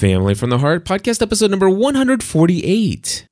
Family 0.00 0.32
from 0.32 0.48
the 0.48 0.56
Heart, 0.56 0.86
podcast 0.86 1.20
episode 1.20 1.50
number 1.50 1.68
148. 1.68 3.26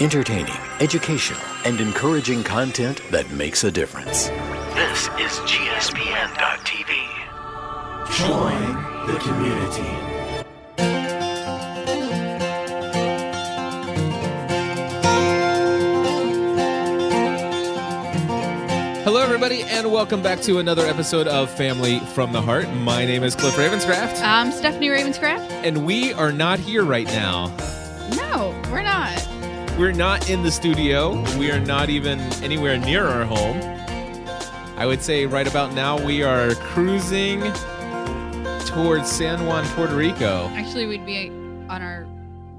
Entertaining, 0.00 0.56
educational, 0.80 1.42
and 1.66 1.78
encouraging 1.82 2.42
content 2.42 3.02
that 3.10 3.30
makes 3.32 3.62
a 3.62 3.70
difference. 3.70 4.28
This 4.28 5.08
is 5.18 5.38
GSPN.TV. 5.44 6.96
Join 8.16 9.06
the 9.06 9.18
community. 9.18 10.15
Everybody, 19.46 19.70
and 19.70 19.92
welcome 19.92 20.20
back 20.22 20.40
to 20.40 20.58
another 20.58 20.84
episode 20.86 21.28
of 21.28 21.48
Family 21.48 22.00
from 22.00 22.32
the 22.32 22.42
Heart. 22.42 22.68
My 22.78 23.04
name 23.04 23.22
is 23.22 23.36
Cliff 23.36 23.54
Ravenscraft, 23.54 24.20
I'm 24.20 24.50
Stephanie 24.50 24.88
Ravenscraft. 24.88 25.48
and 25.62 25.86
we 25.86 26.12
are 26.14 26.32
not 26.32 26.58
here 26.58 26.84
right 26.84 27.06
now. 27.06 27.54
No, 28.16 28.60
we're 28.72 28.82
not. 28.82 29.24
We're 29.78 29.92
not 29.92 30.28
in 30.28 30.42
the 30.42 30.50
studio. 30.50 31.22
We 31.38 31.52
are 31.52 31.60
not 31.60 31.90
even 31.90 32.18
anywhere 32.42 32.76
near 32.76 33.06
our 33.06 33.24
home. 33.24 33.58
I 34.76 34.84
would 34.84 35.00
say 35.00 35.26
right 35.26 35.46
about 35.46 35.72
now 35.74 36.04
we 36.04 36.24
are 36.24 36.52
cruising 36.56 37.40
towards 38.66 39.08
San 39.08 39.46
Juan, 39.46 39.64
Puerto 39.76 39.94
Rico. 39.94 40.50
Actually, 40.54 40.86
we'd 40.86 41.06
be 41.06 41.28
on 41.28 41.82
our 41.82 42.04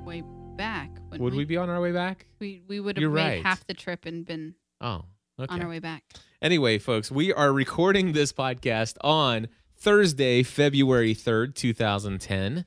way 0.05 0.23
back. 0.55 0.89
Would 1.17 1.33
we 1.33 1.43
be 1.43 1.57
on 1.57 1.69
our 1.69 1.81
way 1.81 1.91
back? 1.91 2.27
We 2.39 2.61
we 2.65 2.79
would 2.79 2.95
have 2.95 3.01
You're 3.01 3.11
made 3.11 3.21
right. 3.23 3.43
half 3.43 3.67
the 3.67 3.73
trip 3.73 4.05
and 4.05 4.25
been 4.25 4.55
Oh, 4.79 5.03
okay. 5.39 5.53
on 5.53 5.61
our 5.61 5.69
way 5.69 5.79
back. 5.79 6.03
Anyway, 6.41 6.77
folks, 6.77 7.11
we 7.11 7.33
are 7.33 7.51
recording 7.51 8.13
this 8.13 8.31
podcast 8.31 8.95
on 9.01 9.47
Thursday, 9.75 10.43
February 10.43 11.13
3rd, 11.15 11.55
2010. 11.55 12.65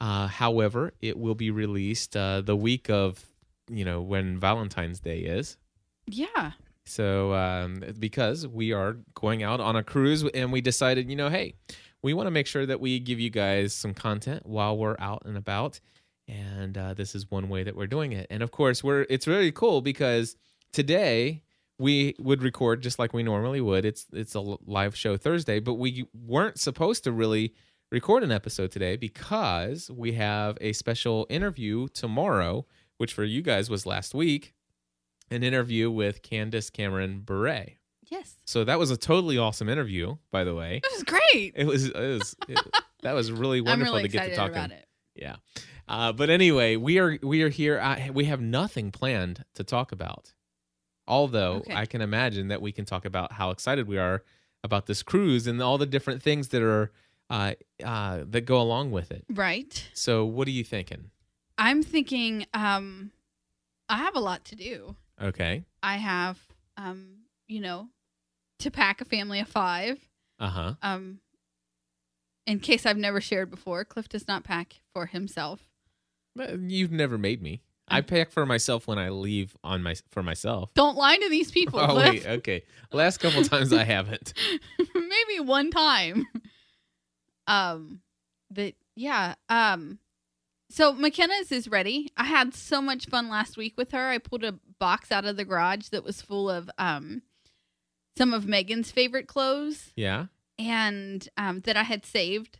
Uh, 0.00 0.26
however, 0.28 0.92
it 1.00 1.18
will 1.18 1.34
be 1.34 1.50
released 1.50 2.16
uh, 2.16 2.40
the 2.40 2.56
week 2.56 2.88
of, 2.88 3.24
you 3.68 3.84
know, 3.84 4.00
when 4.00 4.38
Valentine's 4.38 5.00
Day 5.00 5.20
is. 5.20 5.56
Yeah. 6.06 6.52
So, 6.84 7.34
um, 7.34 7.82
because 7.98 8.46
we 8.46 8.72
are 8.72 8.96
going 9.14 9.42
out 9.42 9.60
on 9.60 9.76
a 9.76 9.82
cruise 9.82 10.24
and 10.34 10.52
we 10.52 10.60
decided, 10.60 11.10
you 11.10 11.16
know, 11.16 11.28
hey, 11.28 11.54
we 12.02 12.14
want 12.14 12.28
to 12.28 12.30
make 12.30 12.46
sure 12.46 12.64
that 12.64 12.80
we 12.80 12.98
give 12.98 13.20
you 13.20 13.30
guys 13.30 13.74
some 13.74 13.92
content 13.92 14.46
while 14.46 14.76
we're 14.76 14.96
out 14.98 15.22
and 15.24 15.36
about. 15.36 15.80
And 16.28 16.78
uh, 16.78 16.94
this 16.94 17.14
is 17.14 17.30
one 17.30 17.48
way 17.48 17.64
that 17.64 17.74
we're 17.76 17.86
doing 17.86 18.12
it. 18.12 18.26
And 18.30 18.42
of 18.42 18.50
course, 18.50 18.84
we're 18.84 19.06
it's 19.10 19.26
really 19.26 19.50
cool 19.50 19.80
because 19.80 20.36
today 20.72 21.42
we 21.78 22.14
would 22.18 22.42
record 22.42 22.82
just 22.82 22.98
like 22.98 23.12
we 23.12 23.22
normally 23.22 23.60
would. 23.60 23.84
It's 23.84 24.06
it's 24.12 24.34
a 24.34 24.40
live 24.40 24.96
show 24.96 25.16
Thursday, 25.16 25.60
but 25.60 25.74
we 25.74 26.06
weren't 26.12 26.58
supposed 26.58 27.04
to 27.04 27.12
really 27.12 27.54
record 27.90 28.22
an 28.22 28.32
episode 28.32 28.70
today 28.70 28.96
because 28.96 29.90
we 29.90 30.12
have 30.12 30.58
a 30.60 30.72
special 30.72 31.26
interview 31.30 31.88
tomorrow, 31.88 32.66
which 32.98 33.12
for 33.12 33.24
you 33.24 33.42
guys 33.42 33.70
was 33.70 33.86
last 33.86 34.14
week, 34.14 34.54
an 35.30 35.42
interview 35.42 35.90
with 35.90 36.22
Candace 36.22 36.70
Cameron 36.70 37.20
Bure. 37.20 37.64
Yes. 38.10 38.36
So 38.44 38.64
that 38.64 38.78
was 38.78 38.90
a 38.90 38.96
totally 38.96 39.38
awesome 39.38 39.68
interview, 39.68 40.16
by 40.30 40.44
the 40.44 40.54
way. 40.54 40.80
It 40.82 40.92
was 40.92 41.04
great. 41.04 41.52
It 41.54 41.66
was, 41.66 41.86
it 41.86 41.94
was 41.94 42.36
it, 42.48 42.58
that 43.02 43.12
was 43.14 43.30
really 43.30 43.60
wonderful 43.62 43.94
really 43.94 44.08
to 44.08 44.12
get 44.12 44.30
to 44.30 44.36
talk 44.36 44.50
about 44.50 44.70
it. 44.70 44.86
yeah. 45.14 45.36
Uh, 45.86 46.12
but 46.12 46.28
anyway, 46.28 46.76
we 46.76 46.98
are 46.98 47.18
we 47.22 47.42
are 47.42 47.48
here. 47.48 47.80
I, 47.80 48.10
we 48.12 48.26
have 48.26 48.40
nothing 48.40 48.90
planned 48.90 49.44
to 49.54 49.64
talk 49.64 49.92
about. 49.92 50.34
Although 51.08 51.54
Okay. 51.56 51.74
I 51.74 51.86
can 51.86 52.00
imagine 52.02 52.48
that 52.48 52.62
we 52.62 52.70
can 52.70 52.84
talk 52.84 53.04
about 53.04 53.32
how 53.32 53.50
excited 53.50 53.88
we 53.88 53.98
are 53.98 54.22
about 54.62 54.86
this 54.86 55.02
cruise 55.02 55.46
and 55.46 55.60
all 55.62 55.78
the 55.78 55.86
different 55.86 56.22
things 56.22 56.48
that 56.48 56.62
are 56.62 56.92
uh, 57.30 57.54
uh, 57.82 58.24
that 58.28 58.42
go 58.42 58.60
along 58.60 58.90
with 58.90 59.10
it. 59.10 59.24
Right. 59.28 59.88
So, 59.94 60.24
what 60.24 60.46
are 60.48 60.52
you 60.52 60.64
thinking? 60.64 61.10
I'm 61.56 61.82
thinking 61.82 62.46
um 62.54 63.10
I 63.88 63.96
have 63.96 64.14
a 64.14 64.20
lot 64.20 64.44
to 64.46 64.54
do. 64.54 64.96
Okay. 65.20 65.64
I 65.82 65.96
have 65.96 66.38
um, 66.76 67.22
you 67.48 67.60
know, 67.60 67.88
to 68.60 68.70
pack 68.70 69.00
a 69.00 69.04
family 69.04 69.40
of 69.40 69.48
5. 69.48 69.98
Uh 70.38 70.48
huh. 70.48 70.74
Um 70.82 71.20
in 72.46 72.60
case 72.60 72.86
I've 72.86 72.96
never 72.96 73.20
shared 73.20 73.50
before, 73.50 73.84
Cliff 73.84 74.08
does 74.08 74.26
not 74.26 74.44
pack 74.44 74.80
for 74.94 75.06
himself. 75.06 75.68
You've 76.34 76.92
never 76.92 77.18
made 77.18 77.42
me. 77.42 77.62
I 77.90 78.00
pack 78.02 78.30
for 78.30 78.44
myself 78.46 78.86
when 78.86 78.98
I 78.98 79.08
leave 79.10 79.56
on 79.64 79.82
my 79.82 79.94
for 80.10 80.22
myself. 80.22 80.70
Don't 80.74 80.96
lie 80.96 81.16
to 81.16 81.28
these 81.28 81.50
people, 81.58 81.80
Oh 81.80 81.86
Cliff. 81.88 82.12
wait, 82.12 82.26
okay. 82.26 82.62
Last 82.92 83.18
couple 83.18 83.42
times 83.44 83.72
I 83.72 83.84
haven't. 83.84 84.32
maybe 84.94 85.40
one 85.40 85.70
time 85.70 86.26
um 87.46 88.00
that 88.50 88.74
yeah 88.94 89.34
um 89.48 89.98
so 90.70 90.92
mckenna's 90.92 91.50
is 91.50 91.68
ready 91.68 92.10
i 92.16 92.24
had 92.24 92.52
so 92.54 92.80
much 92.82 93.06
fun 93.06 93.28
last 93.28 93.56
week 93.56 93.74
with 93.76 93.92
her 93.92 94.08
i 94.10 94.18
pulled 94.18 94.44
a 94.44 94.58
box 94.78 95.10
out 95.10 95.24
of 95.24 95.36
the 95.36 95.44
garage 95.44 95.88
that 95.88 96.04
was 96.04 96.20
full 96.20 96.50
of 96.50 96.68
um 96.78 97.22
some 98.16 98.34
of 98.34 98.46
megan's 98.46 98.90
favorite 98.90 99.26
clothes 99.26 99.92
Yeah. 99.96 100.26
and 100.58 101.26
um 101.36 101.60
that 101.60 101.76
i 101.76 101.84
had 101.84 102.04
saved 102.04 102.58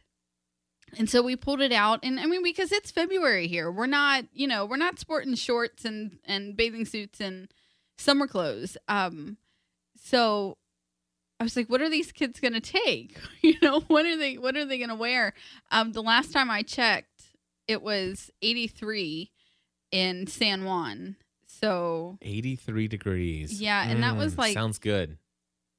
and 0.97 1.11
so 1.11 1.23
we 1.23 1.37
pulled 1.37 1.61
it 1.61 1.73
out 1.73 2.01
and 2.03 2.19
i 2.21 2.27
mean 2.27 2.43
because 2.43 2.73
it's 2.73 2.91
february 2.91 3.47
here 3.49 3.71
we're 3.71 3.87
not 3.87 4.25
you 4.33 4.47
know 4.47 4.65
we're 4.65 4.77
not 4.77 4.99
sporting 4.99 5.35
shorts 5.35 5.85
and 5.85 6.19
and 6.25 6.57
bathing 6.57 6.85
suits 6.85 7.21
and 7.21 7.49
summer 7.99 8.27
clothes 8.27 8.77
um 8.89 9.37
so 10.01 10.57
I 11.41 11.45
was 11.45 11.55
like, 11.57 11.69
what 11.71 11.81
are 11.81 11.89
these 11.89 12.11
kids 12.11 12.41
gonna 12.41 12.61
take? 12.61 13.17
You 13.43 13.55
know, 13.63 13.79
what 13.83 14.05
are 14.07 14.17
they 14.17 14.39
what 14.39 14.57
are 14.57 14.65
they 14.65 14.77
gonna 14.79 14.97
wear? 14.97 15.35
Um, 15.71 15.93
the 15.93 16.03
last 16.03 16.33
time 16.33 16.51
I 16.51 16.63
checked, 16.63 17.23
it 17.69 17.81
was 17.81 18.29
83 18.43 19.31
in 19.93 20.27
San 20.27 20.65
Juan. 20.65 21.15
So 21.47 22.19
83 22.23 22.89
degrees. 22.89 23.61
Yeah, 23.61 23.89
and 23.89 24.03
that 24.03 24.17
was 24.17 24.35
Mm, 24.35 24.39
like- 24.39 24.55
sounds 24.55 24.79
good. 24.81 25.19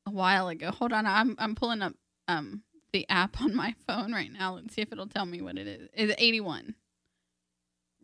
a 0.06 0.12
while 0.12 0.48
ago. 0.48 0.72
Hold 0.72 0.94
on, 0.94 1.06
I'm 1.06 1.36
I'm 1.38 1.56
pulling 1.56 1.82
up 1.82 1.94
um 2.30 2.64
the 2.94 3.08
app 3.10 3.40
on 3.42 3.56
my 3.56 3.76
phone 3.88 4.14
right 4.14 4.32
now. 4.32 4.56
Let's 4.56 4.74
see 4.74 4.82
if 4.82 4.92
it'll 4.92 5.08
tell 5.08 5.26
me 5.26 5.42
what 5.42 5.58
it 5.58 5.68
is. 5.68 5.90
It's 5.94 6.14
81 6.22 6.76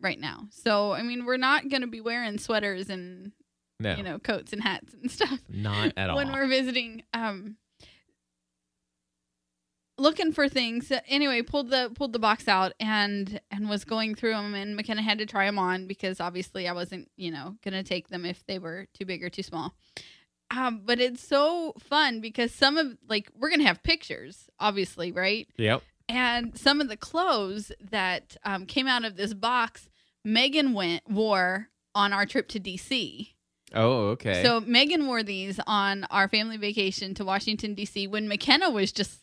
right 0.00 0.18
now. 0.20 0.48
So 0.50 0.92
I 0.92 1.02
mean, 1.02 1.24
we're 1.24 1.36
not 1.36 1.68
gonna 1.68 1.86
be 1.86 2.00
wearing 2.00 2.38
sweaters 2.38 2.88
and 2.90 3.32
No, 3.80 3.94
you 3.96 4.02
know 4.02 4.18
coats 4.18 4.52
and 4.52 4.62
hats 4.62 4.94
and 4.94 5.10
stuff. 5.18 5.40
not 5.48 5.92
at 5.96 6.10
all. 6.10 6.16
when 6.16 6.32
we're 6.32 6.46
visiting 6.48 7.02
um 7.14 7.56
looking 9.98 10.30
for 10.30 10.46
things 10.46 10.92
anyway 11.08 11.40
pulled 11.40 11.70
the 11.70 11.90
pulled 11.94 12.12
the 12.12 12.18
box 12.18 12.46
out 12.48 12.72
and 12.78 13.40
and 13.50 13.66
was 13.66 13.82
going 13.86 14.14
through 14.14 14.32
them 14.32 14.54
and 14.54 14.76
mckenna 14.76 15.00
had 15.00 15.16
to 15.16 15.24
try 15.24 15.46
them 15.46 15.58
on 15.58 15.86
because 15.86 16.20
obviously 16.20 16.68
i 16.68 16.72
wasn't 16.72 17.10
you 17.16 17.30
know 17.30 17.56
gonna 17.64 17.82
take 17.82 18.08
them 18.08 18.26
if 18.26 18.44
they 18.44 18.58
were 18.58 18.86
too 18.92 19.06
big 19.06 19.24
or 19.24 19.30
too 19.30 19.42
small 19.42 19.72
um 20.54 20.82
but 20.84 21.00
it's 21.00 21.26
so 21.26 21.72
fun 21.78 22.20
because 22.20 22.52
some 22.52 22.76
of 22.76 22.96
like 23.08 23.30
we're 23.38 23.50
gonna 23.50 23.64
have 23.66 23.82
pictures 23.82 24.48
obviously 24.60 25.12
right 25.12 25.48
Yep. 25.56 25.82
and 26.08 26.56
some 26.56 26.80
of 26.80 26.88
the 26.88 26.96
clothes 26.96 27.72
that 27.90 28.36
um, 28.44 28.66
came 28.66 28.86
out 28.86 29.04
of 29.04 29.16
this 29.16 29.34
box 29.34 29.88
megan 30.24 30.72
went 30.72 31.02
wore 31.10 31.68
on 31.94 32.12
our 32.12 32.26
trip 32.26 32.48
to 32.48 32.60
dc 32.60 33.28
Oh, 33.74 34.10
okay. 34.10 34.44
so 34.44 34.60
Megan 34.60 35.08
wore 35.08 35.24
these 35.24 35.58
on 35.66 36.04
our 36.04 36.28
family 36.28 36.56
vacation 36.56 37.14
to 37.14 37.24
Washington 37.24 37.74
D.C. 37.74 38.06
when 38.06 38.28
McKenna 38.28 38.70
was 38.70 38.92
just 38.92 39.18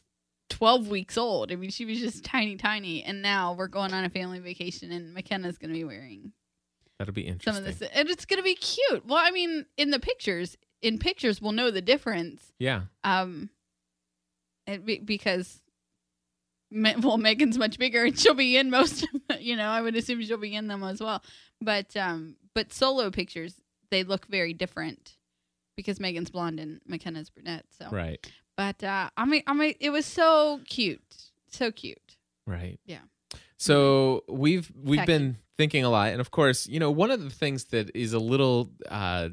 12 0.49 0.89
weeks 0.89 1.17
old. 1.17 1.49
I 1.49 1.55
mean, 1.55 1.69
she 1.69 1.85
was 1.85 1.97
just 1.97 2.25
tiny, 2.25 2.57
tiny, 2.57 3.01
and 3.03 3.21
now 3.21 3.53
we're 3.53 3.69
going 3.69 3.93
on 3.93 4.03
a 4.03 4.09
family 4.09 4.39
vacation, 4.39 4.91
and 4.91 5.13
McKenna's 5.13 5.57
going 5.57 5.69
to 5.71 5.73
be 5.79 5.85
wearing 5.85 6.33
That'll 6.99 7.13
be 7.13 7.21
interesting. 7.21 7.53
some 7.53 7.63
of 7.63 7.79
this, 7.79 7.89
and 7.93 8.09
it's 8.09 8.25
going 8.25 8.37
to 8.37 8.43
be 8.43 8.55
cute. 8.55 9.05
Well, 9.07 9.17
I 9.17 9.31
mean, 9.31 9.65
in 9.77 9.91
the 9.91 9.99
pictures, 9.99 10.57
in 10.83 10.99
pictures, 10.99 11.41
we'll 11.41 11.53
know 11.53 11.71
the 11.71 11.81
difference. 11.81 12.53
Yeah. 12.59 12.81
Um, 13.03 13.49
it, 14.67 14.85
be- 14.85 14.99
because. 14.99 15.59
Well, 16.75 17.17
Megan's 17.19 17.59
much 17.59 17.77
bigger, 17.77 18.03
and 18.03 18.17
she'll 18.17 18.33
be 18.33 18.57
in 18.57 18.71
most. 18.71 19.03
Of, 19.29 19.39
you 19.39 19.55
know, 19.55 19.67
I 19.69 19.79
would 19.79 19.95
assume 19.95 20.23
she'll 20.23 20.37
be 20.37 20.55
in 20.55 20.67
them 20.67 20.83
as 20.83 20.99
well. 20.99 21.21
But 21.61 21.95
um, 21.95 22.35
but 22.55 22.73
solo 22.73 23.11
pictures, 23.11 23.61
they 23.91 24.03
look 24.03 24.25
very 24.25 24.53
different 24.53 25.17
because 25.77 25.99
Megan's 25.99 26.31
blonde 26.31 26.59
and 26.59 26.81
McKenna's 26.87 27.29
brunette. 27.29 27.65
So, 27.77 27.89
Right. 27.91 28.25
but 28.57 28.83
uh, 28.83 29.11
I 29.15 29.25
mean, 29.25 29.43
I 29.45 29.53
mean, 29.53 29.75
it 29.79 29.91
was 29.91 30.07
so 30.07 30.61
cute, 30.67 31.03
so 31.47 31.71
cute. 31.71 32.17
Right. 32.47 32.79
Yeah. 32.87 33.01
So 33.57 34.23
we've 34.27 34.71
we've 34.75 35.05
been 35.05 35.37
thinking 35.57 35.83
a 35.85 35.91
lot, 35.91 36.11
and 36.11 36.19
of 36.21 36.31
course, 36.31 36.65
you 36.65 36.79
know, 36.79 36.89
one 36.89 37.11
of 37.11 37.21
the 37.23 37.29
things 37.29 37.65
that 37.65 37.95
is 37.95 38.13
a 38.13 38.19
little, 38.19 38.71
uh, 38.89 39.29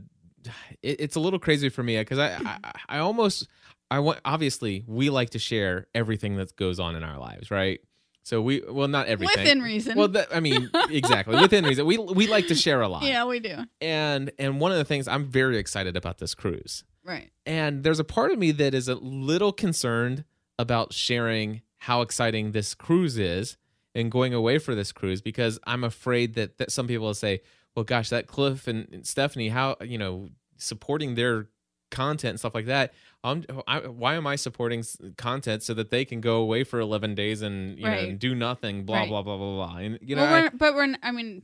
it, 0.82 1.00
it's 1.00 1.16
a 1.16 1.20
little 1.20 1.38
crazy 1.38 1.69
for 1.69 1.82
me 1.82 1.98
because 1.98 2.19
I, 2.19 2.38
I 2.44 2.72
I 2.88 2.98
almost 2.98 3.48
I 3.90 3.98
want 4.00 4.20
obviously 4.25 4.84
we 4.87 5.10
like 5.10 5.31
to 5.31 5.38
share 5.38 5.87
everything 5.94 6.37
that 6.37 6.54
goes 6.56 6.78
on 6.78 6.96
in 6.96 7.02
our 7.02 7.19
lives, 7.19 7.50
right? 7.50 7.81
So 8.22 8.40
we 8.42 8.62
well 8.69 8.88
not 8.88 9.06
everything 9.06 9.42
Within 9.42 9.62
reason. 9.62 9.96
Well, 9.96 10.08
that, 10.08 10.34
I 10.34 10.40
mean, 10.40 10.70
exactly 10.90 11.40
within 11.40 11.64
reason. 11.64 11.87
We 11.87 11.98
we 11.98 12.26
like 12.26 12.48
to 12.48 12.54
share 12.54 12.81
a 12.81 12.88
lot. 12.88 13.02
yeah, 13.02 13.25
we 13.25 13.40
do. 13.40 13.64
And 13.81 14.31
and 14.38 14.60
one 14.60 14.72
of 14.72 14.78
the 14.78 14.84
things 14.84 15.08
I'm 15.08 15.25
very 15.25 15.58
excited 15.58 15.96
about 15.96 16.19
this 16.19 16.34
cruise. 16.34 16.84
Right. 17.04 17.31
And 17.46 17.82
there's 17.82 17.98
a 17.98 18.04
part 18.04 18.31
of 18.31 18.38
me 18.38 18.52
that 18.52 18.75
is 18.75 18.88
a 18.88 18.94
little 18.94 19.52
concerned 19.52 20.25
about 20.58 20.93
sharing 20.93 21.62
how 21.78 22.02
exciting 22.02 22.52
this 22.52 22.75
cruise 22.75 23.16
is 23.19 23.56
and 23.94 24.10
going 24.10 24.34
away 24.34 24.58
for 24.58 24.75
this 24.75 24.93
cruise 24.93 25.22
because 25.22 25.58
I'm 25.66 25.82
afraid 25.82 26.34
that, 26.34 26.58
that 26.58 26.70
some 26.70 26.86
people 26.86 27.06
will 27.06 27.14
say, 27.14 27.40
well, 27.75 27.84
gosh, 27.84 28.08
that 28.11 28.26
Cliff 28.26 28.67
and 28.69 29.06
Stephanie, 29.06 29.49
how, 29.49 29.76
you 29.82 29.99
know, 29.99 30.28
supporting 30.56 31.14
their 31.14 31.49
content 31.90 32.31
and 32.31 32.38
stuff 32.38 32.55
like 32.55 32.67
that. 32.67 32.93
Um, 33.25 33.44
I, 33.67 33.81
why 33.81 34.14
am 34.14 34.26
I 34.26 34.37
supporting 34.37 34.84
content 35.17 35.62
so 35.62 35.75
that 35.75 35.90
they 35.90 36.05
can 36.05 36.20
go 36.20 36.37
away 36.37 36.64
for 36.64 36.81
11 36.81 37.14
days 37.14 37.43
and, 37.43 37.78
you 37.78 37.84
know, 37.84 37.90
and 38.11 38.19
do 38.19 38.34
nothing, 38.34 38.84
blah, 38.84 39.00
Right. 39.00 39.08
blah, 39.08 39.22
blah, 39.22 39.37
blah, 39.37 39.55
blah. 39.55 39.76
And, 39.78 39.99
you 40.00 40.17
know, 40.17 40.22
well, 40.22 40.43
we're, 40.44 40.50
but 40.50 40.75
we're. 40.75 40.94
I 41.02 41.11
mean, 41.11 41.43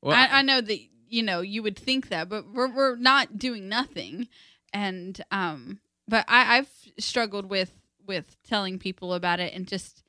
well, 0.00 0.16
I, 0.16 0.38
I 0.38 0.42
know 0.42 0.60
that 0.60 0.78
you 1.08 1.22
know 1.22 1.40
you 1.40 1.62
would 1.62 1.78
think 1.78 2.08
that, 2.08 2.28
but 2.28 2.50
we're 2.52 2.74
we're 2.74 2.96
not 2.96 3.38
doing 3.38 3.68
nothing, 3.68 4.28
and 4.72 5.20
um, 5.30 5.78
but 6.08 6.24
I, 6.26 6.56
I've 6.58 6.70
struggled 6.98 7.46
with 7.50 7.70
with 8.06 8.36
telling 8.42 8.78
people 8.78 9.14
about 9.14 9.38
it 9.38 9.52
and 9.54 9.66
just 9.68 10.02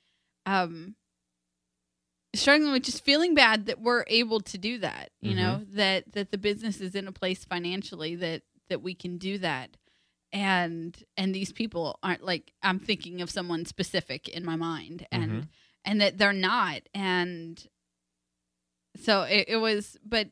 um 0.46 0.96
struggling 2.36 2.72
with 2.72 2.84
just 2.84 3.04
feeling 3.04 3.34
bad 3.36 3.68
that 3.68 3.80
we're 3.80 4.04
able 4.08 4.40
to 4.40 4.58
do 4.58 4.80
that 4.80 5.12
you 5.22 5.36
know 5.36 5.62
that 5.74 6.12
that 6.14 6.32
the 6.32 6.38
business 6.38 6.82
is 6.82 6.96
in 6.96 7.08
a 7.08 7.12
place 7.12 7.46
financially 7.46 8.16
that 8.16 8.42
that 8.70 8.82
we 8.82 8.94
can 8.96 9.18
do 9.18 9.38
that. 9.38 9.78
And 10.32 10.98
and 11.16 11.36
these 11.36 11.52
people 11.52 12.00
aren't 12.02 12.24
like 12.24 12.54
i'm 12.64 12.80
thinking 12.80 13.22
of 13.22 13.30
someone 13.30 13.66
specific 13.66 14.28
in 14.28 14.44
my 14.44 14.56
mind 14.56 15.06
and 15.12 15.32
Mhm. 15.32 15.48
and 15.86 16.02
that 16.02 16.18
they're 16.18 16.34
not. 16.34 16.82
And 16.96 17.64
so 19.02 19.24
it, 19.24 19.46
it 19.48 19.58
was 19.58 19.98
but 20.04 20.30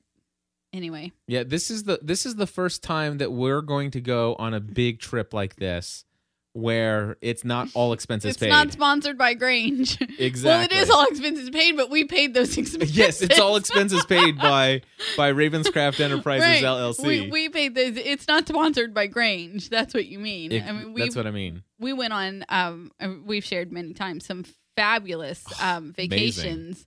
anyway. 0.73 1.11
Yeah, 1.27 1.43
this 1.43 1.69
is 1.69 1.83
the 1.83 1.99
this 2.01 2.25
is 2.25 2.35
the 2.35 2.47
first 2.47 2.81
time 2.83 3.17
that 3.19 3.31
we're 3.31 3.61
going 3.61 3.91
to 3.91 4.01
go 4.01 4.35
on 4.39 4.53
a 4.55 4.59
big 4.59 4.99
trip 4.99 5.33
like 5.33 5.57
this 5.57 6.05
where 6.53 7.15
it's 7.21 7.45
not 7.45 7.69
all 7.73 7.93
expenses 7.93 8.31
it's 8.31 8.37
paid. 8.39 8.47
It's 8.47 8.51
not 8.53 8.71
sponsored 8.73 9.17
by 9.17 9.33
grange 9.35 9.99
exactly. 10.19 10.43
well 10.43 10.61
it 10.61 10.71
is 10.73 10.89
all 10.89 11.05
expenses 11.05 11.49
paid 11.49 11.77
but 11.77 11.89
we 11.89 12.03
paid 12.03 12.33
those 12.33 12.57
expenses 12.57 12.95
Yes, 12.97 13.21
it's 13.21 13.39
all 13.39 13.55
expenses 13.55 14.05
paid 14.05 14.37
by 14.37 14.81
by 15.15 15.31
Ravenscraft 15.31 15.99
Enterprises 15.99 16.45
Right. 16.47 16.63
LLC. 16.63 17.05
we, 17.05 17.29
we 17.31 17.49
paid 17.49 17.75
those 17.75 17.95
it's 17.97 18.27
not 18.27 18.47
sponsored 18.47 18.93
by 18.93 19.07
grange 19.07 19.69
that's 19.69 19.93
what 19.93 20.05
you 20.07 20.19
mean 20.19 20.51
It- 20.51 20.63
i 20.63 20.71
mean 20.71 20.93
we 20.93 21.01
that's 21.01 21.15
what 21.15 21.27
I 21.27 21.31
mean. 21.31 21.63
we 21.79 21.93
went 21.93 22.11
on 22.13 22.43
um 22.49 22.91
we've 23.25 23.45
shared 23.45 23.71
many 23.71 23.93
times 23.93 24.25
some 24.25 24.43
fabulous 24.75 25.43
um 25.61 25.93
vacations 25.93 26.85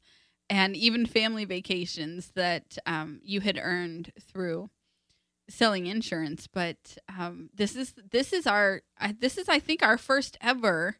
and 0.50 0.76
even 0.76 1.06
family 1.06 1.46
vacations 1.46 2.31
that 2.34 2.76
um 2.87 3.20
you 3.25 3.40
had 3.40 3.58
earned 3.62 4.12
through 4.31 4.69
selling 5.49 5.87
insurance 5.87 6.46
but 6.46 6.76
um 7.19 7.50
this 7.55 7.76
is 7.76 7.94
this 8.11 8.32
is 8.32 8.46
our 8.46 8.82
I, 8.99 9.14
this 9.19 9.37
is 9.37 9.49
i 9.49 9.58
think 9.58 9.82
our 9.82 9.99
first 9.99 10.38
ever 10.41 10.96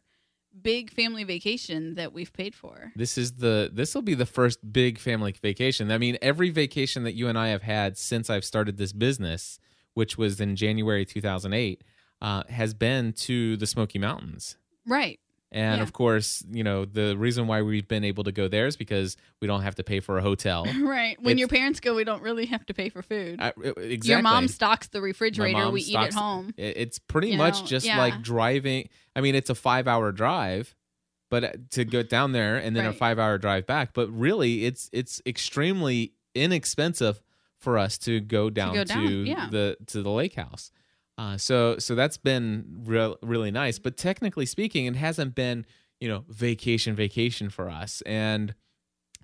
big 0.61 0.91
family 0.91 1.23
vacation 1.23 1.95
that 1.95 2.13
we've 2.13 2.31
paid 2.31 2.55
for 2.55 2.91
This 2.95 3.17
is 3.17 3.33
the 3.33 3.69
this 3.73 3.93
will 3.93 4.01
be 4.01 4.13
the 4.13 4.25
first 4.25 4.59
big 4.71 4.99
family 4.99 5.35
vacation. 5.41 5.91
I 5.91 5.97
mean, 5.97 6.17
every 6.21 6.49
vacation 6.49 7.03
that 7.03 7.13
you 7.13 7.27
and 7.27 7.37
I 7.37 7.49
have 7.49 7.63
had 7.63 7.97
since 7.97 8.29
I've 8.29 8.45
started 8.45 8.77
this 8.77 8.93
business, 8.93 9.59
which 9.93 10.17
was 10.17 10.39
in 10.39 10.55
January 10.55 11.05
2008, 11.05 11.83
uh, 12.21 12.43
has 12.49 12.73
been 12.73 13.13
to 13.13 13.57
the 13.57 13.67
Smoky 13.67 13.99
Mountains. 13.99 14.57
right 14.87 15.19
And 15.55 15.77
Yeah. 15.77 15.83
of 15.83 15.93
course, 15.93 16.43
you 16.51 16.65
know, 16.65 16.83
the 16.83 17.15
reason 17.17 17.47
why 17.47 17.61
we've 17.61 17.87
been 17.87 18.03
able 18.03 18.25
to 18.25 18.33
go 18.33 18.49
there 18.49 18.67
is 18.67 18.75
because 18.75 19.15
we 19.41 19.47
don't 19.47 19.61
have 19.61 19.75
to 19.75 19.83
pay 19.85 20.01
for 20.01 20.17
a 20.17 20.21
hotel. 20.21 20.65
right 20.83 21.17
when 21.21 21.31
It's- 21.31 21.39
your 21.39 21.47
parents 21.47 21.79
go 21.79 21.95
we 21.95 22.03
don't 22.03 22.21
really 22.21 22.45
have 22.47 22.65
to 22.65 22.73
pay 22.73 22.89
for 22.89 23.01
food 23.01 23.39
I- 23.39 23.53
exactly. 23.57 24.09
your 24.09 24.21
mom 24.21 24.49
stocks 24.49 24.87
the 24.87 24.99
refrigerator 25.01 25.69
we 25.69 25.81
eat 25.81 25.95
at 25.95 26.13
home 26.13 26.53
It's 26.57 26.99
pretty 26.99 27.29
You 27.29 27.37
much 27.37 27.61
know, 27.61 27.67
just 27.67 27.85
yeah. 27.85 27.97
like 27.97 28.21
driving. 28.21 28.89
I 29.15 29.21
mean, 29.21 29.33
it's 29.33 29.49
a 29.49 29.55
five 29.55 29.87
hour 29.87 30.11
drive, 30.11 30.75
but 31.31 31.43
uh, 31.45 31.51
to 31.71 31.85
go 31.85 32.03
down 32.03 32.33
there 32.33 32.57
and 32.57 32.75
then 32.75 32.85
a 32.85 32.91
five 32.93 33.17
hour 33.17 33.37
drive 33.37 33.65
back. 33.65 33.93
But 33.93 34.09
really, 34.11 34.65
it's 34.65 34.89
it's 34.91 35.21
extremely 35.25 36.11
inexpensive 36.35 37.21
for 37.57 37.77
us 37.77 37.97
to 37.99 38.19
go 38.19 38.49
down 38.49 38.73
to, 38.73 38.79
go 38.79 38.83
down, 38.83 39.25
yeah. 39.25 39.47
the 39.49 39.77
to 39.87 40.03
the 40.03 40.09
lake 40.11 40.35
house. 40.35 40.69
Uh, 41.17 41.37
so 41.37 41.77
so 41.77 41.95
that's 41.95 42.17
been 42.17 42.81
real, 42.85 43.17
really 43.21 43.51
nice. 43.51 43.79
But 43.79 43.97
technically 43.97 44.45
speaking, 44.45 44.85
it 44.85 44.95
hasn't 44.95 45.35
been 45.35 45.65
you 45.99 46.07
know 46.07 46.25
vacation 46.29 46.95
vacation 46.95 47.49
for 47.49 47.69
us. 47.69 48.01
And 48.05 48.53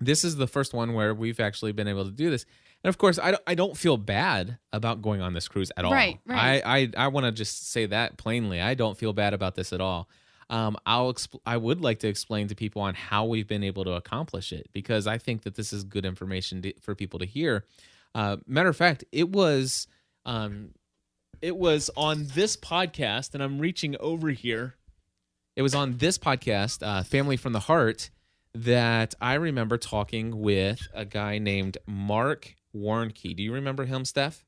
this 0.00 0.24
is 0.24 0.36
the 0.36 0.46
first 0.46 0.74
one 0.74 0.94
where 0.94 1.14
we've 1.14 1.40
actually 1.40 1.72
been 1.72 1.88
able 1.88 2.04
to 2.04 2.10
do 2.10 2.30
this. 2.30 2.46
And 2.84 2.88
of 2.88 2.98
course, 2.98 3.18
I 3.18 3.32
don't, 3.32 3.42
I 3.46 3.54
don't 3.54 3.76
feel 3.76 3.96
bad 3.96 4.58
about 4.72 5.02
going 5.02 5.20
on 5.20 5.34
this 5.34 5.46
cruise 5.46 5.70
at 5.76 5.84
all. 5.84 5.92
Right, 5.92 6.18
right. 6.26 6.62
I 6.64 6.78
I, 6.78 6.90
I 6.96 7.08
want 7.08 7.26
to 7.26 7.32
just 7.32 7.70
say 7.70 7.86
that 7.86 8.16
plainly. 8.16 8.60
I 8.60 8.74
don't 8.74 8.96
feel 8.96 9.12
bad 9.12 9.34
about 9.34 9.54
this 9.54 9.72
at 9.72 9.80
all. 9.80 10.08
Um, 10.50 10.76
I'll 10.84 11.12
expl- 11.12 11.40
I 11.46 11.56
would 11.56 11.80
like 11.80 12.00
to 12.00 12.08
explain 12.08 12.48
to 12.48 12.54
people 12.54 12.82
on 12.82 12.94
how 12.94 13.24
we've 13.24 13.46
been 13.46 13.62
able 13.62 13.84
to 13.84 13.92
accomplish 13.92 14.52
it 14.52 14.68
because 14.72 15.06
I 15.06 15.16
think 15.16 15.42
that 15.42 15.54
this 15.54 15.72
is 15.72 15.82
good 15.84 16.04
information 16.04 16.60
to, 16.62 16.74
for 16.80 16.94
people 16.94 17.20
to 17.20 17.24
hear. 17.24 17.64
Uh, 18.14 18.36
matter 18.46 18.68
of 18.68 18.76
fact, 18.76 19.04
it 19.12 19.30
was 19.30 19.86
um, 20.26 20.70
it 21.42 21.56
was 21.56 21.90
on 21.96 22.26
this 22.34 22.56
podcast, 22.56 23.34
and 23.34 23.42
I'm 23.42 23.58
reaching 23.58 23.96
over 24.00 24.30
here. 24.30 24.76
It 25.56 25.62
was 25.62 25.74
on 25.74 25.98
this 25.98 26.16
podcast, 26.16 26.86
uh, 26.86 27.02
Family 27.02 27.36
from 27.36 27.52
the 27.52 27.60
Heart, 27.60 28.10
that 28.54 29.14
I 29.20 29.34
remember 29.34 29.76
talking 29.76 30.40
with 30.40 30.86
a 30.94 31.04
guy 31.04 31.38
named 31.38 31.76
Mark 31.86 32.54
Warnke. 32.74 33.36
Do 33.36 33.42
you 33.42 33.52
remember 33.52 33.84
him, 33.84 34.04
Steph? 34.04 34.44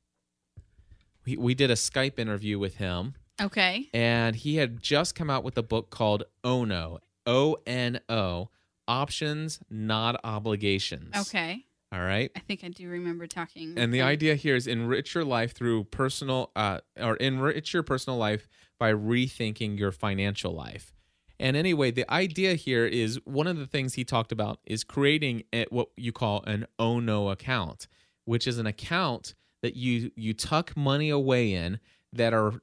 We, 1.25 1.37
we 1.37 1.53
did 1.53 1.69
a 1.69 1.75
Skype 1.75 2.17
interview 2.19 2.57
with 2.59 2.77
him, 2.77 3.15
okay 3.41 3.89
and 3.93 4.33
he 4.35 4.55
had 4.55 4.81
just 4.81 5.13
come 5.15 5.29
out 5.29 5.43
with 5.43 5.57
a 5.57 5.63
book 5.63 5.89
called 5.89 6.23
Ono, 6.43 6.99
O 7.25 7.57
N 7.67 7.99
O, 8.07 8.49
Options, 8.87 9.59
Not 9.69 10.19
Obligations. 10.23 11.13
okay 11.17 11.65
All 11.95 12.01
right. 12.01 12.29
I 12.35 12.39
think 12.39 12.63
I 12.63 12.67
do 12.67 12.89
remember 12.89 13.25
talking. 13.25 13.73
And 13.77 13.93
the 13.93 13.99
him. 13.99 14.07
idea 14.07 14.35
here 14.35 14.55
is 14.55 14.67
enrich 14.67 15.15
your 15.15 15.23
life 15.23 15.53
through 15.53 15.85
personal, 15.85 16.51
uh, 16.55 16.79
or 16.99 17.15
enrich 17.17 17.73
your 17.73 17.83
personal 17.83 18.19
life 18.19 18.49
by 18.77 18.91
rethinking 18.91 19.79
your 19.79 19.93
financial 19.93 20.53
life. 20.53 20.93
And 21.39 21.55
anyway, 21.55 21.91
the 21.91 22.09
idea 22.11 22.55
here 22.55 22.85
is 22.85 23.19
one 23.23 23.47
of 23.47 23.57
the 23.57 23.65
things 23.65 23.93
he 23.93 24.03
talked 24.03 24.33
about 24.33 24.59
is 24.65 24.83
creating 24.83 25.43
a, 25.53 25.65
what 25.69 25.89
you 25.95 26.11
call 26.11 26.43
an 26.43 26.65
Ono 26.79 27.29
account, 27.29 27.87
which 28.25 28.45
is 28.45 28.57
an 28.57 28.65
account 28.65 29.33
that 29.61 29.75
you 29.75 30.11
you 30.15 30.33
tuck 30.33 30.75
money 30.75 31.09
away 31.09 31.53
in 31.53 31.79
that 32.13 32.33
are 32.33 32.61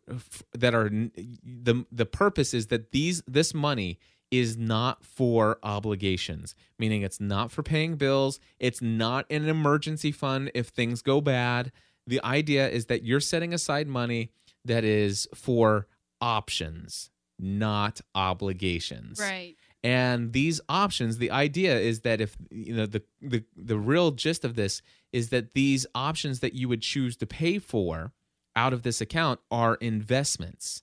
that 0.54 0.74
are 0.74 0.88
the 0.88 1.84
the 1.90 2.06
purpose 2.06 2.54
is 2.54 2.68
that 2.68 2.92
these 2.92 3.22
this 3.26 3.52
money 3.52 3.98
is 4.32 4.56
not 4.56 5.04
for 5.04 5.58
obligations, 5.62 6.56
meaning 6.78 7.02
it's 7.02 7.20
not 7.20 7.52
for 7.52 7.62
paying 7.62 7.96
bills, 7.96 8.40
it's 8.58 8.80
not 8.80 9.26
an 9.30 9.46
emergency 9.48 10.10
fund 10.10 10.50
if 10.54 10.68
things 10.68 11.02
go 11.02 11.20
bad. 11.20 11.70
The 12.06 12.20
idea 12.24 12.68
is 12.68 12.86
that 12.86 13.04
you're 13.04 13.20
setting 13.20 13.52
aside 13.52 13.86
money 13.86 14.30
that 14.64 14.84
is 14.84 15.28
for 15.34 15.86
options, 16.20 17.10
not 17.38 18.00
obligations. 18.14 19.20
right. 19.20 19.54
And 19.84 20.32
these 20.32 20.60
options, 20.68 21.18
the 21.18 21.32
idea 21.32 21.76
is 21.76 22.00
that 22.00 22.20
if 22.20 22.36
you 22.50 22.74
know 22.74 22.86
the 22.86 23.02
the 23.20 23.44
the 23.56 23.76
real 23.76 24.12
gist 24.12 24.44
of 24.44 24.54
this 24.54 24.80
is 25.12 25.30
that 25.30 25.54
these 25.54 25.86
options 25.94 26.38
that 26.40 26.54
you 26.54 26.68
would 26.68 26.82
choose 26.82 27.16
to 27.16 27.26
pay 27.26 27.58
for 27.58 28.12
out 28.54 28.72
of 28.72 28.82
this 28.82 29.00
account 29.00 29.40
are 29.50 29.74
investments. 29.76 30.82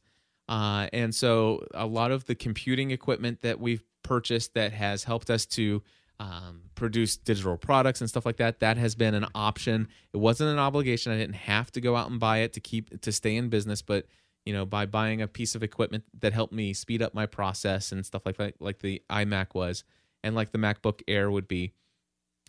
Uh, 0.50 0.88
and 0.91 1.13
so 1.13 1.63
a 1.74 1.86
lot 1.86 2.12
of 2.12 2.25
the 2.25 2.34
computing 2.36 2.89
equipment 2.91 3.41
that 3.41 3.60
we've 3.60 3.84
purchased 4.03 4.56
that 4.56 4.74
has 4.74 5.03
helped 5.03 5.29
us 5.29 5.46
to 5.46 5.84
um, 6.20 6.63
produce 6.75 7.15
digital 7.15 7.56
products 7.56 8.01
and 8.01 8.10
stuff 8.10 8.25
like 8.25 8.38
that, 8.38 8.60
that 8.60 8.75
has 8.77 8.96
been 8.96 9.13
an 9.13 9.25
option. 9.36 9.88
It 10.12 10.18
wasn't 10.18 10.50
an 10.50 10.60
obligation. 10.60 11.12
I 11.13 11.18
didn't 11.18 11.36
have 11.36 11.72
to 11.74 11.82
go 11.82 11.96
out 11.96 12.10
and 12.10 12.20
buy 12.20 12.39
it 12.39 12.53
to 12.53 12.60
keep 12.60 13.00
to 13.01 13.12
stay 13.12 13.36
in 13.38 13.50
business, 13.50 13.82
but 13.82 14.06
you 14.46 14.53
know, 14.53 14.65
by 14.65 14.86
buying 14.88 15.22
a 15.22 15.27
piece 15.27 15.53
of 15.53 15.62
equipment 15.62 16.03
that 16.20 16.34
helped 16.34 16.51
me 16.53 16.74
speed 16.74 17.01
up 17.03 17.13
my 17.13 17.27
process 17.27 17.91
and 17.91 18.03
stuff 18.06 18.24
like 18.25 18.38
that, 18.38 18.56
like 18.60 18.79
the 18.79 19.03
iMac 19.10 19.53
was, 19.53 19.84
and 20.24 20.34
like 20.34 20.51
the 20.51 20.58
MacBook 20.58 21.01
Air 21.08 21.29
would 21.29 21.48
be. 21.48 21.74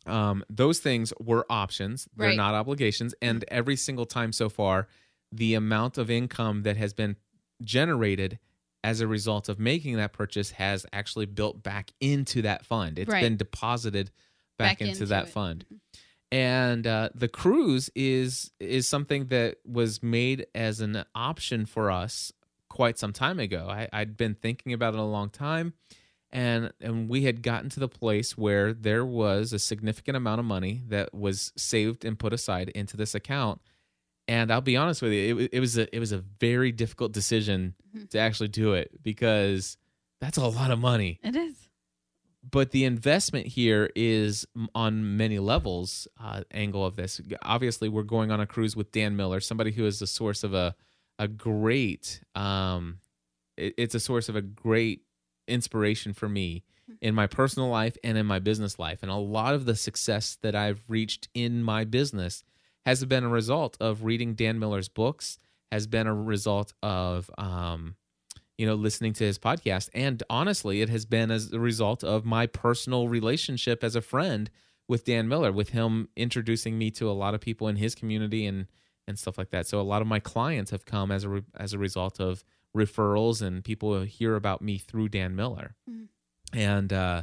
Um, 0.06 0.42
those 0.48 0.78
things 0.78 1.12
were 1.20 1.44
options; 1.50 2.08
they're 2.16 2.28
Right. 2.28 2.36
not 2.36 2.54
obligations. 2.54 3.14
And 3.20 3.44
every 3.48 3.76
single 3.76 4.06
time 4.06 4.32
so 4.32 4.48
far, 4.48 4.88
the 5.30 5.54
amount 5.54 5.98
of 5.98 6.10
income 6.10 6.62
that 6.62 6.76
has 6.78 6.94
been 6.94 7.16
generated 7.62 8.38
as 8.82 9.00
a 9.00 9.06
result 9.06 9.48
of 9.48 9.58
making 9.58 9.96
that 9.96 10.12
purchase 10.12 10.52
has 10.52 10.86
actually 10.92 11.26
built 11.26 11.62
back 11.62 11.90
into 12.00 12.42
that 12.42 12.64
fund. 12.64 12.98
It's 12.98 13.10
Right. 13.10 13.22
been 13.22 13.36
deposited 13.36 14.10
back, 14.58 14.78
Back 14.78 14.80
into, 14.80 14.92
into 14.92 15.06
that 15.06 15.26
it. 15.26 15.30
fund 15.30 15.64
and 16.32 16.86
uh, 16.86 17.08
the 17.14 17.28
cruise 17.28 17.90
is 17.96 18.50
is 18.60 18.86
something 18.86 19.26
that 19.26 19.56
was 19.66 20.02
made 20.02 20.46
as 20.54 20.80
an 20.80 21.04
option 21.14 21.66
for 21.66 21.90
us 21.90 22.32
quite 22.68 22.98
some 22.98 23.12
time 23.12 23.40
ago. 23.40 23.66
I, 23.68 23.88
I'd 23.92 24.16
been 24.16 24.34
thinking 24.36 24.72
about 24.72 24.94
it 24.94 25.00
a 25.00 25.04
long 25.04 25.28
time, 25.30 25.72
and 26.30 26.72
and 26.80 27.08
we 27.08 27.22
had 27.24 27.42
gotten 27.42 27.68
to 27.70 27.80
the 27.80 27.88
place 27.88 28.38
where 28.38 28.72
there 28.72 29.04
was 29.04 29.52
a 29.52 29.58
significant 29.58 30.16
amount 30.16 30.38
of 30.38 30.44
money 30.44 30.82
that 30.88 31.12
was 31.12 31.52
saved 31.56 32.04
and 32.04 32.16
put 32.18 32.32
aside 32.32 32.68
into 32.70 32.96
this 32.96 33.14
account. 33.14 33.60
And 34.30 34.52
I'll 34.52 34.60
be 34.60 34.76
honest 34.76 35.02
with 35.02 35.12
you, 35.12 35.38
it, 35.40 35.50
it 35.54 35.60
was 35.60 35.76
a 35.76 35.94
it 35.94 35.98
was 35.98 36.12
a 36.12 36.18
very 36.38 36.70
difficult 36.72 37.10
decision 37.12 37.74
Mhm. 37.96 38.08
to 38.10 38.18
actually 38.18 38.48
do 38.48 38.74
it 38.74 39.02
because 39.02 39.76
that's 40.20 40.36
a 40.38 40.46
lot 40.46 40.70
of 40.70 40.78
money. 40.78 41.18
It 41.22 41.34
is. 41.34 41.56
but 42.58 42.70
the 42.70 42.84
investment 42.84 43.46
here 43.46 43.90
is 43.96 44.46
on 44.74 45.16
many 45.16 45.38
levels 45.38 46.08
uh, 46.18 46.42
angle 46.52 46.86
of 46.86 46.94
this 46.96 47.20
obviously 47.42 47.88
we're 47.88 48.02
going 48.16 48.30
on 48.30 48.40
a 48.40 48.46
cruise 48.46 48.74
with 48.74 48.90
dan 48.92 49.14
miller 49.14 49.40
somebody 49.40 49.72
who 49.72 49.84
is 49.84 49.98
the 49.98 50.06
source 50.06 50.42
of 50.42 50.54
a 50.54 50.74
a 51.18 51.28
great 51.28 52.22
um 52.34 52.98
it- 53.58 53.74
it's 53.76 53.94
a 53.94 54.00
source 54.00 54.28
of 54.30 54.36
a 54.36 54.40
great 54.66 55.02
inspiration 55.48 56.12
for 56.14 56.28
me 56.30 56.64
in 57.02 57.14
my 57.14 57.26
personal 57.26 57.68
life 57.68 57.96
and 58.02 58.16
in 58.16 58.24
my 58.26 58.38
business 58.38 58.78
life 58.78 59.00
and 59.02 59.10
a 59.10 59.16
lot 59.16 59.52
of 59.54 59.64
the 59.66 59.76
success 59.76 60.38
that 60.40 60.54
i've 60.54 60.82
reached 60.88 61.28
in 61.34 61.62
my 61.62 61.84
business 61.84 62.42
has 62.86 63.04
been 63.04 63.24
a 63.24 63.28
result 63.28 63.76
of 63.80 64.04
reading 64.04 64.34
dan 64.34 64.58
miller's 64.58 64.88
books 64.88 65.38
has 65.70 65.86
been 65.86 66.06
a 66.06 66.14
result 66.14 66.72
of 66.82 67.30
um 67.38 67.96
you 68.58 68.66
know, 68.66 68.74
listening 68.74 69.14
to 69.14 69.24
his 69.24 69.38
podcast. 69.38 69.88
And 69.94 70.22
honestly, 70.28 70.82
it 70.82 70.90
has 70.90 71.06
been 71.06 71.30
as 71.30 71.50
a 71.50 71.58
result 71.58 72.04
of 72.04 72.26
my 72.26 72.46
personal 72.46 73.08
relationship 73.08 73.82
as 73.82 73.96
a 73.96 74.02
friend 74.02 74.50
with 74.86 75.06
Dan 75.06 75.28
Miller, 75.28 75.50
with 75.50 75.70
him 75.70 76.10
introducing 76.14 76.76
me 76.76 76.90
to 76.90 77.08
a 77.08 77.12
lot 77.12 77.32
of 77.32 77.40
people 77.40 77.68
in 77.68 77.76
his 77.76 77.94
community 77.94 78.44
and 78.44 78.66
and 79.08 79.18
stuff 79.18 79.38
like 79.38 79.48
that. 79.48 79.66
So 79.66 79.80
a 79.80 79.82
lot 79.82 80.02
of 80.02 80.08
my 80.08 80.20
clients 80.20 80.72
have 80.72 80.84
come 80.84 81.10
as 81.10 81.24
a 81.24 81.30
re- 81.30 81.44
as 81.56 81.72
a 81.72 81.78
result 81.78 82.20
of 82.20 82.44
referrals 82.76 83.40
and 83.40 83.64
people 83.64 84.02
hear 84.02 84.36
about 84.36 84.60
me 84.60 84.76
through 84.76 85.08
Dan 85.08 85.34
Miller. 85.34 85.74
Mhm. 85.90 86.08
And 86.52 86.92
uh 86.92 87.22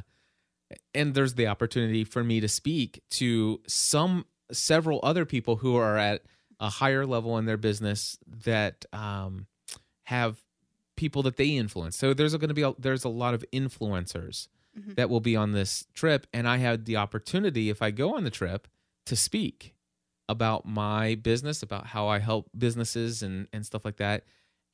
and 0.95 1.13
there's 1.13 1.35
the 1.35 1.45
opportunity 1.45 2.03
for 2.03 2.23
me 2.23 2.39
to 2.39 2.47
speak 2.47 3.03
to 3.19 3.61
some 3.67 4.25
several 4.51 4.99
other 5.03 5.25
people 5.25 5.57
who 5.57 5.75
are 5.75 5.97
at 5.97 6.23
a 6.59 6.69
higher 6.69 7.05
level 7.05 7.37
in 7.37 7.45
their 7.45 7.57
business 7.57 8.17
that 8.45 8.85
um 8.93 9.47
have 10.03 10.37
people 10.95 11.21
that 11.23 11.35
they 11.37 11.49
influence. 11.49 11.97
So 11.97 12.13
there's 12.13 12.33
going 12.35 12.47
to 12.47 12.53
be 12.55 12.63
a, 12.63 12.73
there's 12.79 13.03
a 13.03 13.09
lot 13.09 13.33
of 13.33 13.45
influencers 13.53 14.47
Mhm. 14.77 14.95
that 14.95 15.09
will 15.09 15.19
be 15.21 15.35
on 15.35 15.53
this 15.53 15.85
trip, 15.95 16.27
and 16.33 16.47
I 16.47 16.57
had 16.57 16.85
the 16.85 16.97
opportunity 16.97 17.69
if 17.71 17.81
I 17.81 17.89
go 17.91 18.15
on 18.15 18.23
the 18.23 18.29
trip 18.29 18.67
to 19.07 19.15
speak 19.15 19.73
about 20.29 20.65
my 20.67 21.15
business, 21.15 21.63
about 21.63 21.87
how 21.87 22.07
I 22.07 22.19
help 22.19 22.49
businesses 22.57 23.23
and 23.23 23.47
and 23.51 23.65
stuff 23.65 23.83
like 23.85 23.97
that. 23.97 24.23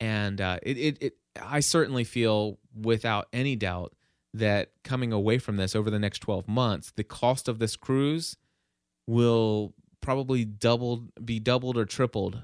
And 0.00 0.40
uh, 0.40 0.58
it, 0.62 0.76
it 0.78 0.98
it 1.02 1.16
I 1.40 1.60
certainly 1.60 2.04
feel 2.04 2.58
without 2.78 3.28
any 3.32 3.56
doubt 3.56 3.94
that 4.34 4.72
coming 4.82 5.12
away 5.12 5.38
from 5.38 5.56
this 5.56 5.74
over 5.76 5.90
the 5.90 5.98
next 5.98 6.18
12 6.18 6.48
months, 6.48 6.90
the 6.96 7.04
cost 7.04 7.48
of 7.48 7.58
this 7.58 7.74
cruise 7.76 8.36
will 9.06 9.74
probably 10.00 10.44
doubled 10.44 11.10
be 11.24 11.40
doubled 11.40 11.76
or 11.76 11.84
tripled 11.84 12.42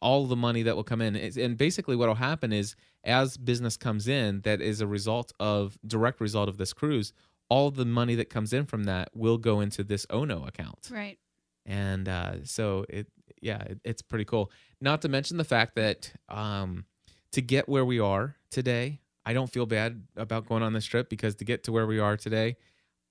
all 0.00 0.26
the 0.26 0.36
money 0.36 0.62
that 0.62 0.74
will 0.74 0.84
come 0.84 1.00
in. 1.00 1.14
And 1.14 1.56
basically 1.56 1.94
what 1.94 2.08
will 2.08 2.14
happen 2.16 2.52
is 2.52 2.74
as 3.04 3.36
business 3.36 3.76
comes 3.76 4.08
in 4.08 4.40
that 4.42 4.60
is 4.60 4.80
a 4.80 4.86
result 4.86 5.32
of 5.38 5.78
direct 5.86 6.20
result 6.20 6.48
of 6.48 6.56
this 6.58 6.72
cruise 6.72 7.12
all 7.48 7.70
the 7.70 7.84
money 7.84 8.14
that 8.14 8.30
comes 8.30 8.54
in 8.54 8.64
from 8.64 8.84
that 8.84 9.10
will 9.14 9.36
go 9.36 9.60
into 9.60 9.84
this 9.84 10.06
ono 10.08 10.46
account. 10.46 10.88
Right. 10.90 11.18
and 11.66 12.08
uh, 12.08 12.44
so 12.44 12.86
it 12.88 13.08
yeah 13.40 13.62
it, 13.62 13.80
it's 13.84 14.02
pretty 14.02 14.24
cool. 14.24 14.50
Not 14.80 15.02
to 15.02 15.08
mention 15.08 15.36
the 15.36 15.44
fact 15.44 15.76
that 15.76 16.12
um, 16.28 16.86
to 17.32 17.42
get 17.42 17.68
where 17.68 17.84
we 17.84 17.98
are 17.98 18.36
today 18.50 19.00
i 19.24 19.32
don't 19.32 19.50
feel 19.50 19.66
bad 19.66 20.02
about 20.16 20.46
going 20.46 20.62
on 20.62 20.72
this 20.72 20.84
trip 20.84 21.08
because 21.08 21.34
to 21.36 21.44
get 21.44 21.64
to 21.64 21.72
where 21.72 21.86
we 21.86 21.98
are 21.98 22.16
today 22.16 22.56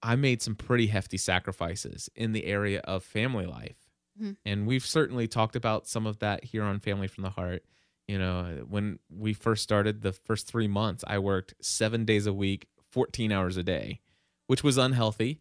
i 0.03 0.15
made 0.15 0.41
some 0.41 0.55
pretty 0.55 0.87
hefty 0.87 1.17
sacrifices 1.17 2.09
in 2.15 2.31
the 2.31 2.45
area 2.45 2.79
of 2.81 3.03
family 3.03 3.45
life 3.45 3.77
Mhm. 4.21 4.35
and 4.45 4.67
we've 4.67 4.85
certainly 4.85 5.27
talked 5.27 5.55
about 5.55 5.87
some 5.87 6.05
of 6.05 6.19
that 6.19 6.43
here 6.43 6.63
on 6.63 6.79
family 6.79 7.07
from 7.07 7.23
the 7.23 7.29
heart 7.29 7.63
you 8.07 8.19
know 8.19 8.65
when 8.69 8.99
we 9.09 9.33
first 9.33 9.63
started 9.63 10.01
the 10.01 10.11
first 10.11 10.47
three 10.47 10.67
months 10.67 11.03
i 11.07 11.17
worked 11.17 11.53
seven 11.61 12.03
days 12.05 12.25
a 12.27 12.33
week 12.33 12.67
14 12.89 13.31
hours 13.31 13.55
a 13.57 13.63
day 13.63 14.01
which 14.47 14.63
was 14.63 14.77
unhealthy 14.77 15.39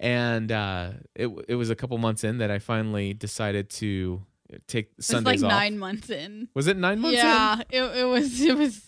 and 0.00 0.50
uh, 0.50 0.90
it 1.14 1.28
it 1.48 1.54
was 1.54 1.70
a 1.70 1.76
couple 1.76 1.96
months 1.98 2.24
in 2.24 2.38
that 2.38 2.50
I 2.50 2.58
finally 2.58 3.14
decided 3.14 3.70
to 3.70 4.22
take 4.66 4.90
Sundays 4.98 5.42
like 5.42 5.52
off. 5.52 5.58
nine 5.60 5.78
months 5.78 6.10
in. 6.10 6.48
Was 6.54 6.66
it 6.66 6.76
nine 6.76 6.98
months? 6.98 7.18
yeah, 7.18 7.60
it, 7.70 7.82
it 7.82 8.04
was. 8.04 8.40
It 8.40 8.56
was. 8.56 8.82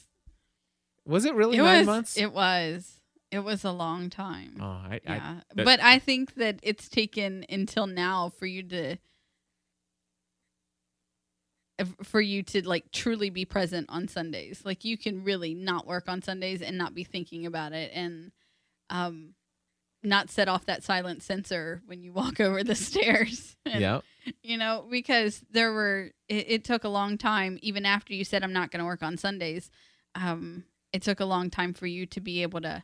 Was 1.07 1.25
it 1.25 1.35
really 1.35 1.59
It 1.59 1.63
nine 1.63 1.79
was. 1.81 1.87
months? 1.87 2.17
It 2.19 2.33
was. 2.33 2.94
It 3.35 3.43
was 3.43 3.65
a 3.65 3.73
long 3.73 4.11
time. 4.11 4.59
oh, 4.61 4.65
I, 4.65 5.01
I 5.07 5.15
yeah, 5.17 5.41
that- 5.57 5.65
but 5.65 5.81
I 5.83 5.99
think 5.99 6.35
that 6.37 6.61
it's 6.63 6.89
taken 6.89 7.45
until 7.49 7.87
now 7.89 8.29
for 8.29 8.47
you 8.47 8.63
to. 8.63 8.97
For 12.05 12.21
you 12.21 12.45
to 12.45 12.65
like 12.67 12.93
truly 12.93 13.31
be 13.31 13.45
present 13.45 13.87
on 13.91 14.07
Sundays, 14.07 14.63
like 14.65 14.85
you 14.85 14.97
can 14.97 15.25
really 15.25 15.55
not 15.55 15.89
work 15.89 16.09
on 16.09 16.23
Sundays 16.23 16.63
and 16.63 16.79
not 16.79 16.95
be 16.95 17.03
thinking 17.03 17.47
about 17.47 17.73
it, 17.73 17.91
and 17.93 18.31
um, 18.91 19.35
not 20.01 20.31
set 20.31 20.47
off 20.49 20.67
that 20.67 20.85
silent 20.85 21.21
sensor 21.25 21.83
when 21.87 22.01
you 22.01 22.13
walk 22.13 22.39
over 22.47 22.63
the 22.63 22.77
stairs. 22.77 23.57
Yeah, 23.67 24.03
you 24.43 24.57
know 24.57 24.87
because 24.89 25.43
there 25.51 25.73
were 25.73 26.13
it, 26.29 26.47
it 26.49 26.65
took 26.65 26.85
a 26.85 26.89
long 26.89 27.19
time 27.19 27.59
even 27.63 27.85
after 27.87 28.13
you 28.15 28.23
said 28.25 28.45
i'm 28.45 28.53
not 28.53 28.71
going 28.71 28.79
to 28.81 28.85
work 28.85 29.03
on 29.03 29.17
sundays 29.17 29.71
um 30.15 30.65
it 30.93 31.01
took 31.03 31.19
a 31.21 31.25
long 31.25 31.49
time 31.51 31.73
for 31.73 31.87
you 31.87 32.05
to 32.07 32.21
be 32.21 32.43
able 32.43 32.61
to 32.61 32.83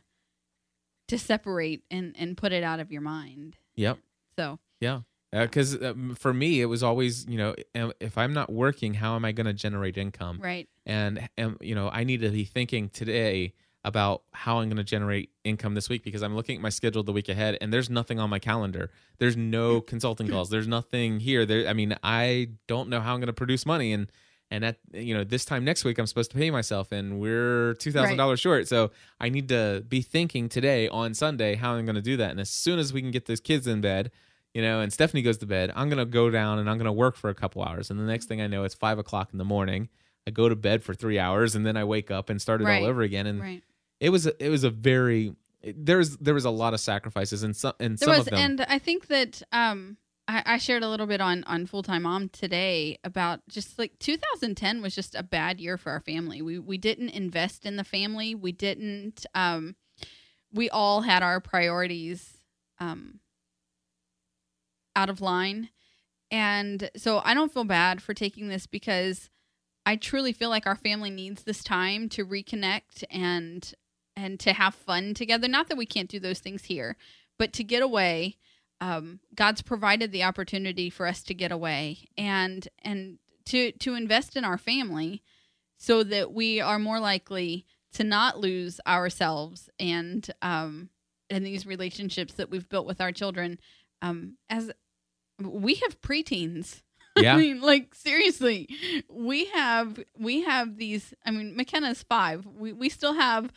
to 1.11 1.19
separate 1.19 1.83
and 1.91 2.15
and 2.17 2.37
put 2.37 2.53
it 2.53 2.63
out 2.63 2.79
of 2.79 2.89
your 2.91 3.01
mind. 3.01 3.57
Yep, 3.75 3.99
so. 4.37 4.59
Yeah. 4.79 5.01
because 5.31 5.81
um, 5.83 6.15
for 6.15 6.33
me 6.33 6.61
it 6.61 6.65
was 6.65 6.81
always 6.81 7.27
you 7.27 7.37
know 7.37 7.53
if 7.99 8.17
I'm 8.17 8.33
not 8.33 8.51
working, 8.51 8.95
how 8.95 9.15
am 9.15 9.25
I 9.25 9.33
going 9.33 9.45
to 9.45 9.53
generate 9.53 9.97
income? 9.97 10.39
right. 10.41 10.67
And 10.85 11.29
and 11.37 11.57
you 11.61 11.75
know 11.75 11.89
i 11.89 12.03
need 12.03 12.21
to 12.21 12.29
be 12.29 12.43
thinking 12.45 12.89
today 12.89 13.53
about 13.83 14.23
how 14.31 14.59
i'm 14.59 14.67
going 14.67 14.77
to 14.77 14.83
generate 14.83 15.29
income 15.43 15.75
this 15.75 15.89
week 15.89 16.03
because 16.03 16.23
i'm 16.23 16.35
looking 16.35 16.55
at 16.55 16.61
my 16.61 16.69
schedule 16.69 17.03
the 17.03 17.11
week 17.11 17.29
ahead 17.29 17.57
and 17.61 17.71
there's 17.73 17.89
nothing 17.89 18.19
on 18.19 18.29
my 18.29 18.39
calendar. 18.39 18.89
There's 19.19 19.37
no 19.37 19.81
consulting 19.81 20.27
calls. 20.27 20.49
There's 20.49 20.67
nothing 20.67 21.19
here. 21.19 21.45
There 21.45 21.67
i 21.67 21.73
mean 21.73 21.95
i 22.03 22.49
don't 22.67 22.89
know 22.89 22.99
how 23.01 23.13
i'm 23.13 23.19
going 23.19 23.27
to 23.27 23.33
produce 23.33 23.65
money 23.65 23.93
and 23.93 24.11
and 24.51 24.63
at 24.65 24.77
you 24.93 25.13
know 25.15 25.23
this 25.23 25.45
time 25.45 25.63
next 25.65 25.83
week 25.83 25.97
i'm 25.97 26.05
supposed 26.05 26.29
to 26.29 26.37
pay 26.37 26.51
myself 26.51 26.91
and 26.91 27.19
we're 27.19 27.73
$2000 27.79 28.39
short 28.39 28.67
so 28.67 28.91
i 29.19 29.29
need 29.29 29.49
to 29.49 29.83
be 29.87 30.01
thinking 30.01 30.47
today 30.49 30.87
on 30.89 31.13
sunday 31.13 31.55
how 31.55 31.73
i'm 31.73 31.85
going 31.85 31.95
to 31.95 32.01
do 32.01 32.17
that 32.17 32.29
and 32.31 32.39
as 32.39 32.49
soon 32.49 32.77
as 32.77 32.91
we 32.93 33.01
can 33.01 33.09
get 33.11 33.25
those 33.25 33.39
kids 33.39 33.65
in 33.65 33.81
bed 33.81 34.11
you 34.53 34.61
know 34.61 34.81
and 34.81 34.91
stephanie 34.93 35.21
goes 35.23 35.37
to 35.39 35.45
bed 35.47 35.71
i'm 35.75 35.87
going 35.89 35.97
to 35.97 36.05
go 36.05 36.29
down 36.29 36.59
and 36.59 36.69
i'm 36.69 36.77
going 36.77 36.85
to 36.85 36.91
work 36.91 37.15
for 37.15 37.29
a 37.29 37.35
couple 37.35 37.63
hours 37.63 37.89
and 37.89 37.99
the 37.99 38.03
next 38.03 38.25
thing 38.25 38.41
i 38.41 38.47
know 38.47 38.63
it's 38.63 38.75
five 38.75 38.99
o'clock 38.99 39.29
in 39.31 39.37
the 39.39 39.45
morning 39.45 39.89
I 40.27 40.29
go 40.29 40.47
to 40.47 40.55
bed 40.55 40.83
for 40.83 40.93
three 40.93 41.17
hours 41.17 41.55
and 41.55 41.65
then 41.65 41.75
I 41.75 41.83
wake 41.83 42.11
up 42.11 42.29
and 42.29 42.39
start 42.39 42.61
it 42.61 42.65
Right. 42.65 42.83
all 42.83 42.87
over 42.87 43.01
again. 43.01 43.25
And 43.25 43.41
right 43.41 43.63
it 43.99 44.11
was 44.11 44.27
a, 44.27 44.33
it 44.45 44.49
was 44.49 44.63
a 44.63 44.69
very 44.69 45.33
there's 45.63 46.15
there 46.17 46.35
was 46.35 46.45
a 46.45 46.51
lot 46.51 46.75
of 46.75 46.79
sacrifices 46.79 47.41
and 47.41 47.55
some 47.55 47.73
and 47.79 47.97
there 47.97 48.05
some 48.05 48.17
was 48.17 48.27
of 48.27 48.31
them. 48.31 48.39
and 48.39 48.61
i 48.69 48.77
think 48.77 49.07
that 49.07 49.41
um 49.51 49.97
I, 50.31 50.43
I 50.45 50.57
shared 50.57 50.83
a 50.83 50.87
little 50.87 51.07
bit 51.07 51.19
on 51.19 51.43
on 51.43 51.65
full 51.65 51.83
time 51.83 52.03
mom 52.03 52.29
today 52.29 52.97
about 53.03 53.41
just 53.49 53.77
like 53.77 53.99
2010 53.99 54.81
was 54.81 54.95
just 54.95 55.13
a 55.13 55.23
bad 55.23 55.59
year 55.59 55.77
for 55.77 55.91
our 55.91 55.99
family. 55.99 56.41
We 56.41 56.57
we 56.57 56.77
didn't 56.77 57.09
invest 57.09 57.65
in 57.65 57.75
the 57.75 57.83
family. 57.83 58.33
We 58.33 58.53
didn't. 58.53 59.25
Um, 59.35 59.75
we 60.53 60.69
all 60.69 61.01
had 61.01 61.21
our 61.21 61.39
priorities 61.39 62.37
um, 62.79 63.19
out 64.95 65.09
of 65.09 65.21
line, 65.21 65.69
and 66.29 66.89
so 66.95 67.21
I 67.25 67.33
don't 67.33 67.53
feel 67.53 67.65
bad 67.65 68.01
for 68.01 68.13
taking 68.13 68.47
this 68.47 68.67
because 68.67 69.29
I 69.85 69.97
truly 69.97 70.31
feel 70.31 70.49
like 70.49 70.65
our 70.65 70.75
family 70.75 71.09
needs 71.09 71.43
this 71.43 71.63
time 71.63 72.07
to 72.09 72.25
reconnect 72.25 73.03
and 73.11 73.69
and 74.15 74.39
to 74.39 74.53
have 74.53 74.75
fun 74.75 75.13
together. 75.13 75.49
Not 75.49 75.67
that 75.67 75.77
we 75.77 75.85
can't 75.85 76.09
do 76.09 76.21
those 76.21 76.39
things 76.39 76.63
here, 76.63 76.95
but 77.37 77.51
to 77.53 77.65
get 77.65 77.83
away 77.83 78.37
um, 78.81 79.19
god's 79.35 79.61
provided 79.61 80.11
the 80.11 80.23
opportunity 80.23 80.89
for 80.89 81.07
us 81.07 81.23
to 81.23 81.33
get 81.33 81.51
away 81.51 81.99
and 82.17 82.67
and 82.83 83.19
to 83.45 83.71
to 83.73 83.95
invest 83.95 84.35
in 84.35 84.43
our 84.43 84.57
family 84.57 85.23
so 85.77 86.03
that 86.03 86.33
we 86.33 86.59
are 86.59 86.79
more 86.79 86.99
likely 86.99 87.65
to 87.93 88.03
not 88.03 88.39
lose 88.39 88.79
ourselves 88.85 89.69
and 89.79 90.31
um 90.41 90.89
and 91.29 91.45
these 91.45 91.65
relationships 91.65 92.33
that 92.33 92.49
we've 92.49 92.67
built 92.67 92.85
with 92.85 92.99
our 92.99 93.11
children 93.11 93.59
um 94.01 94.35
as 94.49 94.71
we 95.39 95.75
have 95.75 96.01
preteens 96.01 96.81
yeah. 97.17 97.35
I 97.35 97.37
mean, 97.37 97.61
like 97.61 97.93
seriously, 97.93 98.69
we 99.09 99.45
have 99.45 99.99
we 100.17 100.43
have 100.43 100.77
these. 100.77 101.13
I 101.25 101.31
mean, 101.31 101.55
McKenna's 101.57 102.03
five. 102.03 102.45
We 102.45 102.71
we 102.71 102.87
still 102.87 103.13
have 103.13 103.51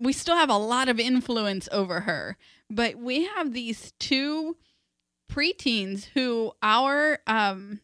we 0.00 0.12
still 0.12 0.36
have 0.36 0.48
a 0.48 0.56
lot 0.56 0.88
of 0.88 0.98
influence 0.98 1.68
over 1.70 2.00
her, 2.00 2.38
but 2.70 2.96
we 2.96 3.24
have 3.24 3.52
these 3.52 3.92
two 3.98 4.56
preteens 5.30 6.06
who 6.14 6.52
our 6.62 7.18
um 7.26 7.80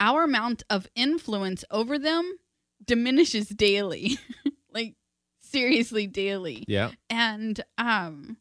our 0.00 0.24
amount 0.24 0.62
of 0.68 0.88
influence 0.94 1.64
over 1.70 1.98
them 1.98 2.38
diminishes 2.84 3.48
daily, 3.48 4.18
like 4.72 4.94
seriously 5.40 6.06
daily. 6.06 6.64
Yeah. 6.66 6.90
and 7.08 7.62
um 7.78 8.36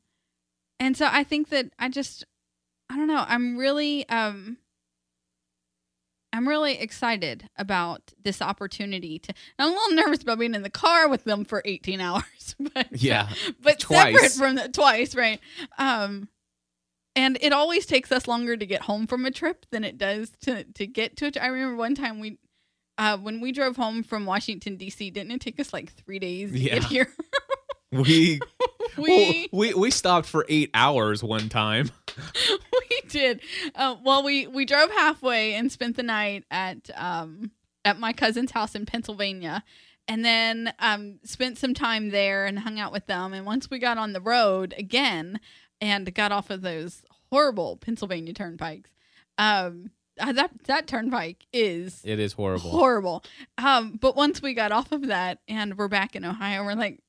and 0.79 0.97
so 0.97 1.07
i 1.11 1.23
think 1.23 1.49
that 1.49 1.67
i 1.77 1.87
just 1.89 2.25
i 2.89 2.95
don't 2.97 3.07
know. 3.07 3.23
I'm 3.27 3.57
really 3.57 4.07
um 4.09 4.57
I'm 6.33 6.47
really 6.47 6.77
excited 6.79 7.49
about 7.57 8.13
this 8.23 8.41
opportunity 8.41 9.19
to. 9.19 9.33
I'm 9.59 9.69
a 9.69 9.71
little 9.73 9.95
nervous 9.95 10.21
about 10.23 10.39
being 10.39 10.55
in 10.55 10.61
the 10.63 10.69
car 10.69 11.07
with 11.09 11.23
them 11.25 11.43
for 11.45 11.61
18 11.65 11.99
hours, 12.01 12.55
but 12.73 12.87
Yeah. 12.91 13.29
but 13.61 13.79
Twice. 13.79 14.15
separate 14.15 14.31
from 14.33 14.55
the 14.55 14.69
twice, 14.69 15.13
right? 15.15 15.39
Um, 15.77 16.29
and 17.15 17.37
it 17.41 17.51
always 17.51 17.85
takes 17.85 18.11
us 18.11 18.27
longer 18.27 18.55
to 18.55 18.65
get 18.65 18.83
home 18.83 19.05
from 19.07 19.25
a 19.25 19.31
trip 19.31 19.65
than 19.71 19.83
it 19.83 19.97
does 19.97 20.31
to 20.43 20.63
to 20.63 20.87
get 20.87 21.17
to 21.17 21.25
it. 21.25 21.37
I 21.41 21.47
remember 21.47 21.75
one 21.75 21.95
time 21.95 22.19
we, 22.21 22.37
uh, 22.97 23.17
when 23.17 23.41
we 23.41 23.51
drove 23.51 23.75
home 23.75 24.01
from 24.01 24.25
Washington 24.25 24.77
D.C., 24.77 25.09
didn't 25.11 25.31
it 25.31 25.41
take 25.41 25.59
us 25.59 25.73
like 25.73 25.91
three 25.93 26.19
days 26.19 26.51
to 26.53 26.57
Yeah. 26.59 26.75
get 26.75 26.83
here? 26.85 27.13
We 27.91 28.39
we 28.97 29.47
well, 29.51 29.59
we 29.59 29.73
we 29.73 29.91
stopped 29.91 30.27
for 30.27 30.45
eight 30.49 30.69
hours 30.73 31.23
one 31.23 31.49
time. 31.49 31.91
we 32.89 33.01
did. 33.09 33.41
Uh, 33.75 33.95
well, 34.03 34.23
we 34.23 34.47
we 34.47 34.65
drove 34.65 34.89
halfway 34.91 35.53
and 35.53 35.71
spent 35.71 35.95
the 35.97 36.03
night 36.03 36.45
at 36.51 36.89
um 36.95 37.51
at 37.83 37.99
my 37.99 38.13
cousin's 38.13 38.51
house 38.51 38.75
in 38.75 38.85
Pennsylvania, 38.85 39.63
and 40.07 40.23
then 40.23 40.73
um 40.79 41.19
spent 41.23 41.57
some 41.57 41.73
time 41.73 42.09
there 42.09 42.45
and 42.45 42.59
hung 42.59 42.79
out 42.79 42.91
with 42.91 43.07
them. 43.07 43.33
And 43.33 43.45
once 43.45 43.69
we 43.69 43.79
got 43.79 43.97
on 43.97 44.13
the 44.13 44.21
road 44.21 44.73
again 44.77 45.39
and 45.81 46.13
got 46.13 46.31
off 46.31 46.49
of 46.49 46.61
those 46.61 47.01
horrible 47.29 47.77
Pennsylvania 47.77 48.33
turnpikes, 48.33 48.89
um. 49.37 49.91
uh, 50.19 50.31
that 50.33 50.51
that 50.65 50.87
turnpike 50.87 51.45
is 51.51 52.01
It 52.05 52.19
is 52.19 52.33
horrible. 52.33 52.69
horrible. 52.69 53.23
Um, 53.57 53.97
but 53.99 54.15
once 54.15 54.41
we 54.41 54.53
got 54.53 54.71
off 54.71 54.91
of 54.91 55.07
that 55.07 55.39
and 55.47 55.77
we're 55.77 55.87
back 55.87 56.15
in 56.15 56.23
Ohio, 56.25 56.63
we're 56.63 56.73
like, 56.75 56.99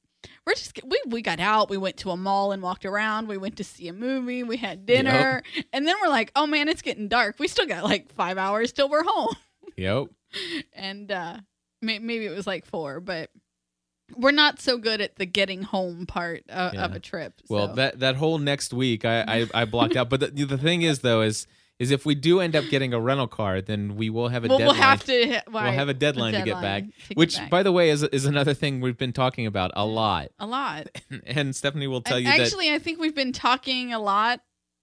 we're 0.47 0.55
just 0.55 0.79
we 0.85 1.01
we 1.07 1.23
got 1.23 1.41
out. 1.41 1.71
We 1.71 1.77
went 1.77 1.97
to 1.99 2.11
a 2.11 2.17
mall 2.17 2.53
and 2.53 2.63
walked 2.63 2.85
around. 2.85 3.29
We 3.29 3.37
went 3.37 3.57
to 3.57 3.65
see 3.65 3.89
a 3.89 3.93
movie. 3.93 4.43
We 4.43 4.57
had 4.57 4.87
dinner, 4.87 5.43
and 5.73 5.87
then 5.87 5.95
we're 6.03 6.09
like, 6.09 6.33
oh 6.37 6.47
man, 6.47 6.69
it's 6.69 6.83
getting 6.83 7.09
dark. 7.09 7.37
We 7.39 7.49
still 7.49 7.67
got 7.67 7.85
like 7.85 8.13
five 8.13 8.39
hours 8.39 8.73
till 8.73 8.89
we're 8.89 9.05
home. 9.05 9.35
Yep. 9.77 10.09
And 10.75 11.11
uh, 11.11 11.39
may- 11.81 11.99
maybe 11.99 12.27
it 12.27 12.37
was 12.37 12.47
like 12.47 12.67
four, 12.67 13.01
but 13.01 13.31
we're 14.15 14.31
not 14.31 14.61
so 14.61 14.77
good 14.77 15.01
at 15.01 15.17
the 15.17 15.25
getting 15.25 15.63
home 15.63 16.05
part 16.05 16.45
uh, 16.51 16.73
of 16.77 16.91
Yeah. 16.91 16.97
a 16.97 17.01
trip. 17.01 17.33
Well, 17.49 17.69
that 17.77 18.01
that 18.01 18.17
whole 18.17 18.39
next 18.39 18.75
week, 18.75 19.07
I 19.07 19.23
I, 19.23 19.63
I 19.63 19.65
blocked 19.65 19.97
out. 19.97 20.11
But 20.11 20.21
the, 20.21 20.45
the 20.45 20.59
thing 20.59 20.83
is, 20.83 20.99
though, 21.01 21.23
is 21.23 21.47
is 21.83 21.91
if 21.91 22.07
we 22.07 22.15
do 22.15 22.41
end 22.41 22.55
up 22.55 22.65
getting 22.71 22.95
a 22.95 23.01
rental 23.01 23.27
car, 23.27 23.61
then 23.61 23.97
we 23.97 24.09
will 24.09 24.29
have 24.29 24.45
a 24.45 24.49
well, 24.49 24.59
deadline. 24.59 24.77
we'll 24.77 24.83
have 24.83 25.05
to. 25.05 25.43
we'll 25.51 25.63
have 25.65 25.89
a 25.89 25.95
deadline, 25.95 26.35
to 26.35 26.43
get 26.43 26.61
back. 26.63 26.85
to 26.85 27.09
get 27.09 27.17
Which, 27.19 27.37
back. 27.37 27.51
by 27.51 27.63
the 27.63 27.73
way, 27.73 27.91
is 27.91 28.03
is 28.05 28.25
another 28.25 28.55
thing 28.55 28.81
we've 28.81 28.97
been 28.97 29.13
talking 29.13 29.47
about 29.47 29.73
a 29.75 29.85
lot. 29.85 30.29
a 30.39 30.47
lot. 30.47 30.87
And 31.27 31.55
Stephanie 31.57 31.87
will 31.89 32.01
tell 32.03 32.17
And 32.17 32.25
you 32.27 32.31
that 32.33 32.41
Actually, 32.41 32.71
I 32.73 32.79
think 32.79 33.01
we've 33.01 33.15
been 33.15 33.33
talking 33.33 33.93
a 33.93 33.99
lot 33.99 34.41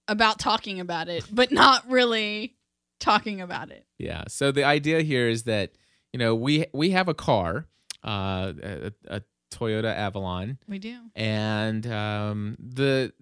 about 0.08 0.40
talking 0.40 0.80
about 0.80 1.08
it, 1.08 1.24
but 1.32 1.52
not 1.52 1.90
really 1.90 2.56
talking 3.00 3.40
about 3.42 3.72
it. 3.72 3.86
Yeah. 3.98 4.24
So 4.28 4.52
the 4.52 4.64
idea 4.66 5.02
here 5.02 5.30
is 5.30 5.44
that 5.44 5.72
you 6.14 6.20
know 6.20 6.36
we 6.36 6.66
we 6.74 6.90
have 6.92 7.08
a 7.08 7.14
car, 7.14 7.66
uh, 8.04 8.52
a, 8.62 8.92
a 9.08 9.22
Toyota 9.52 9.94
Avalon, 9.96 10.58
We 10.68 10.80
do. 10.80 10.96
and 11.16 11.88
um, 11.88 12.58
the 12.60 13.14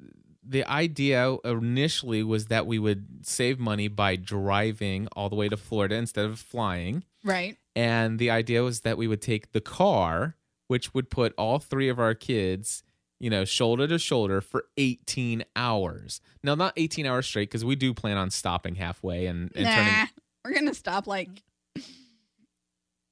the 0.48 0.64
idea 0.66 1.36
initially 1.44 2.24
was 2.24 2.46
that 2.48 2.66
we 2.66 2.80
would 2.80 3.26
save 3.26 3.60
money 3.60 3.88
by 3.88 4.16
driving 4.16 5.08
all 5.16 5.30
the 5.30 5.36
way 5.36 5.50
to 5.50 5.58
Florida 5.58 5.96
instead 5.96 6.26
of 6.26 6.40
flying, 6.40 7.04
Right. 7.24 7.58
and 7.76 8.18
the 8.20 8.30
idea 8.32 8.64
was 8.64 8.82
that 8.82 8.98
we 8.98 9.08
would 9.08 9.22
take 9.22 9.52
the 9.52 9.62
car, 9.62 10.36
which 10.68 10.94
would 10.94 11.10
put 11.10 11.34
all 11.38 11.60
three 11.60 11.90
of 11.90 12.00
our 12.00 12.14
kids. 12.14 12.84
You 13.20 13.32
know, 13.32 13.46
shoulder 13.46 13.88
to 13.88 13.98
shoulder 13.98 14.42
for 14.42 14.66
18 14.78 15.44
hours. 15.56 16.22
Now, 16.44 16.54
not 16.54 16.74
18 16.78 17.08
hours 17.08 17.26
straight, 17.26 17.50
because 17.50 17.66
we 17.66 17.76
do 17.76 17.92
plan 17.92 18.16
on 18.16 18.30
stopping 18.30 18.76
halfway 18.76 19.26
and, 19.26 19.52
and 19.56 19.64
nah, 19.66 19.74
turning. 19.76 20.08
we're 20.46 20.54
gonna 20.54 20.74
stop 20.76 21.08
like 21.08 21.42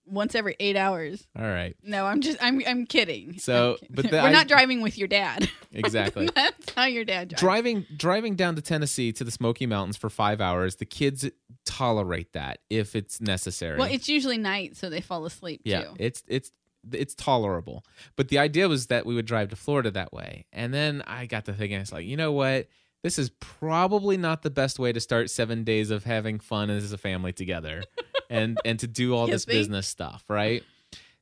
once 0.05 0.35
every 0.35 0.55
eight 0.59 0.75
hours. 0.75 1.27
All 1.37 1.45
right. 1.45 1.75
No, 1.83 2.05
I'm 2.05 2.21
just 2.21 2.37
I'm 2.41 2.61
I'm 2.67 2.85
kidding. 2.85 3.37
So, 3.39 3.77
I'm 3.81 3.87
but 3.89 4.09
the 4.09 4.17
we're 4.17 4.29
I- 4.29 4.31
not 4.31 4.47
driving 4.47 4.81
with 4.81 4.97
your 4.97 5.07
dad. 5.07 5.49
Exactly. 5.77 6.29
That's 6.33 6.71
how 6.73 6.85
your 6.85 7.03
dad 7.03 7.27
drives. 7.27 7.41
driving 7.41 7.85
driving 7.97 8.35
down 8.37 8.55
to 8.55 8.61
Tennessee 8.61 9.11
to 9.11 9.25
the 9.25 9.31
Smoky 9.31 9.65
Mountains 9.65 9.97
for 9.97 10.09
five 10.09 10.39
hours, 10.39 10.77
the 10.77 10.85
kids 10.85 11.29
tolerate 11.65 12.31
that 12.31 12.59
if 12.69 12.95
it's 12.95 13.19
necessary. 13.19 13.77
Well, 13.77 13.91
it's 13.91 14.07
usually 14.07 14.37
night, 14.37 14.77
so 14.77 14.89
they 14.89 15.01
fall 15.01 15.25
asleep 15.25 15.61
yeah, 15.65 15.81
too. 15.83 15.95
it's 15.99 16.23
it's 16.27 16.51
it's 16.93 17.13
tolerable. 17.13 17.83
But 18.15 18.29
the 18.29 18.37
idea 18.39 18.69
was 18.69 18.87
that 18.87 19.05
we 19.05 19.15
would 19.15 19.25
drive 19.25 19.49
to 19.49 19.57
Florida 19.57 19.91
that 19.91 20.13
way, 20.13 20.45
and 20.53 20.73
then 20.73 21.03
I 21.05 21.25
got 21.25 21.43
to 21.45 21.53
thinking, 21.53 21.79
it's 21.81 21.91
like 21.91 22.05
you 22.05 22.15
know 22.15 22.31
what. 22.31 22.67
This 23.05 23.19
is 23.19 23.29
probably 23.29 24.17
not 24.17 24.41
the 24.41 24.49
best 24.49 24.79
way 24.79 24.91
to 24.91 24.99
start 24.99 25.29
seven 25.29 25.63
days 25.63 25.91
of 25.91 26.05
having 26.05 26.39
fun 26.39 26.71
as 26.71 26.91
a 26.91 26.97
family 26.97 27.31
together, 27.33 27.83
and 28.31 28.57
and 28.65 28.79
to 28.79 28.87
do 28.87 29.13
all 29.15 29.27
You 29.27 29.33
this 29.33 29.45
think? 29.45 29.59
business 29.59 29.87
stuff, 29.87 30.23
right? 30.27 30.63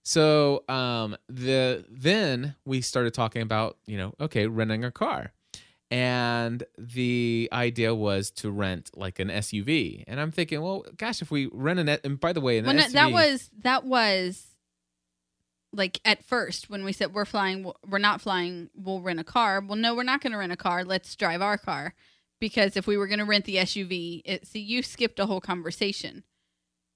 So 0.02 0.64
um, 0.70 1.18
the 1.28 1.84
then 1.90 2.56
we 2.64 2.80
started 2.80 3.14
talking 3.14 3.42
about 3.42 3.80
you 3.86 3.98
know 3.98 4.14
okay 4.22 4.48
renting 4.48 4.86
a 4.86 4.92
car, 4.92 5.34
and 5.92 6.64
the 6.78 7.50
idea 7.52 7.94
was 7.94 8.32
to 8.32 8.50
rent 8.50 8.90
like 8.96 9.20
an 9.20 9.28
SUV, 9.28 10.06
and 10.08 10.22
I'm 10.22 10.32
thinking, 10.32 10.62
well, 10.62 10.86
gosh, 10.96 11.22
if 11.22 11.32
we 11.32 11.50
rent 11.52 11.80
an 11.80 11.90
and 11.90 12.18
by 12.18 12.32
the 12.32 12.40
way, 12.40 12.62
Well, 12.62 12.74
SUV, 12.76 12.94
that 12.94 13.12
was 13.12 13.50
that 13.62 13.84
was 13.84 14.53
like 15.74 16.00
at 16.06 16.24
first 16.24 16.70
when 16.70 16.84
we 16.86 16.94
said 16.94 17.14
we're 17.14 17.26
flying, 17.26 17.70
we're 17.90 17.98
not 17.98 18.22
flying, 18.22 18.70
we'll 18.76 19.02
rent 19.02 19.20
a 19.20 19.24
car. 19.24 19.60
Well, 19.60 19.76
no, 19.76 19.96
we're 19.96 20.04
not 20.04 20.22
going 20.22 20.32
to 20.32 20.38
rent 20.38 20.52
a 20.52 20.58
car. 20.58 20.84
Let's 20.86 21.16
drive 21.16 21.42
our 21.42 21.58
car 21.58 21.96
because 22.40 22.78
if 22.78 22.86
we 22.88 22.96
were 22.96 23.08
going 23.08 23.20
to 23.20 23.26
rent 23.26 23.46
the 23.46 23.56
SUV, 23.58 24.22
it, 24.24 24.46
see, 24.48 24.60
you 24.60 24.84
skipped 24.84 25.20
a 25.20 25.26
whole 25.26 25.42
conversation 25.42 26.24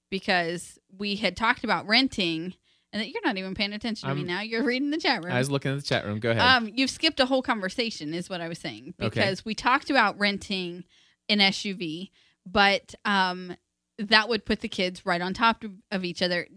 because 0.09 0.77
we 0.95 1.15
had 1.17 1.35
talked 1.35 1.63
about 1.63 1.87
renting, 1.87 2.53
and 2.93 3.01
that 3.01 3.09
you're 3.09 3.21
not 3.25 3.37
even 3.37 3.53
paying 3.55 3.73
attention 3.73 4.07
to 4.07 4.15
me 4.15 4.21
I'm- 4.21 4.27
now. 4.27 4.41
You're 4.41 4.63
reading 4.63 4.91
the 4.91 4.97
chat 4.97 5.23
room. 5.23 5.33
I 5.33 5.39
was 5.39 5.49
looking 5.51 5.71
at 5.71 5.77
the 5.77 5.83
chat 5.83 6.05
room. 6.05 6.19
Go 6.19 6.31
ahead. 6.31 6.41
Um, 6.41 6.69
you've 6.73 6.89
skipped 6.89 7.19
a 7.19 7.25
whole 7.25 7.41
conversation, 7.41 8.13
is 8.13 8.29
what 8.29 8.41
I 8.41 8.47
was 8.47 8.59
saying, 8.59 8.93
Okay. 9.01 9.09
because 9.09 9.43
we 9.43 9.53
talked 9.53 9.89
about 9.89 10.17
renting 10.17 10.85
an 11.27 11.39
SUV, 11.39 12.11
but 12.45 12.95
um, 13.03 13.55
that 13.99 14.29
would 14.29 14.45
put 14.45 14.61
the 14.61 14.69
kids 14.69 15.05
right 15.05 15.21
on 15.21 15.33
top 15.33 15.63
of 15.91 16.05
each 16.05 16.21
other, 16.21 16.47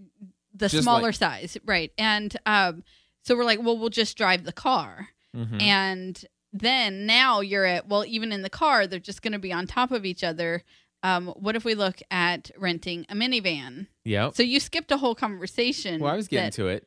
the 0.54 0.68
Just 0.68 0.82
smaller 0.84 1.02
like- 1.08 1.14
size, 1.14 1.56
right? 1.64 1.92
And 1.98 2.36
um, 2.46 2.82
so 3.22 3.36
we're 3.36 3.44
like, 3.44 3.60
well, 3.62 3.78
we'll 3.78 3.88
just 3.90 4.16
drive 4.16 4.44
the 4.44 4.52
car, 4.52 5.08
Mhm. 5.36 5.60
and 5.62 6.24
then 6.52 7.06
now 7.06 7.40
you're 7.40 7.64
at 7.64 7.86
well, 7.88 8.04
even 8.04 8.32
in 8.32 8.42
the 8.42 8.50
car, 8.50 8.86
they're 8.86 8.98
just 8.98 9.22
going 9.22 9.32
to 9.32 9.38
be 9.38 9.52
on 9.52 9.66
top 9.66 9.92
of 9.92 10.04
each 10.04 10.24
other. 10.24 10.64
Um, 11.02 11.28
what 11.28 11.56
if 11.56 11.64
we 11.64 11.74
look 11.74 12.00
at 12.10 12.50
renting 12.58 13.06
a 13.08 13.14
minivan? 13.14 13.86
Yeah. 14.04 14.30
So 14.34 14.42
you 14.42 14.60
skipped 14.60 14.90
a 14.90 14.96
whole 14.98 15.14
conversation. 15.14 16.00
Well, 16.00 16.12
I 16.12 16.16
was 16.16 16.28
getting 16.28 16.46
that- 16.46 16.52
to 16.54 16.68
it. 16.68 16.86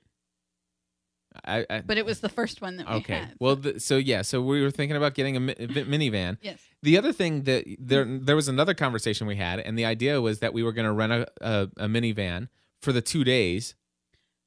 I, 1.45 1.65
I 1.67 1.82
but 1.82 1.97
it 1.97 2.06
was 2.06 2.19
the 2.19 2.30
first 2.30 2.62
one 2.62 2.78
that 2.78 2.88
we 2.88 2.95
okay. 2.97 3.13
had. 3.15 3.36
Well, 3.39 3.56
the, 3.56 3.80
so 3.80 3.97
yeah, 3.97 4.21
so 4.21 4.39
we 4.41 4.62
were 4.62 4.69
thinking 4.69 4.95
about 4.95 5.15
getting 5.15 5.36
a, 5.36 5.39
mi- 5.39 5.54
a 5.58 5.67
minivan. 5.67 6.38
yes. 6.43 6.60
The 6.84 6.95
other 6.97 7.12
thing 7.12 7.43
that 7.43 7.65
there 7.80 8.06
there 8.06 8.36
was 8.36 8.47
another 8.47 8.73
conversation 8.76 9.26
we 9.26 9.36
had, 9.38 9.60
and 9.60 9.78
the 9.78 9.86
idea 9.86 10.21
was 10.21 10.39
that 10.39 10.54
we 10.54 10.62
were 10.62 10.73
going 10.73 10.86
to 10.86 10.91
rent 10.91 11.12
a, 11.13 11.28
a, 11.41 11.62
a 11.78 11.88
minivan 11.88 12.49
for 12.83 12.91
the 12.93 13.01
two 13.01 13.23
days. 13.23 13.75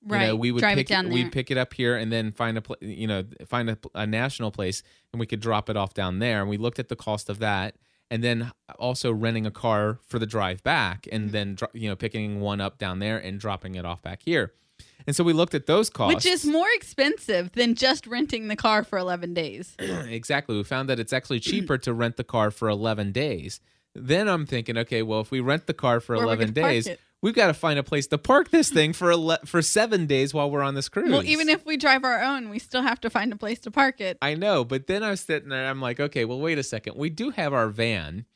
You 0.05 0.13
Right. 0.13 0.27
know, 0.29 0.37
we 0.37 0.53
would 0.53 0.61
drive 0.61 0.77
pick 0.77 0.87
it 0.87 0.93
down 0.95 1.07
there. 1.07 1.15
we'd 1.15 1.33
pick 1.33 1.51
it 1.51 1.57
up 1.59 1.75
here 1.75 1.97
and 1.97 2.13
then 2.13 2.31
find 2.31 2.57
a 2.57 2.61
pla 2.63 2.77
you 2.81 3.09
know 3.09 3.25
find 3.49 3.69
a, 3.71 3.79
a 3.95 4.07
national 4.07 4.53
place 4.53 4.85
and 5.13 5.19
we 5.19 5.27
could 5.27 5.41
drop 5.41 5.69
it 5.69 5.77
off 5.77 5.95
down 5.95 6.21
there. 6.21 6.41
And 6.41 6.49
we 6.49 6.59
looked 6.59 6.79
at 6.79 6.89
the 6.89 6.95
cost 6.97 7.29
of 7.29 7.41
that, 7.41 7.75
and 8.09 8.23
then 8.23 8.53
also 8.79 9.13
renting 9.13 9.47
a 9.47 9.51
car 9.51 9.99
for 10.07 10.21
the 10.21 10.27
drive 10.27 10.63
back, 10.63 11.09
and 11.11 11.25
Mm-hmm. 11.25 11.33
then 11.33 11.57
you 11.75 11.89
know 11.89 11.97
picking 11.97 12.39
one 12.41 12.61
up 12.61 12.79
down 12.79 13.01
there 13.01 13.19
and 13.19 13.41
dropping 13.41 13.75
it 13.75 13.85
off 13.85 14.01
back 14.03 14.21
here. 14.25 14.53
And 15.09 15.17
so 15.17 15.25
we 15.25 15.33
looked 15.33 15.55
at 15.55 15.67
those 15.67 15.89
costs, 15.91 16.15
Which 16.25 16.27
is 16.27 16.45
more 16.45 16.69
expensive 16.75 17.53
than 17.53 17.75
just 17.75 18.07
renting 18.07 18.49
the 18.49 18.57
car 18.57 18.83
for 18.85 18.99
11 18.99 19.35
days. 19.35 19.75
exactly. 19.79 20.57
We 20.57 20.65
found 20.65 20.89
that 20.89 20.99
it's 21.01 21.13
actually 21.13 21.41
cheaper 21.51 21.79
to 21.79 21.93
rent 21.93 22.17
the 22.17 22.25
car 22.25 22.51
for 22.51 22.69
11 22.69 23.13
days. 23.13 23.61
Then 23.95 24.29
I'm 24.29 24.47
thinking, 24.47 24.77
okay, 24.79 25.03
well, 25.03 25.21
if 25.21 25.31
we 25.31 25.41
rent 25.41 25.67
the 25.67 25.75
car 25.75 26.01
for 26.01 26.17
Where 26.17 26.25
11 26.25 26.53
days, 26.53 26.87
it? 26.87 27.01
We've 27.23 27.35
got 27.35 27.49
to 27.49 27.55
find 27.55 27.79
a 27.79 27.83
place 27.83 28.07
to 28.09 28.19
park 28.19 28.51
this 28.51 28.71
thing 28.71 28.93
for 28.93 29.11
ele- 29.11 29.39
for 29.45 29.63
seven 29.63 30.07
days 30.07 30.33
while 30.33 30.51
we're 30.51 30.63
on 30.63 30.75
this 30.75 30.89
cruise. 30.89 31.11
Well, 31.11 31.25
even 31.25 31.49
if 31.49 31.65
we 31.67 31.77
drive 31.77 32.05
our 32.05 32.23
own, 32.23 32.49
we 32.49 32.59
still 32.59 32.83
have 32.83 33.01
to 33.03 33.11
find 33.11 33.33
a 33.33 33.37
place 33.37 33.59
to 33.61 33.71
park 33.71 34.01
it. 34.01 34.19
I 34.23 34.35
know, 34.35 34.65
but 34.65 34.87
then 34.87 35.03
I 35.03 35.11
was 35.11 35.21
sitting 35.21 35.49
there, 35.49 35.69
I'm 35.69 35.81
like, 35.81 36.01
okay, 36.01 36.25
well, 36.25 36.41
wait 36.41 36.59
a 36.59 36.63
second. 36.63 36.97
We 36.97 37.11
do 37.11 37.31
have 37.31 37.53
our 37.53 37.69
van, 37.69 38.27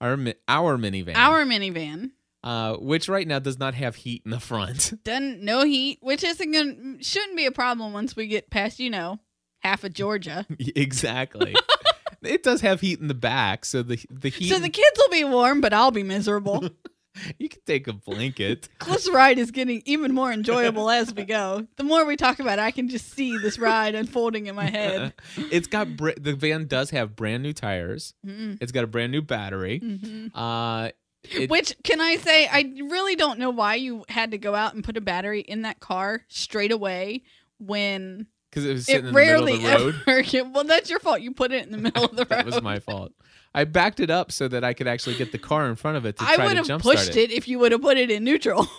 our 0.00 0.16
our 0.48 0.76
minivan, 0.76 1.16
Our 1.16 1.44
minivan 1.44 2.10
uh, 2.44 2.76
which 2.76 3.08
right 3.08 3.26
now 3.26 3.38
does 3.38 3.58
not 3.58 3.74
have 3.74 3.96
heat 3.96 4.22
in 4.24 4.30
the 4.30 4.40
front. 4.40 4.92
doesn't 5.04 5.42
no 5.42 5.64
heat, 5.64 5.98
which 6.00 6.24
isn't 6.24 6.50
going 6.50 6.98
to 6.98 7.04
shouldn't 7.04 7.36
be 7.36 7.46
a 7.46 7.52
problem 7.52 7.92
once 7.92 8.16
we 8.16 8.26
get 8.26 8.50
past, 8.50 8.78
you 8.78 8.90
know, 8.90 9.18
half 9.60 9.84
of 9.84 9.92
Georgia. 9.92 10.46
exactly. 10.58 11.54
it 12.22 12.42
does 12.42 12.60
have 12.60 12.80
heat 12.80 13.00
in 13.00 13.08
the 13.08 13.14
back, 13.14 13.64
so 13.64 13.82
the 13.82 13.98
the 14.10 14.28
heat. 14.28 14.48
So 14.48 14.58
the 14.58 14.68
kids 14.68 14.96
will 14.96 15.10
be 15.10 15.24
warm, 15.24 15.60
but 15.60 15.72
I'll 15.72 15.90
be 15.90 16.02
miserable. 16.02 16.68
you 17.38 17.48
can 17.48 17.60
take 17.66 17.86
a 17.88 17.92
blanket. 17.92 18.68
this 18.86 19.08
ride 19.10 19.38
is 19.38 19.50
getting 19.50 19.82
even 19.84 20.12
more 20.14 20.32
enjoyable 20.32 20.88
as 21.00 21.14
we 21.14 21.24
go. 21.24 21.66
The 21.76 21.84
more 21.84 22.04
we 22.04 22.16
talk 22.16 22.38
about 22.40 22.58
it, 22.58 22.62
I 22.62 22.70
can 22.70 22.88
just 22.88 23.12
see 23.12 23.36
this 23.38 23.58
ride 23.58 23.94
unfolding 23.94 24.46
in 24.46 24.54
my 24.54 24.66
head. 24.70 25.14
it's 25.36 25.66
got 25.66 25.96
br- 25.96 26.10
the 26.20 26.34
van 26.34 26.66
does 26.66 26.90
have 26.90 27.16
brand 27.16 27.42
new 27.42 27.52
tires. 27.52 28.14
Mm, 28.26 28.58
It's 28.60 28.72
got 28.72 28.84
a 28.84 28.88
brand 28.88 29.12
new 29.12 29.22
battery. 29.22 29.80
mhm. 29.80 30.30
Uh, 30.34 30.90
it, 31.24 31.50
Which 31.50 31.74
can 31.82 32.00
I 32.00 32.16
say? 32.16 32.46
I 32.46 32.72
really 32.88 33.16
don't 33.16 33.38
know 33.40 33.50
why 33.50 33.74
you 33.74 34.04
had 34.08 34.30
to 34.30 34.38
go 34.38 34.54
out 34.54 34.74
and 34.74 34.84
put 34.84 34.96
a 34.96 35.00
battery 35.00 35.40
in 35.40 35.62
that 35.62 35.80
car 35.80 36.22
straight 36.28 36.70
away 36.72 37.24
when 37.58 38.26
because 38.50 38.64
it 38.64 38.72
was 38.72 38.82
it 38.82 38.84
sitting 38.84 39.06
in 39.08 39.12
the 39.12 39.12
middle 39.20 39.44
rarely 39.44 39.54
of 39.56 39.62
the 39.62 39.68
road. 40.06 40.22
ever. 40.40 40.50
Well, 40.50 40.64
that's 40.64 40.88
your 40.88 41.00
fault. 41.00 41.20
You 41.20 41.32
put 41.32 41.52
it 41.52 41.66
in 41.66 41.72
the 41.72 41.78
middle 41.78 42.04
of 42.04 42.12
the 42.16 42.22
road. 42.22 42.28
that 42.30 42.46
was 42.46 42.62
my 42.62 42.78
fault. 42.78 43.12
I 43.54 43.64
backed 43.64 44.00
it 44.00 44.10
up 44.10 44.30
so 44.30 44.46
that 44.48 44.62
I 44.64 44.72
could 44.74 44.86
actually 44.86 45.16
get 45.16 45.32
the 45.32 45.38
car 45.38 45.68
in 45.68 45.76
front 45.76 45.96
of 45.96 46.04
it 46.06 46.16
to 46.18 46.24
I 46.24 46.36
try 46.36 46.44
would 46.46 46.50
to 46.52 46.56
have 46.58 46.66
jump 46.66 46.82
pushed 46.82 47.04
start 47.04 47.16
it. 47.16 47.30
if 47.32 47.48
you 47.48 47.58
would 47.58 47.72
have 47.72 47.80
put 47.82 47.96
it 47.96 48.10
in 48.10 48.24
neutral. 48.24 48.66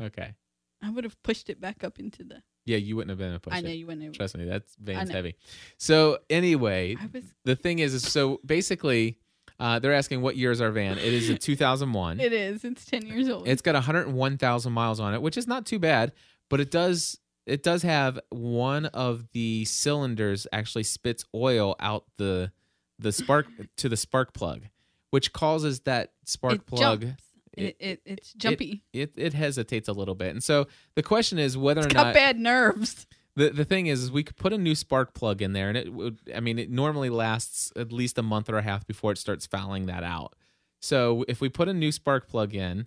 Okay. 0.00 0.34
I 0.82 0.90
would 0.90 1.04
have 1.04 1.22
pushed 1.22 1.48
it 1.50 1.60
back 1.60 1.84
up 1.84 1.98
into 1.98 2.24
the. 2.24 2.42
Yeah, 2.64 2.76
you 2.78 2.96
wouldn't 2.96 3.10
have 3.10 3.18
been 3.18 3.28
able 3.28 3.36
to 3.36 3.40
push 3.40 3.54
I 3.54 3.60
know 3.60 3.70
it. 3.70 3.74
you 3.74 3.86
wouldn't. 3.86 4.04
Have, 4.04 4.12
Trust 4.14 4.36
me, 4.36 4.44
that's 4.44 4.74
van's 4.80 5.10
heavy. 5.10 5.36
So 5.78 6.18
anyway, 6.30 6.96
was. 7.12 7.24
the 7.44 7.56
thing 7.56 7.78
is, 7.80 7.92
is 7.94 8.02
so 8.10 8.40
basically, 8.44 9.18
uh, 9.60 9.78
they're 9.78 9.92
asking 9.92 10.22
what 10.22 10.36
year 10.36 10.50
is 10.50 10.60
our 10.60 10.70
van. 10.70 10.98
It 10.98 11.12
is 11.12 11.28
a 11.28 11.36
2001. 11.38 12.20
It 12.20 12.32
is. 12.32 12.64
It's 12.64 12.84
ten 12.84 13.06
years 13.06 13.28
old. 13.28 13.46
It's 13.48 13.62
got 13.62 13.74
101,000 13.74 14.72
miles 14.72 14.98
on 15.00 15.14
it, 15.14 15.22
which 15.22 15.36
is 15.36 15.46
not 15.46 15.66
too 15.66 15.78
bad, 15.78 16.12
but 16.48 16.60
it 16.60 16.70
does 16.70 17.18
it 17.46 17.62
does 17.62 17.82
have 17.82 18.18
one 18.30 18.86
of 18.86 19.26
the 19.32 19.64
cylinders 19.64 20.46
actually 20.52 20.84
spits 20.84 21.24
oil 21.34 21.74
out 21.80 22.04
the 22.16 22.52
the 22.98 23.12
spark 23.12 23.46
to 23.78 23.88
the 23.88 23.96
spark 23.96 24.32
plug, 24.32 24.62
which 25.10 25.32
causes 25.32 25.80
that 25.80 26.12
spark 26.24 26.54
it 26.54 26.66
plug 26.66 27.00
jumps. 27.02 27.14
it- 27.14 27.18
It, 27.54 27.76
it, 27.80 28.00
it's 28.06 28.32
jumpy. 28.32 28.82
it 28.94 29.12
it 29.16 29.34
hesitates 29.34 29.88
a 29.88 29.92
little 29.92 30.14
bit. 30.14 30.30
And 30.30 30.42
so 30.42 30.66
the 30.94 31.02
question 31.02 31.38
is 31.38 31.56
whether 31.58 31.80
it's 31.82 31.92
or 31.92 31.94
got 31.94 32.06
not 32.06 32.14
bad 32.14 32.38
nerves. 32.38 33.06
the 33.36 33.50
the 33.50 33.64
thing 33.64 33.86
is, 33.88 34.02
is 34.04 34.10
we 34.10 34.22
could 34.22 34.36
put 34.36 34.52
a 34.54 34.58
new 34.58 34.74
spark 34.74 35.12
plug 35.14 35.42
in 35.42 35.52
there 35.52 35.68
and 35.68 35.76
it 35.76 35.92
would 35.92 36.18
I 36.34 36.40
mean 36.40 36.58
it 36.58 36.70
normally 36.70 37.10
lasts 37.10 37.70
at 37.76 37.92
least 37.92 38.16
a 38.18 38.22
month 38.22 38.48
or 38.48 38.56
a 38.56 38.62
half 38.62 38.86
before 38.86 39.12
it 39.12 39.18
starts 39.18 39.44
fouling 39.46 39.86
that 39.86 40.02
out. 40.04 40.34
So 40.80 41.24
if 41.28 41.40
we 41.42 41.48
put 41.50 41.68
a 41.68 41.74
new 41.74 41.92
spark 41.92 42.26
plug 42.26 42.54
in 42.54 42.86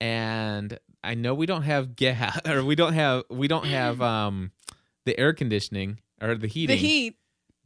and 0.00 0.78
I 1.04 1.14
know 1.14 1.34
we 1.34 1.46
don't 1.46 1.62
have 1.62 1.96
gas 1.96 2.38
or 2.48 2.64
we 2.64 2.74
don't 2.74 2.92
have 2.94 3.24
we 3.30 3.48
don't 3.48 3.66
have 3.66 4.00
um 4.02 4.50
the 5.06 5.18
air 5.18 5.32
conditioning 5.32 6.00
or 6.20 6.34
the 6.34 6.46
heating 6.46 6.76
The 6.76 6.80
heat, 6.82 7.16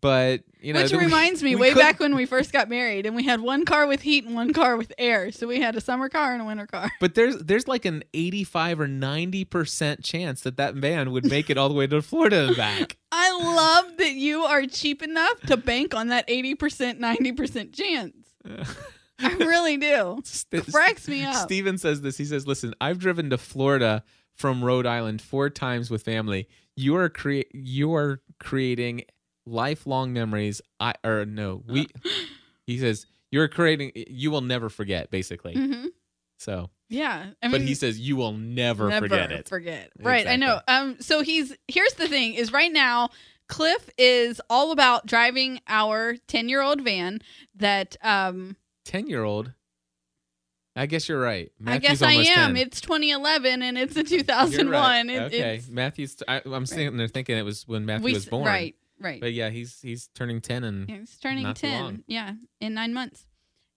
but 0.04 0.42
you 0.60 0.74
know 0.74 0.82
which 0.82 0.90
the- 0.90 0.98
reminds 0.98 1.42
me, 1.42 1.54
we 1.54 1.62
way 1.62 1.68
couldn't- 1.70 1.82
back 1.82 1.98
when 1.98 2.14
we 2.14 2.26
first 2.26 2.52
got 2.52 2.68
married, 2.68 3.06
and 3.06 3.16
we 3.16 3.22
had 3.24 3.40
one 3.40 3.64
car 3.64 3.86
with 3.86 4.02
heat 4.02 4.26
and 4.26 4.34
one 4.34 4.52
car 4.52 4.76
with 4.76 4.92
air. 4.98 5.32
So 5.32 5.46
we 5.46 5.60
had 5.60 5.76
a 5.76 5.80
summer 5.80 6.10
car 6.10 6.34
and 6.34 6.42
a 6.42 6.44
winter 6.44 6.66
car. 6.66 6.92
but 7.00 7.14
there's 7.14 7.38
there's 7.38 7.66
like 7.66 7.86
an 7.86 8.04
85 8.12 8.80
or 8.80 8.86
90% 8.86 10.04
chance 10.04 10.42
that 10.42 10.58
that 10.58 10.74
van 10.74 11.10
would 11.12 11.24
make 11.24 11.48
it 11.48 11.56
all 11.56 11.70
the 11.70 11.74
way 11.74 11.86
to 11.86 12.02
Florida 12.02 12.48
and 12.48 12.56
back. 12.56 12.98
I 13.12 13.30
love 13.32 13.96
that 13.96 14.12
you 14.12 14.42
are 14.44 14.66
cheap 14.66 15.02
enough 15.02 15.40
to 15.46 15.56
bank 15.56 15.94
on 15.94 16.08
that 16.08 16.26
eighty 16.28 16.54
percent, 16.54 17.00
ninety 17.00 17.32
percent 17.32 17.72
chance. 17.72 18.14
I 19.18 19.32
really 19.38 19.78
do. 19.78 20.20
St- 20.24 20.70
Cracks 20.70 21.08
me 21.08 21.24
up. 21.24 21.36
Steven 21.36 21.78
says 21.78 22.02
this. 22.02 22.18
He 22.18 22.26
says, 22.26 22.46
"Listen, 22.46 22.74
I've 22.78 22.98
driven 22.98 23.30
to 23.30 23.38
Florida 23.38 24.04
from 24.34 24.62
Rhode 24.62 24.84
Island 24.84 25.22
four 25.22 25.48
times 25.48 25.90
with 25.90 26.02
family. 26.02 26.46
You 26.76 26.94
are 26.96 27.08
crea- 27.08 27.46
you 27.54 27.94
are 27.94 28.20
creating 28.40 29.04
lifelong 29.46 30.12
memories. 30.12 30.60
I 30.80 30.94
or 31.04 31.24
no, 31.24 31.62
we." 31.68 31.88
he 32.66 32.78
says, 32.78 33.06
"You're 33.30 33.48
creating. 33.48 33.92
You 33.94 34.30
will 34.30 34.40
never 34.40 34.68
forget." 34.68 35.10
Basically, 35.10 35.54
hmm 35.54 35.86
so. 36.38 36.70
Yeah, 36.90 37.30
I 37.42 37.46
mean, 37.48 37.52
but 37.52 37.60
he 37.62 37.74
says 37.74 37.98
you 37.98 38.14
will 38.16 38.32
never, 38.32 38.88
never 38.90 39.08
forget 39.08 39.32
it. 39.32 39.48
Forget. 39.48 39.90
Right. 39.98 40.26
I 40.26 40.36
know. 40.36 40.60
Um. 40.68 40.96
So 41.00 41.22
he's 41.22 41.56
here's 41.66 41.94
the 41.94 42.08
thing: 42.08 42.34
is 42.34 42.52
right 42.52 42.72
now 42.72 43.10
Cliff 43.48 43.88
is 43.98 44.40
all 44.48 44.70
about 44.70 45.06
driving 45.06 45.60
our 45.66 46.16
ten 46.28 46.48
year 46.48 46.62
old 46.62 46.82
van 46.82 47.20
that 47.56 47.96
um 48.02 48.56
Ten 48.84 49.06
year 49.08 49.24
old. 49.24 49.52
I 50.76 50.86
guess 50.86 51.08
you're 51.08 51.20
right. 51.20 51.52
I 51.64 51.78
guess 51.78 52.02
I 52.02 52.12
am. 52.14 52.54
10. 52.54 52.56
It's 52.56 52.80
2011 52.80 53.62
and 53.62 53.78
it's 53.78 53.96
a 53.96 54.02
2001. 54.02 54.68
right. 55.08 55.08
It- 55.08 55.22
okay, 55.34 55.62
Matthew's. 55.70 56.16
I, 56.26 56.42
I'm 56.44 56.66
sitting 56.66 56.96
there 56.96 57.06
thinking 57.06 57.38
it 57.38 57.44
was 57.44 57.66
when 57.68 57.86
Matthew 57.86 58.06
we 58.06 58.12
was 58.14 58.26
born. 58.26 58.44
Right. 58.46 58.74
Right. 59.04 59.20
But 59.20 59.32
yeah, 59.32 59.50
he's 59.50 59.80
he's 59.80 60.08
turning 60.14 60.40
ten 60.40 60.64
and 60.64 60.88
Yeah, 60.88 60.98
he's 61.00 61.16
turning 61.18 61.42
not 61.44 61.56
too 61.56 61.68
10. 61.68 61.82
long. 61.82 62.04
Yeah, 62.06 62.32
in 62.60 62.74
nine 62.74 62.94
months. 62.94 63.26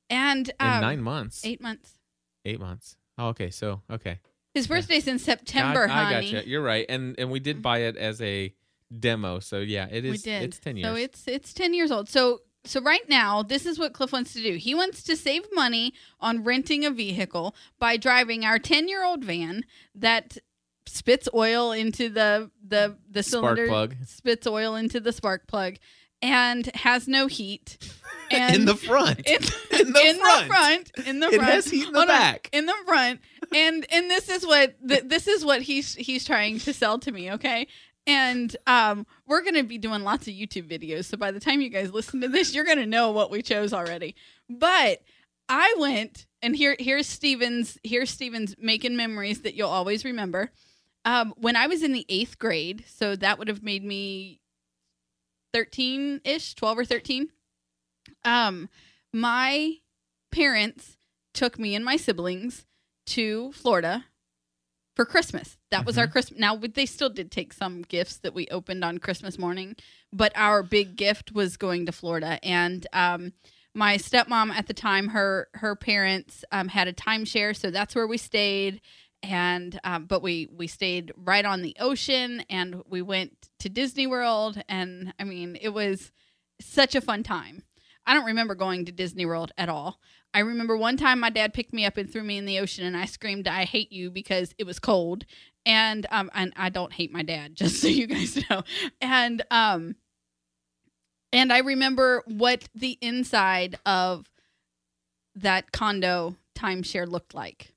And 0.09 0.47
in 0.47 0.55
um, 0.65 0.81
nine 0.81 1.01
months. 1.01 1.45
eight 1.45 1.61
months. 1.61 1.99
Eight 2.45 2.59
months. 2.59 2.95
Oh, 3.17 3.27
okay. 3.29 3.49
So 3.49 3.81
okay. 3.91 4.19
His 4.53 4.67
birthday's 4.67 5.07
in 5.07 5.19
September, 5.19 5.87
I, 5.87 5.93
I 6.01 6.03
honey. 6.13 6.31
gotcha. 6.31 6.47
You're 6.49 6.63
right. 6.63 6.85
And 6.89 7.15
and 7.19 7.29
we 7.29 7.39
did 7.39 7.61
buy 7.61 7.79
it 7.79 7.97
as 7.97 8.21
a 8.21 8.53
demo. 8.97 9.39
So 9.39 9.59
yeah, 9.59 9.87
it 9.91 10.05
is. 10.05 10.11
we 10.11 10.17
did. 10.17 10.43
It's 10.43 10.59
ten 10.59 10.77
years. 10.77 10.87
So 10.87 10.95
it's 10.95 11.27
it's 11.27 11.53
ten 11.53 11.73
years 11.73 11.91
old. 11.91 12.09
So 12.09 12.41
so 12.67 12.81
right 12.81 13.07
now, 13.07 13.43
this 13.43 13.65
is 13.65 13.79
what 13.79 13.93
Cliff 13.93 14.11
wants 14.11 14.33
to 14.33 14.41
do. 14.41 14.55
He 14.55 14.75
wants 14.75 15.03
to 15.03 15.15
save 15.15 15.43
money 15.53 15.93
on 16.19 16.43
renting 16.43 16.85
a 16.85 16.91
vehicle 16.91 17.55
by 17.79 17.97
driving 17.97 18.43
our 18.45 18.59
ten 18.59 18.87
year 18.87 19.03
old 19.03 19.23
van 19.23 19.65
that 19.95 20.37
spits 20.87 21.27
oil 21.33 21.71
into 21.71 22.09
the 22.09 22.49
the 22.67 22.95
the 23.09 23.23
cylinder, 23.23 23.67
plug. 23.67 23.95
spits 24.05 24.47
oil 24.47 24.75
into 24.75 24.99
the 24.99 25.11
spark 25.11 25.47
plug, 25.47 25.75
and 26.21 26.65
has 26.75 27.07
no 27.07 27.27
heat. 27.27 27.77
And 28.29 28.55
in 28.59 28.65
the 28.65 28.75
front. 28.75 29.21
in, 29.25 29.35
In 29.79 29.93
the 29.93 30.01
in 30.05 30.19
front. 30.19 30.41
the 30.41 30.47
front, 30.47 30.91
in 31.07 31.19
the 31.21 31.27
It 31.27 31.35
front, 31.35 31.49
has 31.49 31.69
heat 31.71 31.87
in 31.87 31.93
the 31.93 32.01
on. 32.01 32.07
back. 32.07 32.49
in 32.51 32.65
the 32.65 32.75
front, 32.85 33.21
and 33.55 33.85
and 33.89 34.11
this 34.11 34.27
is 34.27 34.45
what 34.45 34.75
th- 34.85 35.03
this 35.05 35.29
is 35.29 35.45
what 35.45 35.61
he's 35.61 35.95
he's 35.95 36.25
trying 36.25 36.59
to 36.59 36.73
sell 36.73 36.99
to 36.99 37.11
me. 37.13 37.31
Okay, 37.31 37.67
and 38.05 38.53
um, 38.67 39.07
we're 39.27 39.43
gonna 39.43 39.63
be 39.63 39.77
doing 39.77 40.03
lots 40.03 40.27
of 40.27 40.33
YouTube 40.33 40.67
videos. 40.69 41.05
So 41.05 41.15
by 41.15 41.31
the 41.31 41.39
time 41.39 41.61
you 41.61 41.69
guys 41.69 41.93
listen 41.93 42.19
to 42.19 42.27
this, 42.27 42.53
you're 42.53 42.65
gonna 42.65 42.85
know 42.85 43.11
what 43.11 43.31
we 43.31 43.41
chose 43.41 43.71
already. 43.71 44.13
But 44.49 45.01
I 45.47 45.73
went 45.79 46.25
and 46.41 46.53
here 46.53 46.75
here's 46.77 47.07
Steven's 47.07 47.77
here's 47.85 48.09
Steven's 48.09 48.55
making 48.59 48.97
memories 48.97 49.43
that 49.43 49.53
you'll 49.55 49.69
always 49.69 50.03
remember. 50.03 50.51
Um, 51.07 51.33
when 51.37 51.55
I 51.55 51.67
was 51.67 51.83
in 51.83 51.93
the 51.93 52.05
eighth 52.09 52.37
grade, 52.37 52.83
so 52.85 53.15
that 53.15 53.39
would 53.39 53.47
have 53.47 53.63
made 53.63 53.83
me 53.83 54.41
thirteen 55.53 56.19
ish, 56.25 56.53
twelve 56.53 56.77
or 56.77 56.83
thirteen. 56.83 57.29
Um, 58.25 58.67
my 59.13 59.75
parents 60.33 60.97
took 61.33 61.57
me 61.57 61.75
and 61.75 61.85
my 61.85 61.95
siblings 61.95 62.65
to 63.05 63.53
Florida 63.53 64.03
for 64.97 65.05
Christmas. 65.05 65.57
That 65.71 65.85
was 65.85 65.97
our 65.97 66.07
Christmas. 66.07 66.39
Now 66.39 66.57
they 66.57 66.85
still 66.85 67.09
did 67.09 67.31
take 67.31 67.53
some 67.53 67.83
gifts 67.83 68.17
that 68.17 68.33
we 68.33 68.47
opened 68.49 68.83
on 68.83 68.97
Christmas 68.97 69.39
morning, 69.39 69.77
but 70.11 70.33
our 70.35 70.61
big 70.61 70.97
gift 70.97 71.31
was 71.31 71.55
going 71.55 71.85
to 71.85 71.93
Florida. 71.93 72.37
And 72.43 72.85
um, 72.91 73.31
my 73.73 73.97
stepmom 73.97 74.51
at 74.51 74.67
the 74.67 74.73
time, 74.73 75.07
her 75.09 75.47
her 75.53 75.73
parents 75.77 76.43
um, 76.51 76.67
had 76.67 76.89
a 76.89 76.93
timeshare, 76.93 77.55
so 77.55 77.71
that's 77.71 77.95
where 77.95 78.07
we 78.07 78.17
stayed. 78.17 78.81
And 79.27 79.77
um, 79.83 80.05
but 80.05 80.21
we 80.21 80.47
we 80.55 80.67
stayed 80.67 81.11
right 81.17 81.43
on 81.43 81.61
the 81.61 81.75
ocean, 81.81 82.45
and 82.49 82.81
we 82.87 83.01
went 83.01 83.49
to 83.59 83.67
Disney 83.67 84.07
World, 84.07 84.61
and 84.69 85.13
I 85.19 85.25
mean 85.25 85.57
it 85.59 85.69
was 85.69 86.13
such 86.61 86.95
a 86.95 87.01
fun 87.01 87.23
time. 87.23 87.63
I 88.05 88.13
don't 88.13 88.25
remember 88.25 88.55
going 88.55 88.85
to 88.85 88.93
Disney 88.93 89.25
World 89.25 89.51
at 89.57 89.67
all. 89.67 89.99
I 90.33 90.39
remember 90.39 90.77
one 90.77 90.95
time 90.95 91.19
my 91.19 91.29
dad 91.29 91.53
picked 91.53 91.73
me 91.73 91.85
up 91.85 91.97
and 91.97 92.09
threw 92.09 92.23
me 92.23 92.37
in 92.37 92.45
the 92.45 92.59
ocean, 92.59 92.85
and 92.85 92.95
I 92.95 93.03
screamed, 93.03 93.49
"I 93.49 93.65
hate 93.65 93.91
you!" 93.91 94.09
because 94.09 94.55
it 94.57 94.63
was 94.65 94.79
cold. 94.79 95.25
And 95.65 96.05
um, 96.09 96.31
and 96.33 96.53
I 96.55 96.69
don't 96.69 96.93
hate 96.93 97.11
my 97.11 97.21
dad, 97.21 97.55
just 97.55 97.81
so 97.81 97.89
you 97.89 98.07
guys 98.07 98.41
know. 98.49 98.63
And 99.01 99.43
um, 99.51 99.95
and 101.33 101.51
I 101.51 101.59
remember 101.59 102.23
what 102.27 102.69
the 102.73 102.97
inside 103.01 103.77
of 103.85 104.31
that 105.35 105.73
condo 105.73 106.37
timeshare 106.55 107.05
looked 107.05 107.35
like. 107.35 107.73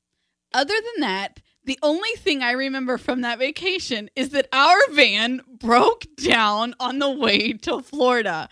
Other 0.52 0.74
than 0.74 1.00
that, 1.00 1.40
the 1.64 1.78
only 1.82 2.10
thing 2.16 2.42
I 2.42 2.52
remember 2.52 2.96
from 2.98 3.20
that 3.20 3.38
vacation 3.38 4.08
is 4.16 4.30
that 4.30 4.48
our 4.52 4.78
van 4.92 5.42
broke 5.48 6.06
down 6.16 6.74
on 6.80 6.98
the 6.98 7.10
way 7.10 7.52
to 7.52 7.80
Florida. 7.82 8.48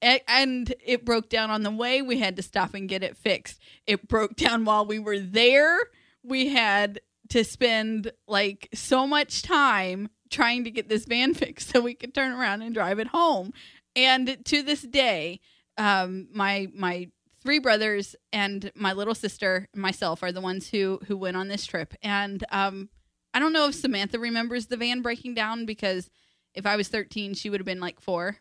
And 0.00 0.74
it 0.84 1.04
broke 1.04 1.28
down 1.28 1.50
on 1.50 1.62
the 1.62 1.70
way. 1.70 2.00
We 2.02 2.18
had 2.18 2.36
to 2.36 2.42
stop 2.42 2.74
and 2.74 2.88
get 2.88 3.02
it 3.02 3.16
fixed. 3.16 3.60
It 3.86 4.08
broke 4.08 4.36
down 4.36 4.64
while 4.64 4.86
we 4.86 4.98
were 4.98 5.18
there. 5.18 5.78
We 6.22 6.48
had 6.48 7.00
to 7.28 7.44
spend 7.44 8.12
like 8.26 8.68
so 8.72 9.06
much 9.06 9.42
time 9.42 10.08
trying 10.30 10.64
to 10.64 10.70
get 10.70 10.88
this 10.88 11.04
van 11.04 11.34
fixed 11.34 11.70
so 11.70 11.80
we 11.80 11.94
could 11.94 12.14
turn 12.14 12.32
around 12.32 12.62
and 12.62 12.74
drive 12.74 12.98
it 12.98 13.08
home. 13.08 13.52
And 13.94 14.44
to 14.46 14.62
this 14.62 14.82
day, 14.82 15.40
um, 15.78 16.28
my 16.32 16.68
my 16.74 17.10
three 17.46 17.58
brothers 17.60 18.16
and 18.32 18.72
my 18.74 18.92
little 18.92 19.14
sister 19.14 19.68
and 19.72 19.80
myself 19.80 20.22
are 20.22 20.32
the 20.32 20.40
ones 20.40 20.68
who 20.68 20.98
who 21.06 21.16
went 21.16 21.36
on 21.36 21.48
this 21.48 21.64
trip. 21.64 21.94
And 22.02 22.44
um, 22.50 22.90
I 23.32 23.38
don't 23.38 23.52
know 23.52 23.68
if 23.68 23.74
Samantha 23.74 24.18
remembers 24.18 24.66
the 24.66 24.76
van 24.76 25.00
breaking 25.00 25.34
down 25.34 25.64
because 25.64 26.10
if 26.54 26.66
I 26.66 26.76
was 26.76 26.88
13, 26.88 27.34
she 27.34 27.48
would 27.48 27.60
have 27.60 27.66
been 27.66 27.80
like 27.80 28.00
four, 28.00 28.38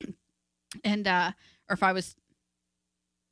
and 0.84 1.06
uh, 1.06 1.32
or 1.68 1.74
if 1.74 1.82
I 1.82 1.92
was, 1.92 2.14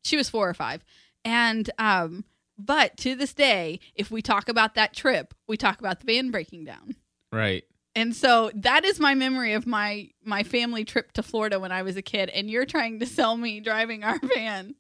she 0.04 0.16
was 0.16 0.28
four 0.28 0.48
or 0.48 0.54
five, 0.54 0.84
and 1.24 1.70
um, 1.78 2.24
but 2.58 2.96
to 2.98 3.14
this 3.14 3.32
day, 3.32 3.78
if 3.94 4.10
we 4.10 4.22
talk 4.22 4.48
about 4.48 4.74
that 4.74 4.94
trip, 4.94 5.34
we 5.46 5.56
talk 5.56 5.78
about 5.78 6.00
the 6.00 6.06
van 6.06 6.30
breaking 6.30 6.64
down. 6.64 6.96
right. 7.30 7.64
And 7.94 8.16
so 8.16 8.50
that 8.54 8.86
is 8.86 8.98
my 8.98 9.14
memory 9.14 9.52
of 9.52 9.66
my 9.66 10.08
my 10.24 10.42
family 10.44 10.82
trip 10.82 11.12
to 11.12 11.22
Florida 11.22 11.60
when 11.60 11.72
I 11.72 11.82
was 11.82 11.96
a 11.98 12.02
kid 12.02 12.30
and 12.30 12.48
you're 12.50 12.64
trying 12.64 13.00
to 13.00 13.06
sell 13.06 13.36
me 13.36 13.60
driving 13.60 14.02
our 14.02 14.18
van. 14.34 14.74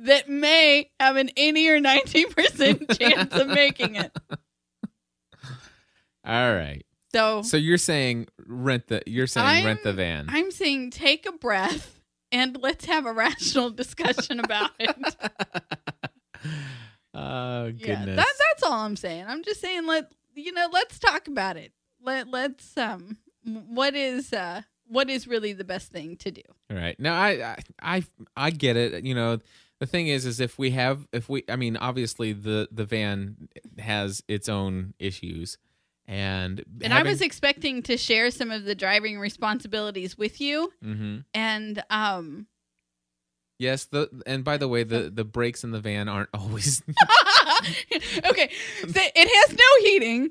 That 0.00 0.28
may 0.28 0.90
have 1.00 1.16
an 1.16 1.30
80 1.36 1.70
or 1.70 1.80
90% 1.80 2.98
chance 2.98 3.34
of 3.34 3.48
making 3.48 3.96
it. 3.96 4.16
All 6.24 6.54
right. 6.54 6.84
So 7.14 7.42
So 7.42 7.56
you're 7.56 7.78
saying 7.78 8.28
rent 8.46 8.88
the 8.88 9.02
you're 9.06 9.26
saying 9.26 9.64
rent 9.64 9.82
the 9.84 9.92
van. 9.92 10.26
I'm 10.28 10.50
saying 10.50 10.90
take 10.92 11.26
a 11.26 11.32
breath 11.32 12.00
and 12.30 12.56
let's 12.60 12.86
have 12.86 13.04
a 13.06 13.12
rational 13.12 13.70
discussion 13.70 14.40
about 14.40 14.70
it. 14.78 14.96
oh 17.14 17.64
goodness. 17.66 17.86
Yeah, 17.86 18.04
that, 18.04 18.16
that's 18.16 18.62
all 18.62 18.72
I'm 18.72 18.96
saying. 18.96 19.26
I'm 19.28 19.42
just 19.44 19.60
saying 19.60 19.86
let 19.86 20.12
you 20.34 20.52
know, 20.52 20.68
let's 20.72 20.98
talk 20.98 21.28
about 21.28 21.56
it. 21.56 21.72
Let 22.00 22.28
let's 22.28 22.76
um 22.78 23.18
what 23.44 23.94
is 23.94 24.32
uh 24.32 24.62
what 24.92 25.10
is 25.10 25.26
really 25.26 25.52
the 25.52 25.64
best 25.64 25.90
thing 25.90 26.16
to 26.18 26.30
do? 26.30 26.42
All 26.70 26.76
right. 26.76 26.98
Now 26.98 27.14
I, 27.14 27.56
I 27.80 28.04
I 28.36 28.50
get 28.50 28.76
it. 28.76 29.04
You 29.04 29.14
know, 29.14 29.38
the 29.80 29.86
thing 29.86 30.08
is 30.08 30.26
is 30.26 30.38
if 30.40 30.58
we 30.58 30.70
have 30.72 31.08
if 31.12 31.28
we 31.28 31.44
I 31.48 31.56
mean, 31.56 31.76
obviously 31.76 32.32
the 32.32 32.68
the 32.70 32.84
van 32.84 33.48
has 33.78 34.22
its 34.28 34.48
own 34.48 34.94
issues 34.98 35.58
and 36.06 36.64
And 36.82 36.92
I 36.92 37.02
was 37.02 37.20
expecting 37.20 37.82
to 37.84 37.96
share 37.96 38.30
some 38.30 38.50
of 38.50 38.64
the 38.64 38.74
driving 38.74 39.18
responsibilities 39.18 40.18
with 40.18 40.40
you 40.40 40.72
hmm 40.82 41.18
and 41.34 41.82
um 41.90 42.46
Yes, 43.58 43.84
the 43.84 44.08
and 44.26 44.42
by 44.42 44.56
the 44.56 44.66
way, 44.66 44.82
the 44.82 45.08
the 45.14 45.24
brakes 45.24 45.62
in 45.62 45.70
the 45.70 45.80
van 45.80 46.08
aren't 46.08 46.30
always 46.34 46.82
okay, 46.90 48.50
it 48.82 49.48
has 49.48 49.56
no 49.56 49.88
heating. 49.88 50.30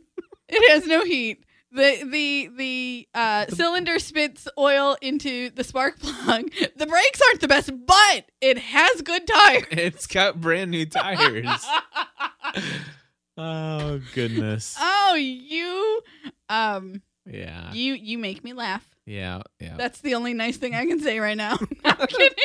It 0.49 0.69
has 0.71 0.85
no 0.85 1.05
heat. 1.05 1.45
The 1.73 2.03
the 2.03 2.49
the 2.57 3.07
uh, 3.13 3.45
cylinder 3.47 3.97
spits 3.99 4.47
oil 4.57 4.97
into 5.01 5.49
the 5.51 5.63
spark 5.63 5.99
plug. 5.99 6.51
The 6.75 6.85
brakes 6.85 7.21
aren't 7.29 7.41
the 7.41 7.47
best, 7.47 7.71
but 7.85 8.25
it 8.41 8.57
has 8.57 9.01
good 9.01 9.25
tires. 9.27 9.65
it's 9.71 10.07
got 10.07 10.41
brand 10.41 10.71
new 10.71 10.85
tires. 10.85 11.47
oh 13.37 14.01
goodness. 14.13 14.75
oh, 14.79 15.15
you 15.15 16.01
um 16.49 17.01
Yeah. 17.25 17.71
you 17.73 17.93
you 17.93 18.17
make 18.17 18.43
me 18.43 18.53
laugh. 18.53 18.85
Yeah, 19.05 19.41
yeah. 19.59 19.75
That's 19.77 20.01
the 20.01 20.15
only 20.15 20.33
nice 20.33 20.57
thing 20.57 20.75
I 20.75 20.85
can 20.85 20.99
say 20.99 21.19
right 21.19 21.37
now. 21.37 21.57
No, 21.83 21.91
I'm 21.99 22.07
kidding. 22.07 22.37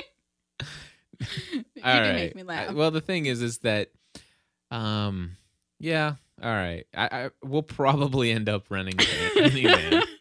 you 1.51 1.83
All 1.85 1.95
do 1.97 2.01
right. 2.01 2.15
make 2.15 2.35
me 2.37 2.43
laugh. 2.45 2.73
Well, 2.75 2.91
the 2.91 3.01
thing 3.03 3.27
is, 3.27 3.43
is 3.43 3.59
that, 3.59 3.91
um, 4.71 5.37
yeah. 5.79 6.15
All 6.43 6.51
right. 6.51 6.87
I, 6.95 7.05
I 7.25 7.31
we'll 7.43 7.63
probably 7.63 8.31
end 8.31 8.49
up 8.49 8.71
renting 8.71 8.97
a 9.01 9.49
van. 9.49 10.03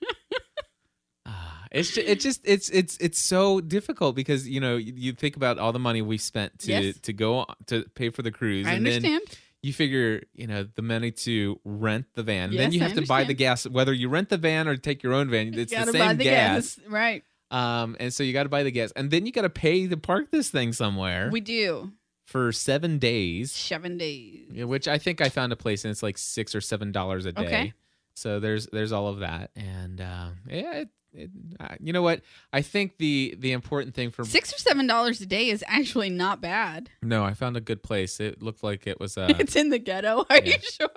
Ah, 1.26 1.66
It's 1.72 1.90
just, 1.92 2.08
it 2.08 2.20
just 2.20 2.42
it's 2.44 2.70
it's 2.70 2.98
it's 2.98 3.20
so 3.20 3.60
difficult 3.62 4.16
because 4.16 4.48
you 4.48 4.60
know 4.60 4.78
you, 4.78 4.94
you 4.96 5.14
think 5.14 5.36
about 5.36 5.58
all 5.58 5.72
the 5.74 5.80
money 5.80 6.02
we 6.02 6.18
spent 6.18 6.60
to 6.60 6.72
Yes. 6.72 7.00
to 7.02 7.14
go 7.14 7.40
on- 7.40 7.56
to 7.68 7.84
pay 7.96 8.10
for 8.10 8.22
the 8.22 8.32
cruise, 8.32 8.68
I 8.68 8.74
and 8.74 8.86
then 8.86 8.98
understand. 8.98 9.22
you 9.64 9.74
figure 9.74 10.22
you 10.36 10.46
know 10.48 10.68
the 10.76 10.82
money 10.84 11.12
to 11.12 11.60
rent 11.66 12.06
the 12.14 12.22
van, 12.24 12.50
and 12.52 12.60
then 12.60 12.72
Yes, 12.72 12.74
you 12.76 12.80
have 12.82 12.94
to 12.94 13.06
buy 13.08 13.24
the 13.24 13.34
gas 13.34 13.66
whether 13.68 13.92
you 13.92 14.08
rent 14.10 14.30
the 14.30 14.38
van 14.38 14.68
or 14.68 14.78
take 14.78 15.02
your 15.02 15.14
own 15.14 15.30
van. 15.30 15.54
It's 15.56 15.72
the 15.74 15.84
same 15.92 15.94
buy 15.94 16.14
the 16.14 16.24
gas. 16.26 16.80
Right. 16.88 17.24
Um, 17.52 17.96
and 18.00 18.14
so 18.14 18.24
you 18.24 18.34
got 18.34 18.44
to 18.44 18.50
buy 18.50 18.64
the 18.64 18.72
gas, 18.72 18.92
and 18.96 19.10
then 19.10 19.26
you 19.26 19.32
got 19.32 19.44
to 19.44 19.50
pay 19.50 19.88
to 19.88 19.98
park 19.98 20.30
this 20.32 20.50
thing 20.50 20.74
somewhere 20.74 21.30
We 21.32 21.42
do. 21.42 21.92
For 22.26 22.52
seven 22.52 22.98
days. 23.00 23.52
Seven 23.52 23.98
days. 23.98 24.66
Which 24.66 24.88
I 24.88 24.98
think 24.98 25.22
I 25.22 25.30
found 25.30 25.54
a 25.54 25.56
place 25.56 25.86
and 25.86 25.92
it's 25.92 26.04
like 26.04 26.18
six 26.18 26.54
or 26.54 26.62
seven 26.62 26.92
dollars 26.92 27.26
a 27.26 27.32
day. 27.32 27.46
Okay. 27.46 27.74
So 28.16 28.40
there's 28.40 28.68
there's 28.68 28.92
all 28.92 29.08
of 29.08 29.20
that, 29.20 29.52
and 29.58 30.00
uh, 30.00 30.30
yeah, 30.48 30.74
it, 30.74 30.90
it, 31.14 31.30
uh, 31.60 31.76
you 31.82 31.92
know 31.92 32.02
what? 32.02 32.22
I 32.54 32.62
think 32.62 32.98
the 32.98 33.36
the 33.38 33.52
important 33.52 33.94
thing 33.94 34.10
for 34.10 34.24
Six 34.24 34.54
or 34.54 34.58
seven 34.58 34.88
dollars 34.88 35.20
a 35.20 35.26
day 35.26 35.50
is 35.50 35.66
actually 35.68 36.10
not 36.10 36.40
bad. 36.40 36.90
no, 37.02 37.26
I 37.26 37.34
found 37.34 37.58
a 37.58 37.62
good 37.62 37.84
place. 37.84 38.22
It 38.22 38.42
looked 38.42 38.64
like 38.64 38.88
it 38.88 39.02
was 39.02 39.18
a 39.18 39.30
it's 39.40 39.58
in 39.58 39.70
the 39.70 39.80
ghetto. 39.80 40.26
Are 40.30 40.38
yeah. 40.38 40.46
you 40.46 40.58
sure? 40.62 40.90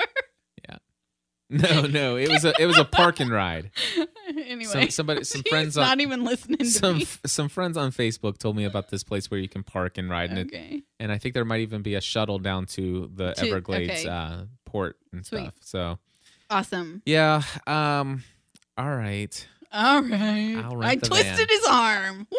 No, 1.50 1.82
no, 1.82 2.16
it 2.16 2.28
was 2.28 2.44
a 2.44 2.52
it 2.60 2.66
was 2.66 2.78
a 2.78 2.84
park 2.84 3.20
and 3.20 3.30
ride. 3.30 3.70
anyway, 4.28 4.64
Some 4.64 4.90
somebody 4.90 5.24
some 5.24 5.42
friends 5.42 5.76
not 5.76 5.92
on 5.92 6.00
even 6.00 6.24
listening 6.24 6.58
to 6.58 6.64
some 6.66 6.98
me. 6.98 7.06
some 7.26 7.48
friends 7.48 7.76
on 7.76 7.90
Facebook 7.92 8.38
told 8.38 8.56
me 8.56 8.64
about 8.64 8.88
this 8.90 9.02
place 9.02 9.30
where 9.30 9.40
you 9.40 9.48
can 9.48 9.62
park 9.62 9.96
and 9.98 10.10
ride, 10.10 10.30
and 10.30 10.52
it, 10.52 10.82
and 11.00 11.10
I 11.12 11.18
think 11.18 11.34
there 11.34 11.44
might 11.44 11.60
even 11.60 11.82
be 11.82 11.94
a 11.94 12.00
shuttle 12.00 12.38
down 12.38 12.66
to 12.66 13.10
the 13.14 13.32
To- 13.34 13.46
Everglades 13.46 14.00
okay. 14.04 14.08
uh, 14.08 14.42
port 14.64 14.96
and 15.12 15.24
Sweet. 15.24 15.40
stuff. 15.40 15.54
So 15.60 15.98
Awesome. 16.50 17.02
yeah, 17.06 17.42
um, 17.66 18.22
all 18.76 18.94
right. 18.94 19.46
All 19.70 20.02
right. 20.02 20.64
I 20.82 20.94
twisted 20.96 21.36
van. 21.36 21.46
his 21.48 21.64
arm. 21.68 22.26
Woo! 22.30 22.38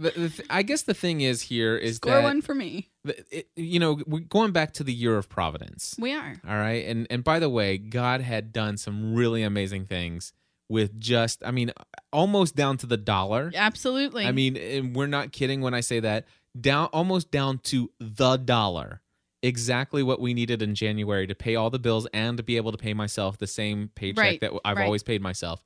The, 0.00 0.10
the 0.10 0.28
th- 0.30 0.48
I 0.48 0.62
guess 0.62 0.82
the 0.82 0.94
thing 0.94 1.20
is 1.20 1.42
here 1.42 1.76
is 1.76 1.96
Score 1.96 2.14
that 2.14 2.22
one 2.22 2.40
for 2.40 2.54
me. 2.54 2.88
it, 3.04 3.48
you 3.54 3.78
know 3.78 3.98
we're 4.06 4.20
going 4.20 4.52
back 4.52 4.72
to 4.74 4.84
the 4.84 4.92
year 4.94 5.16
of 5.18 5.28
providence. 5.28 5.94
We 5.98 6.14
are. 6.14 6.34
All 6.48 6.56
right, 6.56 6.86
and 6.86 7.06
and 7.10 7.22
by 7.22 7.38
the 7.38 7.50
way, 7.50 7.76
God 7.76 8.20
had 8.22 8.52
done 8.52 8.76
some 8.78 9.14
really 9.14 9.42
amazing 9.42 9.84
things 9.86 10.32
with 10.70 10.98
just 10.98 11.42
I 11.44 11.50
mean 11.50 11.72
almost 12.12 12.56
down 12.56 12.78
to 12.78 12.86
the 12.86 12.96
dollar. 12.96 13.52
Absolutely. 13.54 14.24
I 14.24 14.32
mean, 14.32 14.56
and 14.56 14.96
we're 14.96 15.06
not 15.06 15.32
kidding 15.32 15.60
when 15.60 15.74
I 15.74 15.80
say 15.80 16.00
that. 16.00 16.26
Down 16.58 16.86
almost 16.92 17.30
down 17.30 17.58
to 17.64 17.90
the 18.00 18.36
dollar. 18.36 19.02
Exactly 19.42 20.02
what 20.02 20.20
we 20.20 20.34
needed 20.34 20.60
in 20.62 20.74
January 20.74 21.26
to 21.26 21.34
pay 21.34 21.56
all 21.56 21.70
the 21.70 21.78
bills 21.78 22.06
and 22.12 22.36
to 22.36 22.42
be 22.42 22.56
able 22.56 22.72
to 22.72 22.78
pay 22.78 22.92
myself 22.92 23.38
the 23.38 23.46
same 23.46 23.90
paycheck 23.94 24.18
Right, 24.18 24.40
that 24.40 24.52
I've 24.64 24.76
right. 24.76 24.84
always 24.84 25.02
paid 25.02 25.22
myself. 25.22 25.64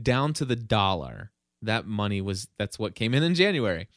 Down 0.00 0.32
to 0.34 0.44
the 0.44 0.56
dollar. 0.56 1.30
That 1.62 1.86
money 1.86 2.20
was 2.20 2.48
that's 2.58 2.78
what 2.78 2.94
came 2.94 3.14
in 3.14 3.22
in 3.22 3.34
January. 3.34 3.88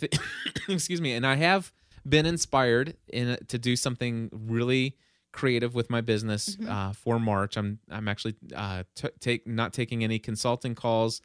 Excuse 0.68 1.00
me, 1.00 1.12
and 1.12 1.26
I 1.26 1.36
have 1.36 1.72
been 2.08 2.26
inspired 2.26 2.96
in 3.08 3.38
to 3.48 3.58
do 3.58 3.76
something 3.76 4.30
really 4.32 4.96
creative 5.32 5.74
with 5.74 5.90
my 5.90 6.00
business 6.00 6.56
Mhm. 6.56 6.68
uh, 6.68 6.92
for 6.92 7.18
March. 7.18 7.56
I'm 7.56 7.78
I'm 7.90 8.08
actually 8.08 8.34
uh, 8.54 8.84
t- 8.94 9.08
take 9.20 9.46
not 9.46 9.72
taking 9.72 10.04
any 10.04 10.18
consulting 10.18 10.74
calls, 10.74 11.20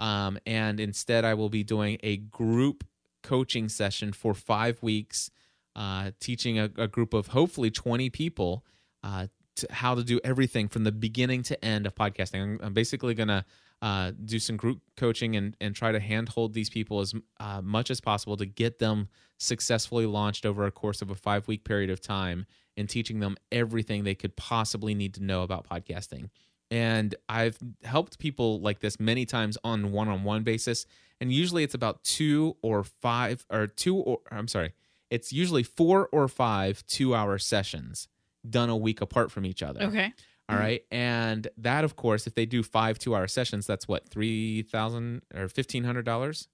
um, 0.00 0.38
and 0.46 0.80
instead 0.80 1.24
I 1.24 1.34
will 1.34 1.48
be 1.48 1.62
doing 1.64 1.98
a 2.02 2.16
group 2.18 2.84
coaching 3.22 3.68
session 3.68 4.12
for 4.12 4.34
five 4.34 4.82
weeks, 4.82 5.30
uh, 5.74 6.12
teaching 6.20 6.58
a, 6.58 6.70
a 6.76 6.86
group 6.88 7.12
of 7.12 7.28
hopefully 7.28 7.70
20 7.70 8.08
people 8.10 8.64
uh, 9.02 9.26
to 9.56 9.66
how 9.70 9.94
to 9.94 10.04
do 10.04 10.20
everything 10.22 10.68
from 10.68 10.84
the 10.84 10.92
beginning 10.92 11.42
to 11.44 11.64
end 11.64 11.86
of 11.86 11.94
podcasting. 11.94 12.42
I'm, 12.42 12.60
I'm 12.62 12.72
basically 12.72 13.14
gonna 13.14 13.44
uh, 13.82 14.12
do 14.24 14.38
some 14.38 14.56
group 14.56 14.80
coaching 14.96 15.36
and 15.36 15.56
and 15.60 15.74
try 15.74 15.92
to 15.92 16.00
handhold 16.00 16.54
these 16.54 16.70
people 16.70 17.00
as 17.00 17.14
uh, 17.40 17.60
much 17.62 17.90
as 17.90 18.00
possible 18.00 18.36
to 18.36 18.46
get 18.46 18.78
them 18.78 19.08
successfully 19.38 20.06
launched 20.06 20.46
over 20.46 20.64
a 20.64 20.70
course 20.70 21.02
of 21.02 21.10
a 21.10 21.14
five 21.14 21.46
week 21.46 21.64
period 21.64 21.90
of 21.90 22.00
time 22.00 22.46
and 22.76 22.88
teaching 22.88 23.20
them 23.20 23.36
everything 23.52 24.04
they 24.04 24.14
could 24.14 24.36
possibly 24.36 24.94
need 24.94 25.14
to 25.14 25.22
know 25.22 25.42
about 25.42 25.68
podcasting. 25.68 26.30
And 26.70 27.14
I've 27.28 27.58
helped 27.84 28.18
people 28.18 28.60
like 28.60 28.80
this 28.80 28.98
many 28.98 29.24
times 29.24 29.56
on 29.62 29.92
one 29.92 30.08
on 30.08 30.24
one 30.24 30.42
basis. 30.42 30.86
And 31.20 31.32
usually 31.32 31.62
it's 31.62 31.74
about 31.74 32.02
two 32.04 32.56
or 32.60 32.82
five, 32.84 33.46
or 33.50 33.66
two, 33.66 33.96
or 33.96 34.18
I'm 34.30 34.48
sorry, 34.48 34.72
it's 35.10 35.32
usually 35.32 35.62
four 35.62 36.08
or 36.12 36.28
five 36.28 36.84
two 36.86 37.14
hour 37.14 37.38
sessions 37.38 38.08
done 38.48 38.68
a 38.68 38.76
week 38.76 39.00
apart 39.00 39.30
from 39.30 39.46
each 39.46 39.62
other. 39.62 39.82
okay. 39.82 40.12
All 40.48 40.56
right. 40.56 40.82
And 40.92 41.48
that, 41.58 41.82
of 41.84 41.96
course, 41.96 42.26
if 42.26 42.34
they 42.34 42.46
do 42.46 42.62
five 42.62 42.98
two 42.98 43.14
hour 43.16 43.26
sessions, 43.26 43.66
that's 43.66 43.88
what, 43.88 44.08
3000 44.08 45.22
or 45.34 45.48
$1,500? 45.48 46.46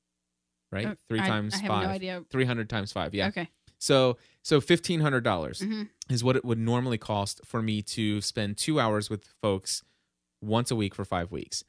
Right? 0.71 0.87
Uh, 0.87 0.95
Three 1.09 1.21
I- 1.21 1.29
times 1.29 1.55
I 1.55 1.59
have 1.59 1.69
five. 1.69 2.03
no 2.03 2.25
300 2.31 2.71
times 2.71 2.93
five. 2.93 3.15
Yeah. 3.15 3.29
Okay. 3.29 3.49
So, 3.79 4.17
so 4.43 4.61
$1,500 4.61 5.65
hmm 5.65 5.83
is 6.09 6.23
what 6.25 6.37
it 6.37 6.45
would 6.45 6.59
normally 6.59 6.99
cost 6.99 7.41
for 7.45 7.61
me 7.63 7.83
to 7.83 8.21
spend 8.21 8.57
two 8.57 8.79
hours 8.81 9.11
with 9.11 9.27
folks 9.43 9.83
once 10.41 10.71
a 10.71 10.77
week 10.77 10.95
for 10.95 11.05
five 11.05 11.31
weeks. 11.33 11.65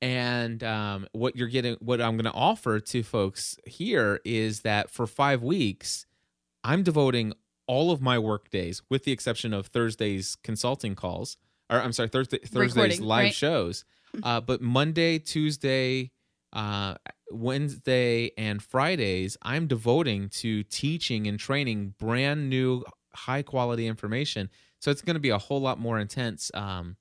And 0.00 0.62
um, 0.62 1.06
what 1.12 1.36
you're 1.36 1.48
getting, 1.48 1.74
what 1.80 2.00
I'm 2.00 2.16
going 2.16 2.24
to 2.24 2.32
offer 2.32 2.78
to 2.80 3.02
folks 3.02 3.56
here 3.66 4.20
is 4.24 4.60
that 4.60 4.90
for 4.90 5.06
five 5.06 5.42
weeks, 5.42 6.06
I'm 6.64 6.82
devoting 6.82 7.32
all 7.66 7.90
of 7.90 8.00
my 8.00 8.18
work 8.18 8.50
days, 8.50 8.82
with 8.88 9.04
the 9.04 9.12
exception 9.12 9.52
of 9.52 9.66
Thursday's 9.66 10.36
consulting 10.42 10.94
calls, 10.94 11.36
or 11.70 11.80
I'm 11.80 11.92
sorry, 11.92 12.08
Thursday, 12.08 12.38
Thursday's 12.38 12.76
Recording, 12.76 13.02
live 13.02 13.24
right. 13.24 13.34
shows. 13.34 13.84
Uh, 14.22 14.40
but 14.40 14.60
Monday, 14.60 15.18
Tuesday, 15.18 16.10
uh, 16.52 16.94
Wednesday, 17.30 18.30
and 18.38 18.62
Fridays, 18.62 19.36
I'm 19.42 19.66
devoting 19.66 20.30
to 20.30 20.62
teaching 20.64 21.26
and 21.26 21.38
training 21.38 21.94
brand 21.98 22.48
new, 22.48 22.84
high 23.14 23.42
quality 23.42 23.86
information. 23.86 24.48
So 24.80 24.90
it's 24.90 25.02
going 25.02 25.14
to 25.14 25.20
be 25.20 25.30
a 25.30 25.38
whole 25.38 25.60
lot 25.60 25.78
more 25.78 25.98
intense 25.98 26.50
um, 26.54 26.96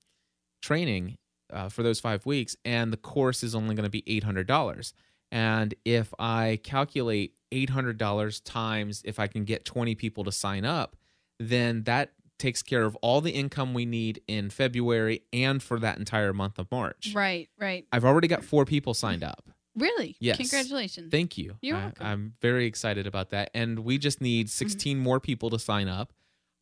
training 0.62 1.18
uh, 1.52 1.70
for 1.70 1.84
those 1.84 2.00
five 2.00 2.26
weeks, 2.26 2.58
and 2.66 2.92
the 2.92 2.98
course 2.98 3.44
is 3.44 3.56
only 3.56 3.76
going 3.76 3.86
to 3.86 3.90
be 3.90 4.04
eight 4.08 4.24
hundred 4.24 4.48
dollars. 4.48 4.94
And 5.32 5.74
if 5.86 6.14
I 6.20 6.60
calculate 6.64 7.34
eight 7.52 7.70
hundred 7.70 7.98
dollars 7.98 8.42
times, 8.42 9.02
if 9.06 9.20
I 9.20 9.28
can 9.28 9.46
get 9.46 9.64
twenty 9.64 9.96
people 9.96 10.24
to 10.26 10.32
sign 10.32 10.66
up, 10.66 10.98
then 11.40 11.84
that 11.84 12.12
takes 12.38 12.62
care 12.62 12.84
of 12.84 12.96
all 12.98 13.22
the 13.22 13.32
income 13.32 13.74
we 13.74 13.86
need 13.86 14.22
in 14.28 14.50
February 14.50 15.24
and 15.34 15.62
for 15.62 15.80
that 15.80 15.98
entire 15.98 16.34
month 16.34 16.60
of 16.60 16.72
March. 16.72 17.12
Right. 17.14 17.50
Right. 17.60 17.86
I've 17.92 18.06
already 18.06 18.28
got 18.28 18.44
four 18.44 18.66
people 18.66 18.94
signed 18.94 19.24
up. 19.24 19.50
Really? 19.76 20.16
Yes. 20.20 20.38
Congratulations. 20.38 21.12
Thank 21.12 21.38
you. 21.38 21.56
You're 21.62 21.78
I, 21.78 21.80
welcome. 21.82 22.06
Mm-hmm. 22.06 22.12
I'm 22.12 22.34
very 22.42 22.66
excited 22.66 23.06
about 23.06 23.30
that. 23.30 23.52
And 23.54 23.80
we 23.80 23.98
just 23.98 24.22
need 24.22 24.50
16 24.50 24.98
more 24.98 25.20
people 25.20 25.50
to 25.52 25.60
sign 25.60 25.88
up. 25.88 26.14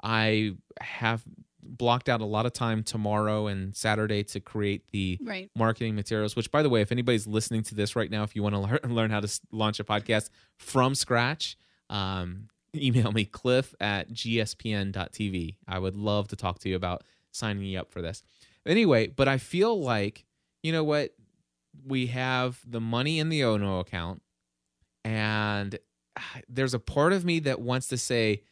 I 0.04 0.56
have 0.82 1.24
blocked 1.68 2.10
out 2.10 2.22
a 2.22 2.26
lot 2.26 2.46
of 2.46 2.54
time 2.54 2.84
tomorrow 2.84 3.48
and 3.48 3.76
Saturday 3.76 4.24
to 4.24 4.40
create 4.40 4.88
the 4.92 5.18
right. 5.24 5.50
marketing 5.56 5.96
materials, 5.96 6.36
which, 6.36 6.52
by 6.52 6.62
the 6.62 6.70
way, 6.70 6.82
if 6.82 6.92
anybody's 6.92 7.26
listening 7.26 7.64
to 7.64 7.76
this 7.76 7.96
right 7.96 8.12
now, 8.12 8.24
if 8.24 8.36
you 8.36 8.44
want 8.44 8.54
to 8.56 8.60
learn, 8.60 8.80
learn 8.96 9.12
how 9.12 9.20
to 9.20 9.26
s- 9.26 9.42
launch 9.52 9.80
a 9.80 9.84
podcast 9.84 10.30
from 10.58 10.94
scratch, 10.94 11.58
um, 11.90 12.50
email 12.84 13.12
me, 13.12 13.26
cliff 13.26 13.74
at 13.80 14.12
gspn.tv. 14.12 15.56
I 15.68 15.80
would 15.80 15.96
love 15.96 16.28
to 16.30 16.36
talk 16.36 16.60
to 16.60 16.70
you 16.70 16.76
about 16.76 17.04
signing 17.32 17.64
you 17.64 17.80
up 17.80 17.92
for 17.92 18.02
this. 18.02 18.24
Anyway, 18.66 19.08
but 19.08 19.28
I 19.28 19.38
feel 19.38 19.80
like, 19.80 20.26
you 20.64 20.72
know 20.72 20.84
what? 20.84 21.14
We 21.86 22.08
have 22.08 22.60
the 22.66 22.82
money 22.82 23.20
in 23.20 23.30
the 23.30 23.44
Ono 23.44 23.80
account, 23.80 24.22
and 25.04 25.78
ah, 26.18 26.40
there's 26.48 26.74
a 26.74 26.80
part 26.80 27.14
of 27.14 27.26
me 27.26 27.40
that 27.40 27.60
wants 27.60 27.88
to 27.90 27.98
say, 27.98 28.44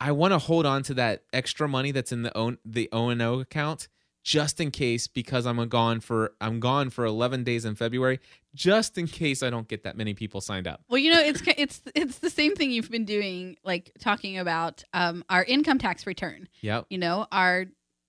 I 0.00 0.12
want 0.12 0.32
to 0.32 0.38
hold 0.38 0.66
on 0.66 0.82
to 0.84 0.94
that 0.94 1.22
extra 1.32 1.68
money 1.68 1.92
that's 1.92 2.12
in 2.12 2.22
the 2.22 2.36
O 2.36 2.56
the 2.64 2.88
O 2.92 3.08
and 3.08 3.22
O 3.22 3.40
account 3.40 3.88
just 4.26 4.60
in 4.60 4.72
case 4.72 5.06
because 5.06 5.46
I'm 5.46 5.64
gone 5.68 6.00
for 6.00 6.32
I'm 6.40 6.58
gone 6.58 6.90
for 6.90 7.04
11 7.04 7.44
days 7.44 7.64
in 7.64 7.76
February 7.76 8.18
just 8.56 8.98
in 8.98 9.06
case 9.06 9.42
I 9.42 9.50
don't 9.50 9.68
get 9.68 9.84
that 9.84 9.96
many 9.96 10.14
people 10.14 10.40
signed 10.40 10.66
up. 10.66 10.82
Well, 10.88 10.98
you 10.98 11.12
know, 11.12 11.20
it's 11.20 11.42
it's 11.46 11.82
it's 11.94 12.18
the 12.18 12.30
same 12.30 12.56
thing 12.56 12.72
you've 12.72 12.90
been 12.90 13.04
doing, 13.04 13.56
like 13.62 13.92
talking 14.00 14.38
about 14.38 14.82
um, 14.92 15.24
our 15.28 15.44
income 15.44 15.78
tax 15.78 16.06
return. 16.06 16.48
Yep. 16.62 16.86
You 16.90 16.98
know, 16.98 17.26
our 17.30 17.66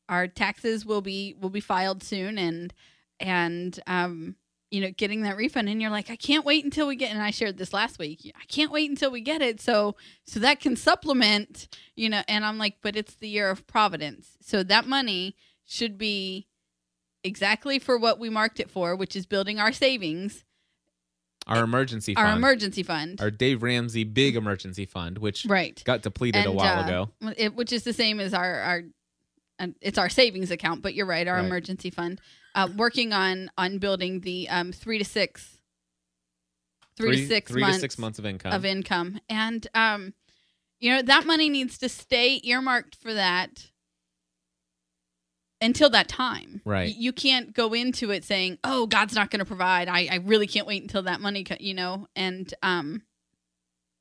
our 0.09 0.27
taxes 0.27 0.85
will 0.85 1.01
be 1.01 1.35
will 1.39 1.49
be 1.49 1.59
filed 1.59 2.01
soon, 2.01 2.39
and 2.39 2.73
and 3.19 3.79
um, 3.85 4.35
you 4.71 4.81
know, 4.81 4.91
getting 4.91 5.21
that 5.21 5.37
refund, 5.37 5.69
and 5.69 5.81
you're 5.81 5.91
like, 5.91 6.09
I 6.09 6.15
can't 6.15 6.45
wait 6.45 6.63
until 6.63 6.87
we 6.87 6.95
get. 6.95 7.11
And 7.11 7.21
I 7.21 7.31
shared 7.31 7.57
this 7.57 7.73
last 7.73 7.99
week. 7.99 8.31
I 8.35 8.45
can't 8.45 8.71
wait 8.71 8.89
until 8.89 9.11
we 9.11 9.21
get 9.21 9.41
it, 9.41 9.61
so 9.61 9.95
so 10.25 10.39
that 10.39 10.59
can 10.59 10.75
supplement. 10.75 11.67
You 11.95 12.09
know, 12.09 12.21
and 12.27 12.45
I'm 12.45 12.57
like, 12.57 12.77
but 12.81 12.95
it's 12.95 13.15
the 13.15 13.29
year 13.29 13.49
of 13.49 13.67
providence, 13.67 14.37
so 14.41 14.63
that 14.63 14.87
money 14.87 15.35
should 15.65 15.97
be 15.97 16.46
exactly 17.27 17.77
for 17.77 17.97
what 17.97 18.17
we 18.19 18.29
marked 18.29 18.59
it 18.59 18.71
for, 18.71 18.95
which 18.95 19.15
is 19.15 19.25
building 19.27 19.59
our 19.59 19.71
savings, 19.71 20.43
Our 21.45 21.63
emergency 21.63 22.15
fund. 22.15 22.27
our 22.27 22.35
emergency 22.35 22.83
fund. 22.83 23.21
our 23.21 23.29
Dave 23.31 23.61
Ramsey 23.61 24.03
big 24.03 24.35
emergency 24.35 24.85
fund 24.85 25.17
which 25.19 25.45
right. 25.45 25.81
got 25.85 26.01
depleted 26.01 26.45
a 26.45 26.51
while 26.51 26.79
uh, 26.79 26.83
ago. 26.85 27.09
it, 27.37 27.55
which 27.55 27.71
is 27.71 27.83
the 27.83 27.93
same 27.93 28.19
as 28.19 28.33
our 28.33 28.53
our 28.61 28.81
uh, 29.59 29.67
it's 29.81 29.97
our 29.97 30.09
savings 30.09 30.51
account 30.51 30.81
but 30.81 30.93
you're 30.93 31.05
right 31.05 31.27
our 31.27 31.35
Right. 31.37 31.45
emergency 31.45 31.89
fund 31.89 32.19
uh, 32.55 32.67
working 32.75 33.13
on 33.13 33.49
on 33.57 33.77
building 33.79 34.21
the 34.21 34.47
um 34.49 34.71
three 34.71 34.97
to 34.99 35.05
six 35.05 35.57
three, 36.97 37.15
to 37.21 37.27
six 37.27 37.51
three 37.51 37.61
months 37.61 37.77
to 37.77 37.81
6 37.81 37.97
months 37.97 38.19
of 38.19 38.25
income. 38.25 38.53
of 38.53 38.65
income 38.65 39.19
and 39.29 39.67
um 39.73 40.13
you 40.79 40.91
know 40.93 41.01
that 41.01 41.25
money 41.25 41.49
needs 41.49 41.77
to 41.79 41.89
stay 41.89 42.39
earmarked 42.43 42.95
for 42.95 43.13
that 43.13 43.67
until 45.61 45.89
that 45.89 46.07
time 46.07 46.61
Right. 46.65 46.89
Y- 46.89 46.95
you 46.97 47.11
can't 47.13 47.53
go 47.53 47.73
into 47.73 48.11
it 48.11 48.23
saying 48.23 48.57
oh 48.63 48.85
god's 48.87 49.15
not 49.15 49.31
going 49.31 49.39
to 49.39 49.45
provide 49.45 49.87
I, 49.87 50.07
I 50.11 50.15
really 50.23 50.47
can't 50.47 50.67
wait 50.67 50.81
until 50.81 51.03
that 51.03 51.19
money 51.21 51.43
co-, 51.43 51.55
you 51.59 51.73
know 51.73 52.07
and 52.15 52.53
um 52.63 53.01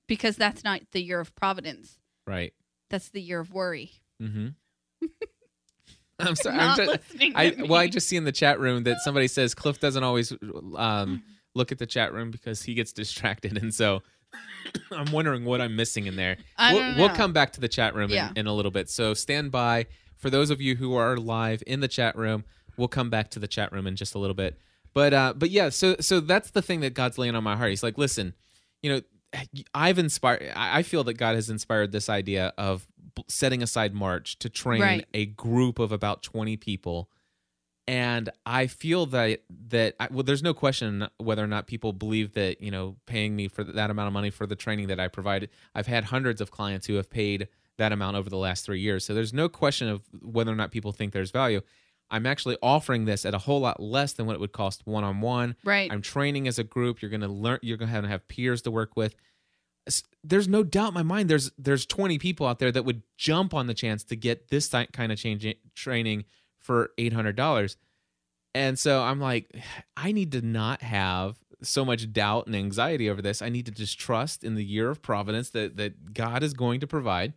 because 0.09 0.37
that's 0.37 0.63
not 0.65 0.81
the 0.93 1.03
year 1.03 1.19
of 1.21 1.35
providence 1.35 1.99
right. 2.27 2.53
that's 2.91 3.09
the 3.11 3.21
year 3.23 3.41
of 3.41 3.53
worry 3.53 3.93
Mhm. 4.23 4.55
I'm 6.19 6.35
sorry. 6.35 6.57
Not 6.57 6.79
I'm 6.81 6.87
just, 6.87 6.91
listening 7.11 7.33
to 7.33 7.39
I 7.39 7.51
me. 7.51 7.63
well, 7.69 7.79
I 7.79 7.89
just 7.89 8.09
see 8.09 8.17
in 8.17 8.25
the 8.25 8.33
chat 8.33 8.59
room 8.59 8.85
that 8.85 9.01
somebody 9.01 9.29
says 9.29 9.55
Cliff 9.55 9.79
doesn't 9.81 10.03
always 10.03 10.33
Mm-hmm. 10.33 10.75
um, 10.77 11.23
look 11.55 11.73
at 11.73 11.79
the 11.79 11.85
chat 11.87 12.13
room 12.15 12.31
because 12.31 12.63
he 12.63 12.73
gets 12.75 12.93
distracted, 12.95 13.59
and 13.59 13.75
so 13.75 14.03
I'm 14.91 15.13
wondering 15.13 15.45
what 15.45 15.61
I'm 15.61 15.77
missing 15.77 16.07
in 16.07 16.17
there. 16.17 16.39
I 16.57 16.73
we'll, 16.73 16.83
don't 16.83 16.97
we'll 16.97 17.09
know. 17.09 17.15
come 17.15 17.33
back 17.35 17.53
to 17.53 17.61
the 17.61 17.69
chat 17.69 17.95
room 17.95 18.09
Yeah. 18.11 18.31
in, 18.31 18.39
in 18.39 18.47
a 18.47 18.55
little 18.55 18.71
bit. 18.71 18.89
So 18.89 19.13
stand 19.13 19.51
by 19.53 19.87
for 20.17 20.31
those 20.31 20.51
of 20.51 20.61
you 20.61 20.77
who 20.77 20.95
are 20.95 21.17
live 21.17 21.63
in 21.67 21.81
the 21.81 21.89
chat 21.89 22.17
room. 22.17 22.45
We'll 22.77 22.89
come 22.89 23.09
back 23.09 23.31
to 23.31 23.39
the 23.39 23.49
chat 23.49 23.73
room 23.73 23.87
in 23.87 23.97
just 23.97 24.15
a 24.15 24.19
little 24.19 24.35
bit. 24.35 24.59
But 24.93 25.13
uh, 25.15 25.35
but 25.37 25.51
yeah, 25.51 25.69
so 25.71 25.97
so 26.01 26.21
that's 26.21 26.51
the 26.51 26.63
thing 26.63 26.81
that 26.81 26.95
God's 26.95 27.17
laying 27.19 27.35
on 27.35 27.45
my 27.45 27.57
heart. 27.57 27.71
He's 27.71 27.83
like, 27.83 27.97
listen, 27.99 28.35
you 28.83 28.93
know, 28.93 29.01
I've 29.75 29.99
inspired. 29.99 30.53
I 30.55 30.83
feel 30.83 31.05
that 31.05 31.15
God 31.15 31.35
has 31.35 31.49
inspired 31.51 31.93
this 31.93 32.09
idea 32.09 32.53
of 32.59 32.87
setting 33.29 33.63
aside 33.63 33.95
March 33.95 34.39
to 34.41 34.49
train 34.51 34.81
Right. 34.83 35.07
a 35.15 35.25
group 35.27 35.79
of 35.79 35.91
about 35.91 36.23
20 36.23 36.57
people. 36.59 37.09
And 37.89 38.31
I 38.45 38.67
feel 38.67 39.07
that 39.07 39.41
that 39.69 39.95
I, 40.01 40.09
well, 40.11 40.23
there's 40.25 40.43
no 40.43 40.53
question 40.55 41.07
whether 41.19 41.43
or 41.43 41.47
not 41.47 41.67
people 41.67 41.93
believe 41.93 42.33
that 42.35 42.61
you 42.61 42.71
know 42.71 42.97
paying 43.07 43.37
me 43.37 43.49
for 43.49 43.63
that 43.65 43.91
amount 43.91 44.09
of 44.09 44.13
money 44.13 44.31
for 44.31 44.47
the 44.47 44.57
training 44.57 44.89
that 44.89 44.99
I 44.99 45.09
provided. 45.09 45.51
I've 45.75 45.87
had 45.87 46.05
hundreds 46.05 46.41
of 46.41 46.51
clients 46.51 46.87
who 46.87 46.95
have 46.95 47.09
paid 47.09 47.49
that 47.79 47.93
amount 47.93 48.17
over 48.17 48.31
the 48.31 48.37
last 48.37 48.65
three 48.65 48.81
years, 48.81 49.05
so 49.05 49.15
there's 49.15 49.33
no 49.33 49.49
question 49.49 49.89
of 49.89 50.03
whether 50.23 50.53
or 50.53 50.57
not 50.57 50.71
people 50.71 50.93
think 50.93 51.13
there's 51.13 51.31
value. 51.31 51.61
I'm 52.11 52.27
actually 52.27 52.57
offering 52.63 53.05
this 53.05 53.25
at 53.27 53.35
a 53.35 53.39
whole 53.39 53.61
lot 53.61 53.81
less 53.81 54.13
than 54.13 54.27
what 54.27 54.35
it 54.35 54.41
would 54.41 54.53
cost 54.53 54.87
one 54.87 55.05
on 55.05 55.21
one. 55.21 55.57
right 55.65 55.91
I'm 55.91 56.03
training 56.03 56.47
as 56.47 56.59
a 56.59 56.65
group. 56.65 57.03
You're 57.03 57.11
going 57.11 57.21
to 57.23 57.29
learn. 57.29 57.59
You're 57.63 57.77
going 57.77 57.91
to 57.91 58.09
have, 58.09 58.29
peers 58.29 58.63
to 58.63 58.71
work 58.71 58.97
with. 58.97 59.17
There's 60.23 60.49
no 60.49 60.63
doubt 60.63 60.89
in 60.89 60.95
my 60.95 61.03
mind. 61.03 61.29
There's 61.29 61.51
there's 61.59 61.87
20 61.87 62.19
people 62.19 62.47
out 62.47 62.59
there 62.59 62.73
that 62.73 62.85
would 62.85 63.03
jump 63.17 63.55
on 63.55 63.67
the 63.67 63.75
chance 63.75 64.05
to 64.05 64.17
get 64.17 64.49
this 64.49 64.69
kind 64.69 65.13
of 65.13 65.19
change 65.19 65.47
training 65.75 66.25
for 66.59 66.91
eight 66.99 67.13
hundred 67.13 67.37
dollars. 67.37 67.77
And 68.55 68.79
so 68.79 69.03
I'm 69.03 69.21
like, 69.21 69.55
I 69.97 70.13
need 70.13 70.33
to 70.33 70.41
not 70.41 70.83
have 70.83 71.37
so 71.63 71.85
much 71.85 72.13
doubt 72.13 72.47
and 72.47 72.55
anxiety 72.55 73.09
over 73.09 73.23
this. 73.23 73.41
I 73.41 73.49
need 73.49 73.67
to 73.67 73.73
just 73.73 73.99
trust 73.99 74.45
in 74.45 74.55
the 74.55 74.65
year 74.65 74.91
of 74.91 75.03
providence 75.03 75.51
that 75.51 75.77
that 75.77 76.13
God 76.15 76.43
is 76.43 76.53
going 76.55 76.81
to 76.81 76.87
provide. 76.87 77.33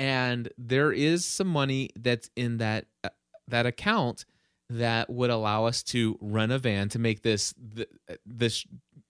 And 0.00 0.48
there 0.56 0.92
is 0.92 1.26
some 1.26 1.48
money 1.48 1.90
that's 1.94 2.30
in 2.34 2.56
that 2.56 2.86
uh, 3.04 3.10
that 3.48 3.66
account 3.66 4.24
that 4.70 5.10
would 5.10 5.28
allow 5.28 5.66
us 5.66 5.82
to 5.82 6.16
rent 6.22 6.52
a 6.52 6.58
van 6.58 6.88
to 6.88 6.98
make 6.98 7.22
this 7.22 7.52
th- 7.76 7.88
this 8.24 8.64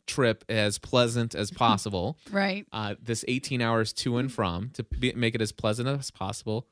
trip 0.09 0.45
as 0.49 0.79
pleasant 0.79 1.37
as 1.37 1.51
possible. 1.67 2.19
right 2.33 2.67
uh, 2.73 2.97
this 3.01 3.25
18 3.29 3.63
hours 3.63 3.93
to 3.93 4.17
and 4.17 4.33
from 4.33 4.71
to 4.71 4.83
be, 4.83 5.13
make 5.13 5.37
it 5.37 5.41
as 5.41 5.53
pleasant 5.53 5.87
as 5.89 6.11
possible. 6.11 6.67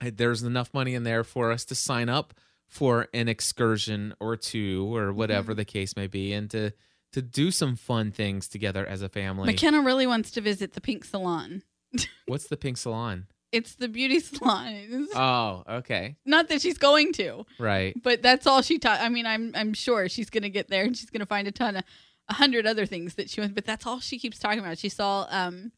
Uh, 0.00 0.10
There's 0.12 0.42
enough 0.42 0.74
money 0.74 0.94
in 0.94 1.04
there 1.04 1.22
for 1.22 1.52
us 1.52 1.64
to 1.66 1.76
sign 1.76 2.08
up 2.08 2.34
for 2.66 3.06
an 3.14 3.28
excursion 3.28 4.12
or 4.18 4.36
two 4.36 4.92
or 4.92 5.12
whatever 5.12 5.54
the 5.54 5.64
case 5.64 5.94
may 5.94 6.08
be, 6.08 6.32
and 6.32 6.50
to 6.50 6.72
to 7.12 7.22
do 7.22 7.52
some 7.52 7.76
fun 7.76 8.10
things 8.10 8.48
together 8.48 8.84
as 8.84 9.02
a 9.02 9.08
family. 9.08 9.46
mckenna 9.46 9.80
really 9.82 10.06
wants 10.06 10.32
to 10.32 10.40
visit 10.40 10.72
the 10.72 10.80
pink 10.80 11.04
salon 11.04 11.62
What's 12.26 12.48
the 12.48 12.56
pink 12.56 12.76
salon? 12.78 13.26
It's 13.52 13.74
the 13.76 13.88
beauty 13.88 14.20
salon. 14.20 14.66
It's 14.68 15.12
Oh, 15.14 15.62
okay, 15.68 16.16
not 16.24 16.48
that 16.48 16.60
she's 16.62 16.78
going 16.78 17.12
to. 17.14 17.46
Right. 17.58 17.94
but 18.02 18.22
that's 18.22 18.46
all 18.46 18.62
she 18.62 18.78
taught 18.78 19.00
i 19.00 19.08
mean 19.08 19.26
i'm 19.26 19.52
i'm 19.54 19.72
sure 19.74 20.08
she's 20.08 20.30
gonna 20.30 20.48
get 20.48 20.68
there 20.68 20.84
and 20.84 20.96
she's 20.96 21.10
gonna 21.10 21.26
find 21.26 21.46
a 21.48 21.52
ton 21.52 21.76
of 21.76 21.84
a 22.28 22.34
hundred 22.34 22.66
other 22.66 22.86
things 22.86 23.14
that 23.14 23.30
she 23.30 23.40
wants 23.40 23.54
but 23.54 23.64
that's 23.64 23.86
all 23.86 24.00
she 24.00 24.18
keeps 24.18 24.38
talking 24.38 24.58
about. 24.58 24.78
She 24.78 24.88
saw 24.88 25.26
um 25.30 25.70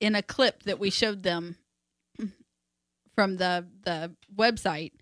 in 0.00 0.14
a 0.16 0.22
clip 0.22 0.64
that 0.64 0.78
we 0.80 0.90
showed 0.90 1.22
them 1.22 1.56
from 3.14 3.36
the 3.36 3.64
the 3.84 4.14
website 4.34 4.92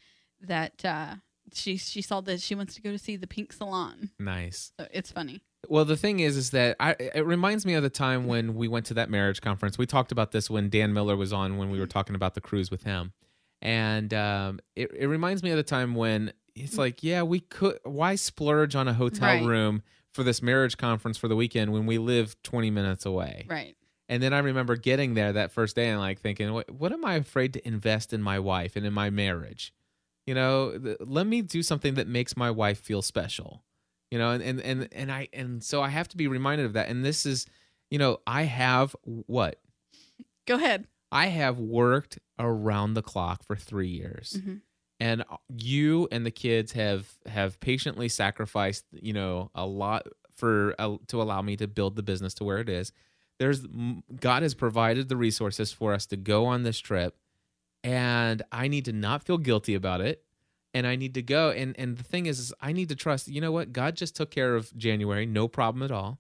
that 0.40 0.84
uh 0.84 1.14
she 1.54 1.76
she 1.76 2.02
saw 2.02 2.20
that 2.20 2.40
she 2.40 2.54
wants 2.54 2.74
to 2.74 2.82
go 2.82 2.90
to 2.92 2.98
see 2.98 3.16
the 3.16 3.26
pink 3.26 3.52
salon. 3.52 4.10
Nice. 4.18 4.72
so 4.78 4.86
it's 4.92 5.10
funny 5.10 5.42
Well, 5.68 5.84
the 5.84 5.96
thing 5.96 6.20
is, 6.20 6.36
is 6.36 6.50
that 6.50 6.76
I, 6.80 6.96
it 6.98 7.24
reminds 7.24 7.64
me 7.64 7.74
of 7.74 7.82
the 7.82 7.90
time 7.90 8.26
when 8.26 8.54
we 8.54 8.68
went 8.68 8.86
to 8.86 8.94
that 8.94 9.08
marriage 9.10 9.40
conference. 9.40 9.78
We 9.78 9.86
talked 9.86 10.10
about 10.12 10.32
this 10.32 10.50
when 10.50 10.68
Dan 10.68 10.92
Miller 10.92 11.16
was 11.16 11.32
on 11.32 11.56
when 11.56 11.70
we 11.70 11.78
were 11.78 11.86
talking 11.86 12.14
about 12.16 12.34
the 12.34 12.40
cruise 12.40 12.70
with 12.70 12.82
him, 12.82 13.12
and 13.60 14.12
um, 14.12 14.60
it 14.76 14.90
it 14.96 15.06
reminds 15.06 15.42
me 15.42 15.50
of 15.50 15.56
the 15.56 15.62
time 15.62 15.94
when 15.94 16.32
it's 16.54 16.76
like, 16.76 17.02
yeah, 17.02 17.22
we 17.22 17.40
could. 17.40 17.78
Why 17.84 18.16
splurge 18.16 18.74
on 18.74 18.88
a 18.88 18.92
hotel 18.94 19.28
Right. 19.28 19.42
room 19.44 19.82
for 20.12 20.22
this 20.22 20.42
marriage 20.42 20.76
conference 20.76 21.16
for 21.16 21.28
the 21.28 21.36
weekend 21.36 21.72
when 21.72 21.86
we 21.86 21.98
live 21.98 22.40
twenty 22.42 22.70
minutes 22.70 23.06
away? 23.06 23.46
right 23.48 23.74
And 24.08 24.22
then 24.22 24.34
I 24.34 24.40
remember 24.40 24.76
getting 24.76 25.14
there 25.14 25.32
that 25.32 25.52
first 25.52 25.76
day 25.76 25.88
and 25.88 25.98
like 26.00 26.20
thinking, 26.20 26.52
what, 26.52 26.70
what 26.70 26.92
am 26.92 27.04
I 27.04 27.14
afraid 27.14 27.52
to 27.54 27.66
invest 27.66 28.12
in 28.12 28.20
my 28.20 28.38
wife 28.38 28.76
and 28.76 28.84
in 28.84 28.92
my 28.92 29.08
marriage? 29.10 29.72
You 30.26 30.34
know, 30.34 30.76
th- 30.78 30.98
let 31.00 31.26
me 31.26 31.40
do 31.40 31.62
something 31.62 31.94
that 31.94 32.06
makes 32.08 32.36
my 32.36 32.50
wife 32.50 32.78
feel 32.80 33.00
special. 33.00 33.62
You 34.12 34.18
know, 34.18 34.30
and, 34.32 34.42
and 34.42 34.60
and 34.60 34.88
and 34.92 35.10
I 35.10 35.28
and 35.32 35.64
so 35.64 35.80
I 35.80 35.88
have 35.88 36.06
to 36.08 36.18
be 36.18 36.28
reminded 36.28 36.66
of 36.66 36.74
that. 36.74 36.90
And 36.90 37.02
this 37.02 37.24
is, 37.24 37.46
you 37.90 37.96
know, 37.96 38.18
I 38.26 38.42
have 38.42 38.94
what 39.04 39.58
go 40.46 40.56
ahead 40.56 40.86
I 41.10 41.28
have 41.28 41.58
worked 41.58 42.18
around 42.38 42.92
the 42.92 43.00
clock 43.02 43.42
for 43.42 43.56
three 43.56 43.88
years, 43.88 44.38
Mhm. 44.38 44.60
and 45.00 45.24
you 45.48 46.08
and 46.12 46.26
the 46.26 46.30
kids 46.30 46.72
have 46.72 47.10
have 47.24 47.58
patiently 47.60 48.10
sacrificed, 48.10 48.84
you 48.92 49.14
know, 49.14 49.50
a 49.54 49.64
lot 49.64 50.06
for 50.36 50.74
uh, 50.78 50.98
to 51.06 51.22
allow 51.22 51.40
me 51.40 51.56
to 51.56 51.66
build 51.66 51.96
the 51.96 52.02
business 52.02 52.34
to 52.34 52.44
where 52.44 52.58
it 52.58 52.68
is. 52.68 52.92
There's 53.38 53.60
God 54.20 54.42
has 54.42 54.52
provided 54.54 55.08
the 55.08 55.16
resources 55.16 55.72
for 55.72 55.94
us 55.94 56.04
to 56.08 56.18
go 56.18 56.44
on 56.44 56.64
this 56.64 56.78
trip, 56.78 57.16
and 57.82 58.42
I 58.52 58.68
need 58.68 58.84
to 58.84 58.92
not 58.92 59.22
feel 59.22 59.38
guilty 59.38 59.74
about 59.74 60.02
it. 60.02 60.22
And 60.74 60.86
I 60.86 60.96
need 60.96 61.14
to 61.14 61.22
go. 61.22 61.50
And 61.50 61.78
and 61.78 61.96
the 61.96 62.04
thing 62.04 62.26
is, 62.26 62.38
is 62.38 62.52
I 62.60 62.72
need 62.72 62.88
to 62.88 62.96
trust. 62.96 63.28
You 63.28 63.40
know 63.40 63.52
what? 63.52 63.72
God 63.72 63.96
just 63.96 64.16
took 64.16 64.30
care 64.30 64.54
of 64.54 64.76
January, 64.76 65.26
no 65.26 65.48
problem 65.48 65.82
at 65.82 65.90
all. 65.90 66.18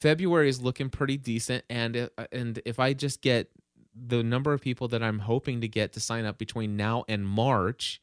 February 0.00 0.48
is 0.48 0.62
looking 0.62 0.88
pretty 0.88 1.16
decent, 1.16 1.64
and 1.68 1.96
uh, 1.96 2.26
and 2.32 2.60
if 2.64 2.78
I 2.78 2.92
just 2.92 3.20
get 3.20 3.50
the 3.94 4.22
number 4.22 4.52
of 4.52 4.60
people 4.60 4.88
that 4.88 5.02
I'm 5.02 5.20
hoping 5.20 5.60
to 5.60 5.68
get 5.68 5.92
to 5.94 6.00
sign 6.00 6.24
up 6.24 6.38
between 6.38 6.76
now 6.76 7.04
and 7.08 7.26
March, 7.26 8.00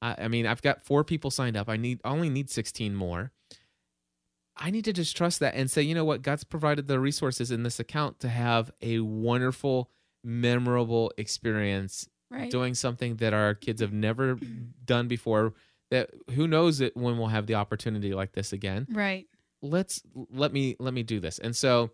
I, 0.00 0.16
I 0.18 0.28
mean, 0.28 0.46
I've 0.46 0.62
got 0.62 0.84
four 0.84 1.04
people 1.04 1.30
signed 1.30 1.56
up. 1.56 1.68
I 1.68 1.76
need 1.76 2.00
I 2.04 2.10
only 2.10 2.30
need 2.30 2.50
16 2.50 2.94
more. 2.94 3.32
I 4.56 4.70
need 4.70 4.84
to 4.84 4.92
just 4.92 5.16
trust 5.16 5.40
that 5.40 5.54
and 5.54 5.70
say, 5.70 5.80
you 5.82 5.94
know 5.94 6.04
what? 6.04 6.20
God's 6.20 6.44
provided 6.44 6.86
the 6.86 7.00
resources 7.00 7.50
in 7.50 7.62
this 7.62 7.80
account 7.80 8.20
to 8.20 8.28
have 8.28 8.70
a 8.82 9.00
wonderful, 9.00 9.90
memorable 10.22 11.10
experience 11.16 12.06
Right. 12.32 12.50
doing 12.50 12.74
something 12.74 13.16
that 13.16 13.34
our 13.34 13.54
kids 13.54 13.82
have 13.82 13.92
never 13.92 14.38
done 14.84 15.06
before. 15.06 15.54
That 15.90 16.10
who 16.30 16.48
knows 16.48 16.80
it 16.80 16.96
when 16.96 17.18
we'll 17.18 17.28
have 17.28 17.46
the 17.46 17.56
opportunity 17.56 18.14
like 18.14 18.32
this 18.32 18.52
again. 18.52 18.86
right. 18.90 19.26
Let's 19.60 20.02
let 20.30 20.52
me 20.52 20.74
let 20.80 20.94
me 20.94 21.02
do 21.02 21.20
this. 21.20 21.38
And 21.38 21.54
so 21.54 21.90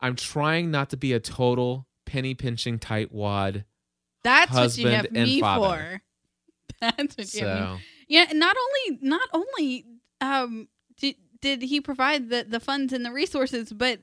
I'm 0.00 0.16
trying 0.16 0.70
not 0.70 0.90
to 0.90 0.96
be 0.96 1.12
a 1.12 1.20
total 1.20 1.86
penny 2.04 2.34
pinching 2.34 2.78
tightwad. 2.78 3.64
That's 4.24 4.52
what 4.52 4.76
you 4.76 4.88
have 4.88 5.10
me 5.12 5.40
father. 5.40 5.60
for. 5.60 6.02
That's 6.80 7.16
what 7.16 7.32
you 7.34 7.46
have 7.46 7.54
me 7.54 7.76
So 7.76 7.80
Yeah, 8.08 8.26
not 8.32 8.56
only 8.56 8.98
not 9.00 9.28
only 9.32 9.86
um 10.20 10.68
did, 10.98 11.16
did 11.40 11.62
he 11.62 11.80
provide 11.80 12.28
the 12.28 12.44
the 12.48 12.60
funds 12.60 12.92
and 12.92 13.04
the 13.04 13.12
resources, 13.12 13.72
but 13.72 14.00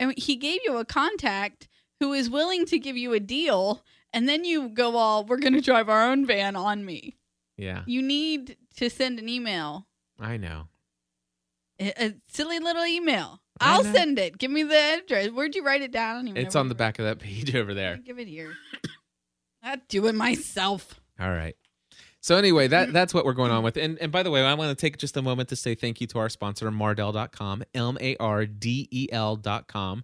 I 0.00 0.06
mean, 0.06 0.16
he 0.16 0.36
gave 0.36 0.60
you 0.64 0.76
a 0.76 0.84
contact 0.84 1.68
who 2.00 2.12
is 2.12 2.28
willing 2.28 2.66
to 2.66 2.78
give 2.78 2.96
you 2.96 3.12
a 3.12 3.20
deal, 3.20 3.84
and 4.14 4.26
then 4.28 4.44
you 4.44 4.70
go 4.70 4.96
all, 4.96 5.24
"We're 5.24 5.36
going 5.38 5.52
to 5.52 5.60
drive 5.60 5.90
our 5.90 6.10
own 6.10 6.24
van 6.24 6.56
on 6.56 6.84
me." 6.84 7.16
yeah, 7.58 7.82
You 7.86 8.00
need 8.02 8.56
to 8.76 8.88
send 8.88 9.18
an 9.18 9.28
email, 9.28 9.86
I 10.18 10.36
know. 10.38 10.68
a, 11.78 11.92
a 12.02 12.14
silly 12.28 12.58
little 12.58 12.86
email. 12.86 13.40
I 13.60 13.74
I'll 13.76 13.84
send 13.84 14.18
it. 14.18 14.38
Give 14.38 14.50
me 14.50 14.64
the 14.64 14.76
address. 14.76 15.30
Where'd 15.30 15.54
you 15.54 15.64
write 15.64 15.82
it 15.82 15.92
down? 15.92 16.10
I 16.10 16.18
don't 16.18 16.28
even 16.28 16.42
It's 16.46 16.56
on 16.56 16.68
the 16.68 16.74
back 16.74 16.98
of 16.98 17.04
that 17.04 17.20
page 17.20 17.54
over 17.54 17.72
there. 17.74 17.96
Give 18.04 18.18
it 18.18 18.26
here. 18.26 18.54
I 19.62 19.76
do 19.88 20.06
it 20.06 20.14
myself. 20.14 21.00
All 21.20 21.30
right. 21.30 21.54
So 22.20 22.36
anyway, 22.36 22.66
that 22.68 22.92
that's 22.92 23.14
what 23.14 23.24
we're 23.24 23.32
going 23.34 23.52
on 23.52 23.62
with. 23.62 23.76
And 23.76 23.98
and 24.00 24.10
by 24.10 24.22
the 24.24 24.30
way, 24.30 24.44
I 24.44 24.54
want 24.54 24.76
to 24.76 24.80
take 24.80 24.96
just 24.98 25.16
a 25.16 25.22
moment 25.22 25.48
to 25.50 25.56
say 25.56 25.74
thank 25.74 26.00
you 26.00 26.06
to 26.08 26.18
our 26.18 26.28
sponsor, 26.28 26.68
Mardel.com, 26.70 27.62
M 27.74 27.98
A 28.00 28.16
R 28.16 28.46
D 28.46 28.88
E 28.90 29.08
L.com. 29.12 30.02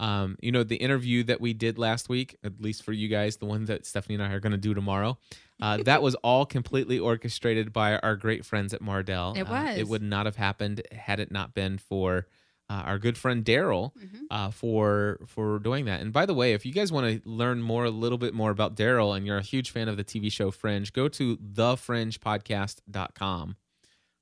Um, 0.00 0.36
you 0.40 0.50
know, 0.50 0.64
the 0.64 0.76
interview 0.76 1.22
that 1.24 1.40
we 1.40 1.52
did 1.52 1.78
last 1.78 2.08
week, 2.08 2.36
at 2.42 2.60
least 2.60 2.82
for 2.82 2.92
you 2.92 3.06
guys, 3.08 3.36
the 3.36 3.44
one 3.46 3.66
that 3.66 3.84
Stephanie 3.84 4.14
and 4.14 4.24
I 4.24 4.32
are 4.32 4.40
going 4.40 4.52
to 4.52 4.58
do 4.58 4.72
tomorrow, 4.74 5.18
uh, 5.60 5.76
that 5.84 6.00
was 6.02 6.14
all 6.16 6.46
completely 6.46 6.98
orchestrated 6.98 7.70
by 7.72 7.98
our 7.98 8.16
great 8.16 8.44
friends 8.46 8.72
at 8.72 8.80
Mardel. 8.80 9.36
It 9.36 9.46
Uh, 9.46 9.50
it 9.78 9.88
would 9.88 10.02
not 10.02 10.24
have 10.26 10.36
happened 10.36 10.80
had 10.90 11.20
it 11.20 11.30
not 11.30 11.52
been 11.54 11.76
for 11.78 12.26
uh, 12.70 12.82
our 12.86 12.98
good 13.00 13.18
friend 13.18 13.44
Daryl 13.44 13.92
Mhm. 13.96 14.20
uh, 14.30 14.50
for 14.52 15.18
for 15.26 15.58
doing 15.58 15.84
that. 15.86 16.00
And 16.00 16.12
by 16.12 16.24
the 16.24 16.34
way, 16.34 16.52
if 16.54 16.64
you 16.64 16.72
guys 16.72 16.92
want 16.92 17.22
to 17.24 17.28
learn 17.28 17.60
more, 17.62 17.84
a 17.84 17.90
little 17.90 18.16
bit 18.16 18.32
more 18.32 18.52
about 18.52 18.76
Daryl, 18.76 19.14
and 19.16 19.26
you're 19.26 19.38
a 19.38 19.42
huge 19.42 19.70
fan 19.70 19.88
of 19.88 19.96
the 19.96 20.04
TV 20.04 20.30
show 20.30 20.52
Fringe, 20.52 20.92
go 20.92 21.08
to 21.08 21.36
thefringepodcast.com. 21.38 23.56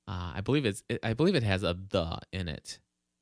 Uh, 0.06 0.32
I 0.36 0.40
believe 0.40 0.64
it's 0.64 0.82
it, 0.88 1.00
I 1.02 1.12
believe 1.12 1.34
it 1.34 1.42
has 1.42 1.62
a 1.62 1.76
the 1.90 2.18
in 2.32 2.48
it. 2.48 2.78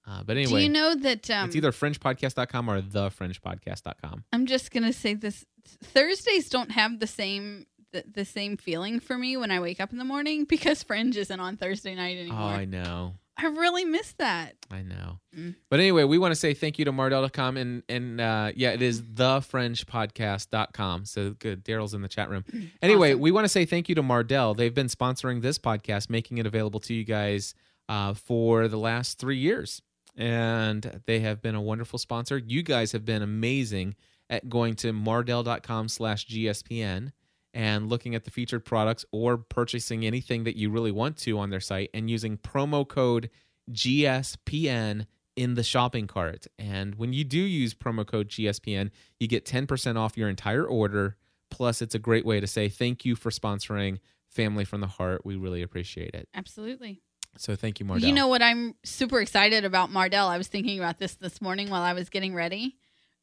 Uh, 0.06 0.22
but 0.22 0.34
Do 0.34 0.40
anyway, 0.40 0.62
you 0.62 0.68
know 0.68 0.94
that 0.94 1.28
um, 1.30 1.48
it's 1.48 1.56
either 1.56 1.72
fringepodcast.com 1.72 2.70
or 2.70 2.80
thefringepodcast.com. 2.80 4.24
I'm 4.32 4.46
just 4.46 4.70
gonna 4.70 4.92
say 4.92 5.14
this: 5.14 5.44
Thursdays 5.82 6.48
don't 6.48 6.70
have 6.70 7.00
the 7.00 7.06
same 7.06 7.66
the, 7.92 8.04
the 8.12 8.24
same 8.24 8.56
feeling 8.56 9.00
for 9.00 9.18
me 9.18 9.36
when 9.36 9.50
I 9.50 9.60
wake 9.60 9.80
up 9.80 9.92
in 9.92 9.98
the 9.98 10.04
morning 10.04 10.44
because 10.48 10.82
Fringe 10.82 11.16
isn't 11.16 11.40
on 11.40 11.56
Thursday 11.56 11.94
night 11.94 12.18
anymore. 12.18 12.40
Oh, 12.40 12.48
anymore. 12.54 12.60
I 12.60 12.64
know. 12.84 13.14
I 13.38 13.48
really 13.48 13.84
miss 13.84 14.14
that. 14.14 14.54
I 14.70 14.80
know. 14.80 15.18
Mm. 15.36 15.56
But 15.68 15.80
anyway, 15.80 16.04
we 16.04 16.16
want 16.16 16.32
to 16.32 16.40
say 16.40 16.54
thank 16.54 16.78
you 16.78 16.86
to 16.86 16.92
Mardel.com 16.92 17.56
and 17.58 17.82
and 17.88 18.20
uh, 18.20 18.52
yeah, 18.54 18.70
it 18.70 18.80
is 18.80 19.02
thefringepodcast.com. 19.02 21.04
So 21.04 21.34
good. 21.38 21.64
Daryl's 21.64 21.94
in 21.94 22.00
the 22.02 22.08
chat 22.08 22.30
room. 22.30 22.44
Anyway, 22.80 23.10
Awesome. 23.10 23.20
we 23.20 23.32
want 23.32 23.44
to 23.44 23.48
say 23.48 23.64
thank 23.66 23.88
you 23.88 23.94
to 23.96 24.02
Mardel. 24.02 24.56
They've 24.56 24.74
been 24.74 24.86
sponsoring 24.86 25.42
this 25.42 25.58
podcast, 25.58 26.08
making 26.08 26.38
it 26.38 26.46
available 26.46 26.80
to 26.80 26.94
you 26.94 27.04
guys 27.04 27.54
uh, 27.88 28.14
for 28.14 28.68
the 28.68 28.78
last 28.78 29.18
three 29.18 29.38
years. 29.38 29.82
And 30.16 31.02
they 31.06 31.20
have 31.20 31.42
been 31.42 31.54
a 31.54 31.60
wonderful 31.60 31.98
sponsor. 31.98 32.38
You 32.38 32.62
guys 32.62 32.92
have 32.92 33.04
been 33.04 33.22
amazing 33.22 33.96
at 34.30 34.48
going 34.48 34.74
to 34.76 34.92
mardel.com 34.92 35.88
slash 35.88 36.26
GSPN 36.26 37.12
and 37.52 37.88
looking 37.88 38.14
at 38.14 38.24
the 38.24 38.30
featured 38.30 38.64
products 38.64 39.04
or 39.12 39.38
purchasing 39.38 40.04
anything 40.04 40.44
that 40.44 40.56
you 40.56 40.70
really 40.70 40.90
want 40.90 41.16
to 41.18 41.38
on 41.38 41.50
their 41.50 41.60
site 41.60 41.90
and 41.94 42.10
using 42.10 42.36
promo 42.36 42.86
code 42.86 43.30
GSPN 43.72 45.06
in 45.36 45.54
the 45.54 45.62
shopping 45.62 46.06
cart. 46.06 46.46
And 46.58 46.94
when 46.96 47.12
you 47.12 47.24
do 47.24 47.38
use 47.38 47.74
promo 47.74 48.06
code 48.06 48.28
GSPN, 48.28 48.90
you 49.20 49.28
get 49.28 49.44
10% 49.44 49.96
off 49.96 50.16
your 50.16 50.28
entire 50.28 50.64
order. 50.64 51.16
Plus, 51.50 51.80
it's 51.80 51.94
a 51.94 51.98
great 51.98 52.26
way 52.26 52.40
to 52.40 52.46
say 52.46 52.68
thank 52.68 53.04
you 53.04 53.14
for 53.14 53.30
sponsoring 53.30 53.98
Family 54.28 54.64
from 54.64 54.80
the 54.80 54.86
Heart. 54.86 55.24
We 55.24 55.36
really 55.36 55.62
appreciate 55.62 56.14
it. 56.14 56.28
Absolutely. 56.34 57.00
So 57.38 57.56
thank 57.56 57.80
you, 57.80 57.86
Mardel. 57.86 58.02
You 58.02 58.12
know 58.12 58.28
what 58.28 58.42
I'm 58.42 58.74
super 58.84 59.20
excited 59.20 59.64
about 59.64 59.90
Mardel? 59.90 60.28
I 60.28 60.38
was 60.38 60.48
thinking 60.48 60.78
about 60.78 60.98
this 60.98 61.14
this 61.14 61.40
morning 61.40 61.70
while 61.70 61.82
I 61.82 61.92
was 61.92 62.08
getting 62.08 62.34
ready. 62.34 62.76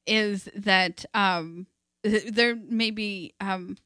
Is 0.05 0.49
that 0.55 1.05
um, 1.13 1.67
there 2.03 2.55
may 2.55 2.91
be 2.91 3.33
um, 3.39 3.77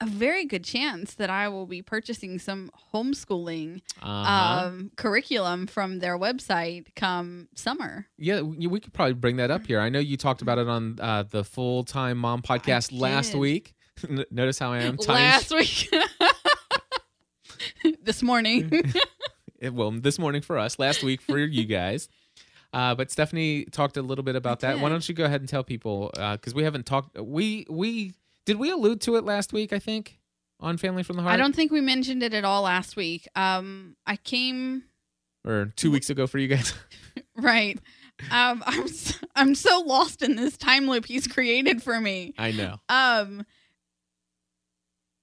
a 0.00 0.06
very 0.06 0.44
good 0.44 0.64
chance 0.64 1.14
that 1.14 1.30
I 1.30 1.48
will 1.48 1.66
be 1.66 1.82
purchasing 1.82 2.38
some 2.38 2.70
homeschooling 2.92 3.80
uh-huh. 4.02 4.66
um, 4.66 4.90
curriculum 4.96 5.66
from 5.66 6.00
their 6.00 6.18
website 6.18 6.94
come 6.94 7.48
summer. 7.54 8.06
yeah, 8.18 8.42
we 8.42 8.66
we 8.66 8.80
could 8.80 8.92
probably 8.92 9.14
bring 9.14 9.36
that 9.36 9.50
up 9.50 9.66
here. 9.66 9.80
I 9.80 9.88
know 9.88 9.98
you 9.98 10.16
talked 10.16 10.42
about 10.42 10.58
it 10.58 10.68
on 10.68 10.98
uh, 11.00 11.24
the 11.24 11.44
Full 11.44 11.84
Time 11.84 12.18
Mom 12.18 12.42
podcast 12.42 12.98
last 12.98 13.34
week. 13.34 13.74
Notice 14.30 14.58
how 14.58 14.72
I 14.72 14.80
am 14.80 14.96
time 14.98 15.16
Last 15.16 15.54
week, 15.54 15.88
this 18.02 18.22
morning. 18.22 18.82
it- 19.60 19.74
well 19.74 19.90
this 19.90 20.18
morning 20.18 20.42
for 20.42 20.58
us 20.58 20.78
last 20.78 21.02
week 21.02 21.20
for 21.20 21.38
you 21.38 21.64
guys 21.64 22.08
uh, 22.72 22.94
but 22.94 23.10
stephanie 23.10 23.64
talked 23.66 23.96
a 23.96 24.02
little 24.02 24.24
bit 24.24 24.36
about 24.36 24.62
I 24.64 24.72
that 24.74 24.80
why 24.80 24.88
don't 24.88 25.08
you 25.08 25.14
go 25.14 25.24
ahead 25.24 25.40
and 25.40 25.48
tell 25.48 25.64
people 25.64 26.10
because 26.14 26.54
we 26.54 26.62
haven't 26.64 26.86
talked 26.86 27.18
we 27.20 27.66
we 27.70 28.12
did 28.44 28.56
we 28.58 28.70
allude 28.70 29.00
to 29.02 29.16
it 29.16 29.24
last 29.24 29.52
week 29.52 29.72
i 29.72 29.78
think 29.78 30.18
on 30.60 30.78
family 30.78 31.02
from 31.02 31.16
the 31.16 31.22
heart 31.22 31.34
I 31.34 31.36
don't 31.36 31.54
think 31.54 31.70
we 31.70 31.82
mentioned 31.82 32.22
it 32.22 32.32
at 32.32 32.42
all 32.42 32.62
last 32.62 32.96
week. 32.96 33.28
Um, 33.36 33.94
I 34.06 34.16
came 34.16 34.84
or 35.44 35.66
two 35.76 35.90
weeks 35.90 36.08
ago 36.08 36.26
for 36.26 36.38
you 36.38 36.48
guys 36.48 36.72
right. 37.36 37.78
Um, 38.30 38.62
I'm 38.66 38.84
s- 38.84 39.20
I'm 39.34 39.54
so 39.54 39.80
lost 39.80 40.22
in 40.22 40.36
this 40.36 40.56
time 40.56 40.88
loop 40.88 41.04
he's 41.04 41.26
created 41.26 41.82
for 41.82 42.00
me. 42.00 42.32
i 42.38 42.52
know 42.52 42.76
Um, 42.88 43.44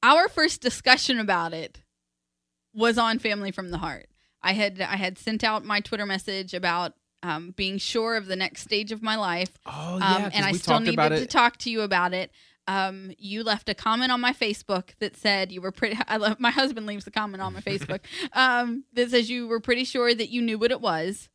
our 0.03 0.27
first 0.29 0.61
discussion 0.61 1.19
about 1.19 1.53
it 1.53 1.81
was 2.75 2.97
on 2.99 3.17
Family 3.19 3.49
from 3.51 3.71
the 3.71 3.77
Heart. 3.79 4.07
I 4.43 4.53
had 4.53 4.81
I 4.81 4.97
had 4.97 5.17
sent 5.17 5.43
out 5.43 5.65
my 5.65 5.79
Twitter 5.79 6.05
message 6.05 6.53
about 6.53 6.93
um, 7.23 7.53
being 7.55 7.77
sure 7.77 8.17
of 8.17 8.27
the 8.27 8.35
next 8.35 8.61
stage 8.61 8.91
of 8.91 9.01
my 9.01 9.15
life, 9.15 9.51
oh 9.65 9.95
um, 9.95 10.29
and 10.33 10.45
I 10.45 10.51
still 10.51 10.79
needed 10.79 11.09
to 11.09 11.25
talk 11.25 11.57
to 11.59 11.71
you 11.71 11.81
about 11.81 12.13
it. 12.13 12.31
Um, 12.67 13.11
you 13.17 13.43
left 13.43 13.67
a 13.69 13.73
comment 13.73 14.11
on 14.11 14.21
my 14.21 14.31
Facebook 14.33 14.91
that 14.99 15.15
said 15.17 15.51
you 15.51 15.61
were 15.61 15.71
pretty. 15.71 15.97
I 16.07 16.17
love 16.17 16.39
my 16.39 16.51
husband 16.51 16.85
leaves 16.85 17.07
a 17.07 17.11
comment 17.11 17.41
on 17.41 17.53
my 17.53 17.61
Facebook 17.61 18.01
um, 18.33 18.83
that 18.93 19.11
says 19.11 19.29
you 19.29 19.47
were 19.47 19.61
pretty 19.61 19.85
sure 19.85 20.13
that 20.13 20.29
you 20.29 20.41
knew 20.41 20.57
what 20.57 20.71
it 20.71 20.81
was, 20.81 21.29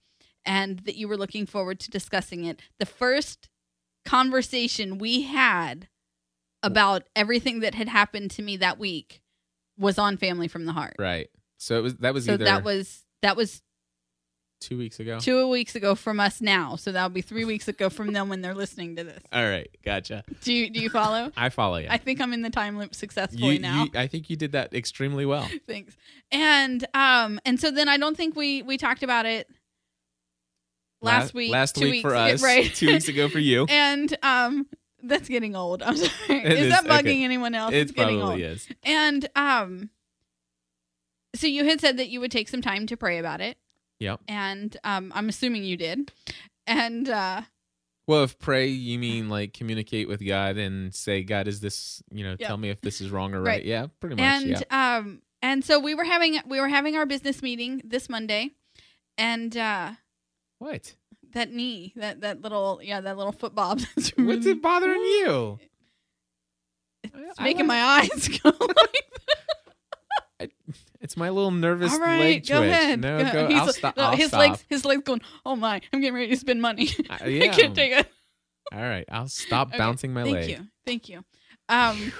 and 0.45 0.81
that 0.81 0.97
you 0.97 1.09
were 1.09 1.17
looking 1.17 1.47
forward 1.47 1.81
to 1.81 1.91
discussing 1.91 2.45
it. 2.45 2.61
The 2.79 2.87
first 2.87 3.49
conversation 4.05 4.99
we 4.99 5.23
had 5.23 5.89
about 6.63 7.05
everything 7.15 7.61
that 7.61 7.75
had 7.75 7.89
happened 7.89 8.31
to 8.33 8.43
me 8.43 8.57
that 8.57 8.79
week 8.79 9.21
was 9.79 9.99
on 9.99 10.17
Family 10.17 10.49
from 10.49 10.67
the 10.67 10.73
Heart. 10.73 10.97
right 10.99 11.31
so 11.59 11.79
it 11.79 11.83
was 11.83 11.97
that 11.97 12.15
was 12.15 12.25
So 12.25 12.33
either 12.35 12.45
that 12.47 12.65
was 12.65 13.05
that 13.23 13.37
was 13.37 13.61
two 14.61 14.77
weeks 14.77 14.99
ago 14.99 15.21
two 15.21 15.49
weeks 15.49 15.77
ago 15.77 15.95
from 15.95 16.19
us 16.19 16.41
now. 16.41 16.75
So 16.75 16.91
that'll 16.91 17.11
be 17.11 17.21
three 17.21 17.45
weeks 17.45 17.69
ago 17.69 17.89
from 17.89 18.13
them 18.13 18.29
when 18.29 18.41
they're 18.41 18.57
listening 18.57 18.97
to 18.97 19.05
this. 19.05 19.23
all 19.33 19.45
right 19.49 19.69
gotcha 19.85 20.25
Do 20.43 20.53
you 20.53 20.69
do 20.69 20.81
you 20.81 20.91
follow? 20.91 21.31
i 21.37 21.49
follow 21.49 21.77
you 21.77 21.87
I 21.89 21.97
think 21.99 22.21
I'm 22.21 22.33
in 22.33 22.43
the 22.43 22.51
time 22.51 22.77
loop 22.77 22.93
successfully 22.93 23.55
you, 23.55 23.61
now. 23.61 23.85
you- 23.85 23.91
i 23.95 24.09
think 24.09 24.29
you 24.31 24.35
did 24.37 24.53
that 24.53 24.75
extremely 24.75 25.25
well 25.27 25.49
Thanks. 25.69 25.97
And 26.33 26.85
um 26.93 27.39
and 27.45 27.61
so 27.61 27.71
then 27.71 27.89
I 27.89 27.99
don't 27.99 28.17
think 28.17 28.35
we 28.35 28.63
we 28.63 28.79
talked 28.79 29.05
about 29.05 29.27
it 29.27 29.49
last 31.01 31.35
La- 31.35 31.39
week. 31.39 31.53
last 31.53 31.79
week 31.79 32.03
for 32.03 32.15
us 32.17 32.43
right? 32.43 32.65
two 32.75 32.89
weeks 32.89 33.07
ago 33.09 33.29
for 33.29 33.39
you 33.39 33.65
and 33.69 34.17
um 34.25 34.67
that's 35.05 35.29
getting 35.29 35.55
old. 35.55 35.81
I'm 35.85 35.97
sorry. 35.97 36.11
It 36.45 36.53
is, 36.55 36.61
is, 36.63 36.73
that 36.73 36.85
bugging 36.85 36.99
okay. 37.01 37.23
anyone 37.25 37.55
else? 37.55 37.73
it 37.73 37.77
it's 37.79 37.93
getting 37.93 38.19
probably 38.19 38.43
old. 38.45 38.53
is 38.57 38.69
And 38.83 39.29
um 39.37 39.91
so 41.35 41.47
you 41.47 41.64
had 41.64 41.81
said 41.81 41.97
that 41.99 42.09
you 42.09 42.20
would 42.20 42.31
take 42.31 42.49
some 42.49 42.62
time 42.62 42.87
to 42.87 42.97
pray 42.97 43.18
about 43.18 43.41
it. 43.41 43.57
yep 44.01 44.20
And 44.29 44.76
um 44.85 45.12
I'm 45.14 45.29
assuming 45.29 45.64
you 45.64 45.76
did. 45.76 46.11
And 46.66 47.09
uh 47.09 47.43
Well, 48.07 48.24
if 48.24 48.39
pray 48.39 48.66
you 48.68 48.99
mean 48.99 49.29
like 49.29 49.53
communicate 49.53 50.09
with 50.09 50.24
God 50.26 50.57
and 50.57 50.95
say, 50.95 51.22
God, 51.22 51.47
is 51.49 51.61
this, 51.61 52.03
you 52.11 52.24
know, 52.24 52.37
Yeah. 52.39 52.47
tell 52.49 52.57
me 52.57 52.70
if 52.70 52.81
this 52.81 53.01
is 53.01 53.11
wrong 53.11 53.35
or 53.35 53.41
right? 53.43 53.57
Right. 53.59 53.64
Yeah, 53.64 53.87
pretty 54.01 54.16
much. 54.16 54.22
and 54.24 54.49
yeah. 54.70 54.97
um 54.99 55.22
and 55.43 55.64
so 55.64 55.79
we 55.79 55.95
were 55.95 56.05
having 56.05 56.41
we 56.47 56.61
were 56.61 56.68
having 56.68 56.97
our 56.97 57.07
business 57.07 57.43
meeting 57.43 57.81
this 57.85 58.09
Monday, 58.09 58.51
and 59.16 59.57
uh, 59.57 59.93
What? 60.59 60.95
that 61.33 61.53
knee, 61.53 61.93
that 61.95 62.22
that 62.22 62.41
little 62.43 62.81
yeah, 62.83 63.01
that 63.01 63.16
little 63.16 63.31
foot 63.33 63.55
bob. 63.55 63.81
What's 63.95 64.12
really- 64.18 64.51
it 64.51 64.61
bothering 64.62 65.01
you? 65.01 65.59
It's 67.05 67.39
I 67.39 67.45
making 67.45 67.68
like- 67.68 67.68
my 67.68 67.83
eyes 67.83 68.29
go. 68.43 68.53
like, 70.41 70.53
It's 71.01 71.16
my 71.16 71.30
little 71.30 71.51
nervous 71.53 71.92
All 71.92 72.01
right, 72.01 72.18
leg 72.18 72.46
go 72.46 72.59
twitch. 72.59 72.70
ahead. 72.72 73.01
No, 73.01 73.22
Go- 73.24 73.32
go. 73.32 73.49
He's 73.49 73.59
I'll 73.61 73.72
stop. 73.72 73.96
no, 73.96 74.03
I'll 74.05 74.16
his 74.16 74.28
stop. 74.28 74.40
legs, 74.40 74.64
his 74.68 74.84
legs 74.84 75.03
going. 75.05 75.20
Oh 75.46 75.55
my! 75.57 75.80
I'm 75.92 76.01
getting 76.01 76.14
ready 76.14 76.28
to 76.28 76.36
spend 76.36 76.61
money. 76.61 76.88
Uh, 77.09 77.18
I 77.20 77.49
can't 77.55 77.74
take 77.74 77.92
it. 77.92 78.07
All 78.72 78.80
right, 78.80 79.05
I'll 79.11 79.28
stop 79.28 79.68
Okay, 79.68 79.78
bouncing 79.78 80.12
my 80.12 80.24
Thank 80.24 80.34
leg. 80.34 80.44
Thank 80.46 80.59
you, 80.59 80.66
thank 80.86 81.09
you. 81.09 81.24
Um, 81.68 82.12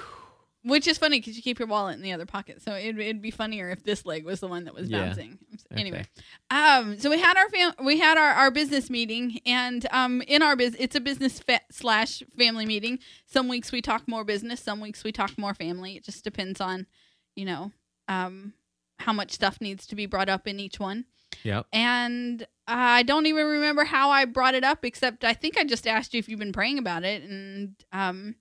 which 0.63 0.87
is 0.87 0.97
funny 0.97 1.19
because 1.19 1.35
you 1.37 1.41
keep 1.43 1.57
your 1.59 1.67
wallet 1.67 1.95
in 1.95 2.01
the 2.01 2.11
other 2.13 2.25
pocket, 2.25 2.61
so 2.61 2.73
it'd, 2.75 2.99
it'd 2.99 3.21
be 3.21 3.31
funnier 3.31 3.69
if 3.69 3.83
this 3.83 4.05
leg 4.05 4.25
was 4.25 4.39
the 4.39 4.47
one 4.47 4.65
that 4.65 4.73
was 4.73 4.89
Yeah. 4.89 5.05
bouncing. 5.07 5.37
Anyway, 5.71 5.99
Okay. 5.99 6.59
um, 6.59 6.97
so 6.99 7.09
we 7.09 7.19
had 7.19 7.37
our 7.37 7.47
fam- 7.49 7.85
we 7.85 7.99
had 7.99 8.17
our, 8.17 8.29
our 8.31 8.51
business 8.51 8.89
meeting, 8.89 9.39
and 9.45 9.85
um, 9.91 10.21
in 10.27 10.41
our 10.41 10.55
biz, 10.55 10.75
it's 10.79 10.95
a 10.95 10.99
business 10.99 11.39
fa- 11.39 11.61
slash 11.71 12.23
family 12.37 12.65
meeting. 12.65 12.99
Some 13.25 13.47
weeks 13.47 13.71
we 13.71 13.81
talk 13.81 14.07
more 14.07 14.23
business, 14.23 14.59
some 14.61 14.79
weeks 14.79 15.03
we 15.03 15.11
talk 15.11 15.37
more 15.37 15.53
family. 15.53 15.95
It 15.97 16.03
just 16.03 16.23
depends 16.23 16.59
on, 16.59 16.87
you 17.35 17.45
know, 17.45 17.71
um, 18.07 18.53
how 18.99 19.13
much 19.13 19.31
stuff 19.31 19.61
needs 19.61 19.87
to 19.87 19.95
be 19.95 20.05
brought 20.05 20.29
up 20.29 20.47
in 20.47 20.59
each 20.59 20.79
one. 20.79 21.05
Yeah. 21.43 21.63
And 21.71 22.45
I 22.67 23.03
don't 23.03 23.25
even 23.25 23.45
remember 23.45 23.85
how 23.85 24.09
I 24.09 24.25
brought 24.25 24.55
it 24.55 24.63
up, 24.63 24.83
except 24.83 25.23
I 25.23 25.33
think 25.33 25.57
I 25.57 25.63
just 25.63 25.87
asked 25.87 26.13
you 26.13 26.19
if 26.19 26.27
you've 26.27 26.39
been 26.39 26.51
praying 26.51 26.79
about 26.79 27.03
it 27.03 27.23
and 27.23 27.75
um, 27.91 28.35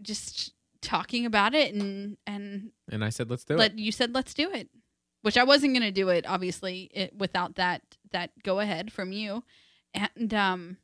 just 0.00 0.52
talking 0.80 1.26
about 1.26 1.54
it. 1.54 1.74
And, 1.74 2.16
and 2.26 2.70
And 2.90 3.04
I 3.04 3.08
said, 3.08 3.30
let's 3.30 3.44
do 3.44 3.54
it. 3.54 3.58
let, 3.58 3.78
you 3.78 3.90
said, 3.90 4.14
let's 4.14 4.34
do 4.34 4.50
it, 4.52 4.68
which 5.22 5.36
I 5.36 5.44
wasn't 5.44 5.72
going 5.72 5.82
to 5.82 5.90
do 5.90 6.08
it, 6.10 6.24
obviously, 6.28 6.90
it, 6.94 7.16
without 7.16 7.56
that, 7.56 7.82
that 8.12 8.30
go 8.42 8.60
ahead 8.60 8.92
from 8.92 9.12
you. 9.12 9.42
And, 9.94 10.34
um, 10.34 10.76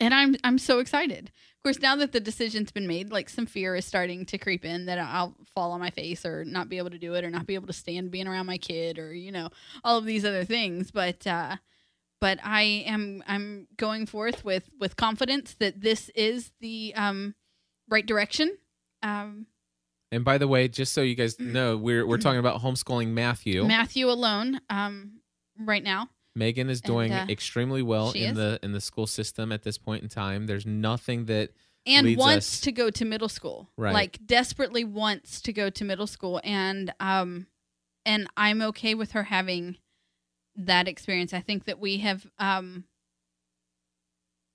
and 0.00 0.14
I'm, 0.14 0.36
I'm 0.42 0.58
so 0.58 0.78
excited. 0.78 1.30
Of 1.56 1.62
course, 1.62 1.78
now 1.80 1.94
that 1.96 2.12
the 2.12 2.20
decision's 2.20 2.72
been 2.72 2.86
made, 2.86 3.10
like 3.12 3.28
some 3.28 3.44
fear 3.46 3.74
is 3.76 3.84
starting 3.84 4.24
to 4.26 4.38
creep 4.38 4.64
in 4.64 4.86
that 4.86 4.98
I'll 4.98 5.36
fall 5.54 5.72
on 5.72 5.80
my 5.80 5.90
face 5.90 6.24
or 6.24 6.44
not 6.44 6.68
be 6.70 6.78
able 6.78 6.90
to 6.90 6.98
do 6.98 7.14
it 7.14 7.24
or 7.24 7.30
not 7.30 7.46
be 7.46 7.54
able 7.54 7.66
to 7.66 7.72
stand 7.74 8.10
being 8.10 8.26
around 8.26 8.46
my 8.46 8.56
kid 8.56 8.98
or, 8.98 9.12
you 9.12 9.30
know, 9.30 9.50
all 9.84 9.98
of 9.98 10.06
these 10.06 10.24
other 10.24 10.44
things. 10.44 10.90
But, 10.90 11.26
uh, 11.26 11.56
but 12.20 12.38
I 12.42 12.84
am 12.86 13.22
I'm 13.26 13.66
going 13.78 14.04
forth 14.06 14.44
with 14.44 14.68
with 14.78 14.96
confidence 14.96 15.54
that 15.58 15.80
this 15.80 16.10
is 16.14 16.52
the 16.60 16.92
um, 16.94 17.34
right 17.88 18.04
direction. 18.04 18.56
Um, 19.02 19.46
And 20.12 20.24
by 20.24 20.36
the 20.38 20.46
way, 20.48 20.68
just 20.68 20.92
so 20.92 21.00
you 21.00 21.14
guys 21.14 21.38
know, 21.40 21.76
we're 21.76 22.06
we're 22.06 22.18
talking 22.18 22.38
about 22.38 22.60
homeschooling 22.60 23.08
Matthew. 23.08 23.64
Matthew 23.64 24.10
alone 24.10 24.60
um, 24.68 25.20
right 25.58 25.82
now. 25.82 26.08
Megan 26.34 26.70
is 26.70 26.80
doing 26.80 27.12
uh, 27.12 27.26
extremely 27.28 27.82
well 27.82 28.12
in 28.12 28.30
is. 28.30 28.36
the 28.36 28.58
in 28.62 28.72
the 28.72 28.80
school 28.80 29.06
system 29.06 29.52
at 29.52 29.62
this 29.62 29.78
point 29.78 30.02
in 30.02 30.08
time. 30.08 30.46
There's 30.46 30.66
nothing 30.66 31.26
that 31.26 31.50
and 31.86 32.16
wants 32.16 32.54
us- 32.54 32.60
to 32.62 32.72
go 32.72 32.90
to 32.90 33.04
middle 33.04 33.28
school. 33.28 33.70
Right. 33.76 33.92
like 33.92 34.24
desperately 34.24 34.84
wants 34.84 35.40
to 35.42 35.52
go 35.52 35.70
to 35.70 35.84
middle 35.84 36.06
school. 36.06 36.40
And 36.44 36.94
um 37.00 37.46
and 38.06 38.28
i'm 38.36 38.62
okay 38.62 38.94
with 38.94 39.12
her 39.12 39.24
having 39.24 39.76
that 40.56 40.88
experience. 40.88 41.32
I 41.32 41.40
think 41.40 41.64
that 41.64 41.78
we 41.78 41.98
have 41.98 42.26
um 42.38 42.84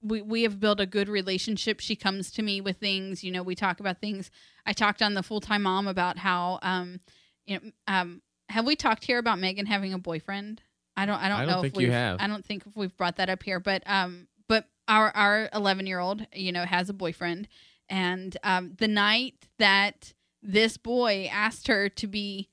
we 0.01 0.21
we 0.21 0.43
have 0.43 0.59
built 0.59 0.79
a 0.79 0.85
good 0.85 1.09
relationship. 1.09 1.79
She 1.79 1.95
comes 1.95 2.31
to 2.31 2.41
me 2.41 2.61
with 2.61 2.77
things. 2.77 3.23
You 3.23 3.31
know 3.31 3.43
we 3.43 3.55
talk 3.55 3.79
about 3.79 3.99
things. 3.99 4.31
I 4.65 4.73
talked 4.73 5.01
on 5.01 5.13
the 5.13 5.23
full-time 5.23 5.63
mom 5.63 5.87
about 5.87 6.19
how 6.19 6.59
um 6.61 7.01
you 7.45 7.59
know 7.59 7.71
um 7.87 8.21
have 8.49 8.65
we 8.65 8.75
talked 8.75 9.05
here 9.05 9.17
about 9.17 9.39
megan 9.39 9.65
having 9.65 9.91
a 9.91 9.97
boyfriend 9.97 10.61
i 10.97 11.05
don't 11.05 11.21
i 11.21 11.27
don't 11.29 11.39
I 11.39 11.45
know 11.45 11.51
don't 11.51 11.65
if 11.65 11.71
think 11.73 11.81
you 11.81 11.87
we've 11.87 11.93
have. 11.93 12.21
i 12.21 12.27
don't 12.27 12.45
think 12.45 12.65
if 12.65 12.75
we've 12.75 12.95
brought 12.95 13.17
that 13.17 13.29
up 13.29 13.43
here 13.43 13.59
but 13.59 13.83
um 13.85 14.27
but 14.47 14.67
our 14.87 15.11
our 15.15 15.49
11 15.53 15.87
year 15.87 15.99
old 15.99 16.25
you 16.33 16.51
know 16.51 16.63
has 16.65 16.89
a 16.89 16.93
boyfriend. 16.93 17.47
And 17.89 18.35
um 18.43 18.73
the 18.77 18.87
night 18.87 19.47
that 19.59 20.13
this 20.41 20.77
boy 20.77 21.27
asked 21.31 21.67
her 21.67 21.89
to 21.89 22.07
be 22.07 22.49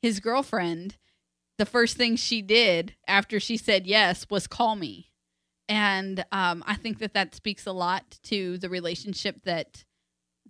his 0.00 0.20
girlfriend 0.20 0.96
the 1.58 1.66
first 1.66 1.96
thing 1.96 2.16
she 2.16 2.42
did 2.42 2.94
after 3.06 3.38
she 3.38 3.56
said 3.56 3.86
yes 3.86 4.26
was 4.30 4.46
call 4.46 4.76
me. 4.76 5.10
And 5.68 6.24
um, 6.32 6.62
I 6.66 6.74
think 6.74 6.98
that 6.98 7.14
that 7.14 7.34
speaks 7.34 7.64
a 7.66 7.72
lot 7.72 8.18
to 8.24 8.58
the 8.58 8.68
relationship 8.68 9.44
that 9.44 9.84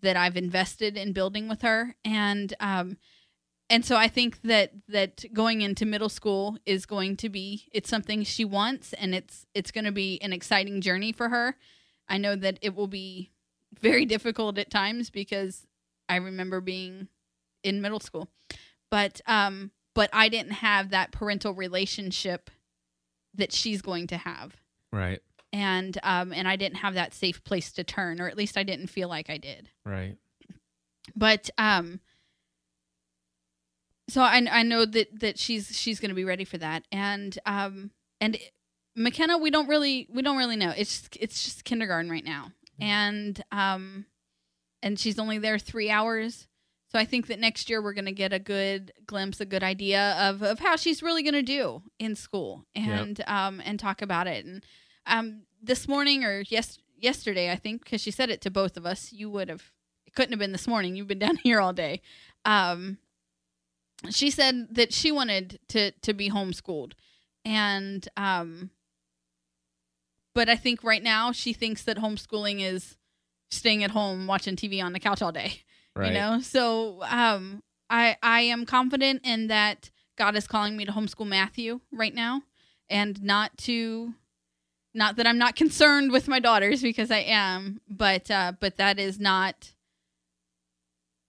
that 0.01 0.17
I've 0.17 0.37
invested 0.37 0.97
in 0.97 1.13
building 1.13 1.49
with 1.49 1.63
her, 1.63 1.95
and 2.05 2.53
um, 2.59 2.97
and 3.75 3.85
so 3.85 3.97
I 3.97 4.07
think 4.07 4.41
that 4.43 4.71
that 4.87 5.25
going 5.33 5.61
into 5.61 5.85
middle 5.85 6.09
school 6.09 6.57
is 6.65 6.87
going 6.87 7.17
to 7.17 7.29
be 7.29 7.65
it's 7.73 7.91
something 7.91 8.23
she 8.23 8.45
wants, 8.45 8.93
and 8.93 9.17
it's 9.17 9.47
it's 9.53 9.73
going 9.73 9.85
to 9.85 9.91
be 9.91 10.21
an 10.23 10.33
exciting 10.33 10.81
journey 10.81 11.11
for 11.11 11.29
her. 11.29 11.57
I 12.09 12.19
know 12.19 12.37
that 12.37 12.61
it 12.63 12.77
will 12.77 12.87
be 12.87 13.33
very 13.81 14.05
difficult 14.15 14.59
at 14.59 14.71
times 14.71 15.11
because 15.11 15.67
I 16.09 16.17
remember 16.17 16.61
being 16.61 17.09
in 17.65 17.81
middle 17.81 17.99
school, 17.99 18.29
but 18.93 19.21
um, 19.27 19.73
but 19.93 20.09
I 20.13 20.29
didn't 20.29 20.53
have 20.53 20.91
that 20.91 21.11
parental 21.11 21.53
relationship 21.53 22.51
that 23.35 23.53
she's 23.53 23.83
going 23.83 24.07
to 24.07 24.19
have 24.19 24.55
right, 24.93 25.21
and 25.53 25.99
um 26.05 26.33
and 26.33 26.47
I 26.47 26.55
didn't 26.55 26.77
have 26.77 26.95
that 26.95 27.13
safe 27.13 27.43
place 27.43 27.73
to 27.73 27.83
turn 27.83 28.21
or 28.21 28.29
at 28.29 28.37
least 28.37 28.57
I 28.57 28.63
didn't 28.63 28.87
feel 28.87 29.09
like 29.09 29.29
I 29.29 29.39
did. 29.39 29.71
right. 29.85 30.17
But 31.17 31.51
um 31.59 31.99
so 34.09 34.21
I 34.21 34.45
I 34.51 34.63
know 34.63 34.85
that 34.85 35.21
that 35.21 35.39
she's 35.39 35.77
she's 35.77 36.01
going 36.01 36.11
to 36.11 36.15
be 36.15 36.25
ready 36.25 36.45
for 36.45 36.59
that 36.59 36.85
and 36.93 37.39
um 37.47 37.91
and 38.21 38.39
McKenna 38.97 39.39
we 39.39 39.51
don't 39.51 39.69
really 39.69 40.07
we 40.13 40.23
don't 40.23 40.37
really 40.37 40.57
know. 40.57 40.73
It's 40.77 41.09
it's 41.19 41.43
just 41.45 41.65
kindergarten 41.65 42.11
right 42.11 42.25
now. 42.25 42.53
And 42.81 43.43
um 43.51 44.07
and 44.83 44.99
she's 44.99 45.19
only 45.19 45.39
there 45.39 45.59
3 45.59 45.91
hours. 45.91 46.47
So 46.89 46.99
I 46.99 47.05
think 47.05 47.27
that 47.27 47.41
next 47.41 47.69
year 47.69 47.83
we're 47.83 47.95
going 47.95 48.05
to 48.05 48.13
get 48.13 48.33
a 48.33 48.39
good 48.39 48.93
glimpse, 49.05 49.41
a 49.41 49.45
good 49.47 49.65
idea 49.65 50.13
of, 50.13 50.43
of 50.43 50.61
how 50.61 50.77
she's 50.77 51.03
really 51.03 51.25
going 51.25 51.35
to 51.35 51.43
do 51.43 51.83
in 51.99 52.15
school 52.15 52.67
and 52.75 53.23
um 53.27 53.61
and 53.65 53.81
talk 53.81 54.03
about 54.03 54.27
it. 54.27 54.45
And 54.45 54.65
um 55.07 55.43
this 55.63 55.89
morning 55.89 56.25
or 56.25 56.45
yes 56.49 56.79
yesterday 56.97 57.51
I 57.51 57.57
think 57.57 57.83
because 57.85 58.01
she 58.01 58.11
said 58.11 58.31
it 58.31 58.41
to 58.43 58.51
both 58.51 58.77
of 58.77 58.87
us, 58.87 59.13
you 59.13 59.29
would 59.31 59.49
have 59.49 59.73
it 60.07 60.15
couldn't 60.15 60.33
have 60.33 60.39
been 60.39 60.53
this 60.53 60.69
morning. 60.69 60.95
You've 60.95 61.09
been 61.09 61.19
down 61.19 61.37
here 61.43 61.61
all 61.61 61.73
day. 61.73 62.01
Um 62.45 62.99
she 64.11 64.31
said 64.31 64.69
that 64.73 64.93
she 64.93 65.11
wanted 65.13 65.59
to 65.69 65.91
to 65.93 66.13
be 66.15 66.31
homeschooled. 66.31 66.93
And 67.45 68.07
um 68.17 68.71
but 70.35 70.49
I 70.49 70.57
think 70.57 70.83
right 70.83 71.03
now 71.03 71.33
she 71.33 71.53
thinks 71.53 71.83
that 71.85 71.99
homeschooling 71.99 72.61
is 72.61 72.97
staying 73.51 73.85
at 73.85 73.93
home 73.93 74.27
watching 74.27 74.57
TV 74.57 74.83
on 74.83 74.93
the 74.93 75.01
couch 75.01 75.23
all 75.23 75.33
day 75.33 75.63
Right. 75.97 76.09
you 76.09 76.15
know 76.19 76.41
so 76.41 77.03
um 77.05 77.63
i 77.89 78.17
i 78.21 78.41
am 78.41 78.67
confident 78.67 79.21
in 79.23 79.47
that 79.47 79.91
god 80.19 80.35
is 80.35 80.49
calling 80.49 80.77
me 80.77 80.85
to 80.85 80.91
homeschool 80.91 81.27
matthew 81.29 81.79
right 81.93 82.13
now 82.13 82.43
and 82.91 83.23
not 83.23 83.57
to 83.59 84.13
not 84.93 85.15
that 85.15 85.27
i'm 85.29 85.39
not 85.39 85.55
concerned 85.55 86.11
with 86.11 86.27
my 86.27 86.41
daughters 86.41 86.83
because 86.83 87.13
i 87.13 87.19
am 87.19 87.81
but 87.89 88.29
uh 88.29 88.51
but 88.59 88.77
that 88.77 88.99
is 88.99 89.21
not 89.21 89.71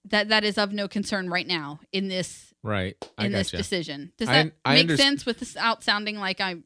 that 0.04 0.28
that 0.28 0.42
is 0.42 0.58
of 0.58 0.72
no 0.72 0.88
concern 0.88 1.30
right 1.30 1.46
now 1.46 1.78
in 1.92 2.08
this 2.08 2.45
Right. 2.66 2.96
I 3.16 3.26
in 3.26 3.32
this 3.32 3.48
gotcha. 3.48 3.56
decision 3.58 4.12
does 4.18 4.28
that 4.28 4.52
I 4.64 4.74
make 4.74 4.86
underst- 4.88 4.96
sense 4.98 5.24
with 5.26 5.38
this 5.38 5.56
out 5.56 5.82
sounding 5.84 6.16
like 6.18 6.40
i 6.40 6.56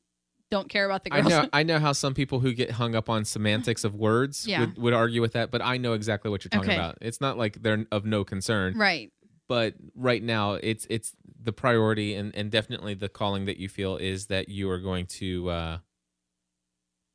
don't 0.50 0.68
care 0.68 0.84
about 0.84 1.04
the 1.04 1.12
I 1.12 1.20
girls 1.20 1.30
know 1.30 1.48
I 1.52 1.62
know 1.62 1.78
how 1.78 1.92
some 1.92 2.12
people 2.12 2.40
who 2.40 2.52
get 2.52 2.72
hung 2.72 2.96
up 2.96 3.08
on 3.08 3.24
semantics 3.24 3.84
of 3.84 3.94
words 3.94 4.48
Yeah. 4.48 4.60
would, 4.60 4.78
would 4.78 4.92
argue 4.94 5.20
with 5.20 5.34
that, 5.34 5.52
but 5.52 5.62
I 5.62 5.76
know 5.76 5.92
exactly 5.92 6.28
what 6.28 6.42
you're 6.42 6.48
talking 6.50 6.70
Okay. 6.70 6.76
about. 6.76 6.98
It's 7.00 7.20
not 7.20 7.38
like 7.38 7.62
they're 7.62 7.86
of 7.92 8.04
no 8.04 8.24
concern, 8.24 8.76
right 8.76 9.12
but 9.46 9.74
right 9.94 10.22
now 10.22 10.54
it's 10.54 10.86
it's 10.90 11.12
the 11.40 11.52
priority 11.52 12.14
and, 12.16 12.34
and 12.34 12.50
definitely 12.50 12.94
the 12.94 13.08
calling 13.08 13.44
that 13.46 13.58
you 13.58 13.68
feel 13.68 13.96
is 13.96 14.26
that 14.26 14.48
you 14.48 14.68
are 14.70 14.78
going 14.80 15.06
to 15.06 15.48
uh 15.50 15.78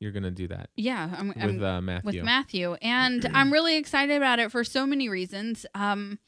you're 0.00 0.12
gonna 0.12 0.30
do 0.30 0.46
that 0.48 0.70
yeah 0.76 1.08
i'm, 1.16 1.32
I'm 1.36 1.54
with 1.56 1.62
uh, 1.62 1.80
Matthew. 1.80 2.06
with 2.06 2.24
Matthew, 2.24 2.74
and 2.82 3.26
I'm 3.34 3.52
really 3.56 3.76
excited 3.76 4.16
about 4.16 4.38
it 4.38 4.50
for 4.52 4.64
so 4.64 4.86
many 4.86 5.08
reasons. 5.08 5.64
Um, 5.74 6.18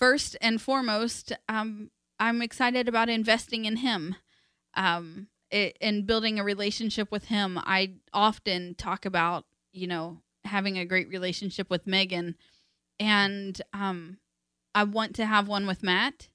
first 0.00 0.34
and 0.40 0.60
foremost, 0.60 1.32
um, 1.48 1.90
I'm 2.18 2.40
excited 2.42 2.88
about 2.88 3.10
investing 3.10 3.66
in 3.66 3.76
him, 3.76 4.16
um, 4.74 5.28
it, 5.50 5.76
and 5.80 6.06
building 6.06 6.40
a 6.40 6.44
relationship 6.44 7.12
with 7.12 7.26
him. 7.26 7.58
I 7.58 7.92
often 8.12 8.74
talk 8.74 9.04
about, 9.04 9.44
you 9.72 9.86
know, 9.86 10.22
having 10.44 10.78
a 10.78 10.86
great 10.86 11.10
relationship 11.10 11.68
with 11.68 11.86
Megan, 11.86 12.34
and 12.98 13.60
um, 13.74 14.16
I 14.74 14.84
want 14.84 15.14
to 15.16 15.26
have 15.26 15.48
one 15.48 15.66
with 15.66 15.82
Matt, 15.82 16.28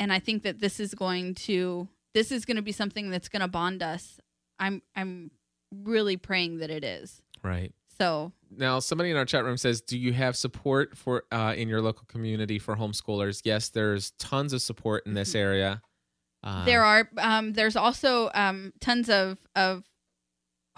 and 0.00 0.10
I 0.10 0.18
think 0.18 0.42
that 0.42 0.60
this 0.60 0.80
is 0.80 0.94
going 0.94 1.34
to 1.34 1.88
this 2.14 2.32
is 2.32 2.46
going 2.46 2.56
to 2.56 2.62
be 2.62 2.72
something 2.72 3.10
that's 3.10 3.28
going 3.28 3.42
to 3.42 3.48
bond 3.48 3.82
us. 3.82 4.18
I'm 4.58 4.80
I'm 4.96 5.32
really 5.70 6.16
praying 6.16 6.58
that 6.58 6.70
it 6.70 6.82
is. 6.82 7.20
right. 7.42 7.74
So 7.98 8.32
Now, 8.50 8.78
somebody 8.78 9.10
in 9.10 9.16
our 9.16 9.24
chat 9.24 9.44
room 9.44 9.56
says, 9.56 9.80
"Do 9.80 9.98
you 9.98 10.12
have 10.12 10.36
support 10.36 10.96
for 10.96 11.24
uh, 11.32 11.54
in 11.56 11.68
your 11.68 11.80
local 11.80 12.04
community 12.06 12.58
for 12.58 12.76
homeschoolers?" 12.76 13.42
Yes, 13.44 13.70
there's 13.70 14.12
tons 14.12 14.52
of 14.52 14.62
support 14.62 15.06
in 15.06 15.14
this 15.14 15.34
area. 15.34 15.82
Uh, 16.42 16.64
there 16.64 16.84
are 16.84 17.08
um, 17.18 17.54
there's 17.54 17.76
also 17.76 18.30
um, 18.34 18.72
tons 18.80 19.08
of 19.08 19.38
of 19.54 19.84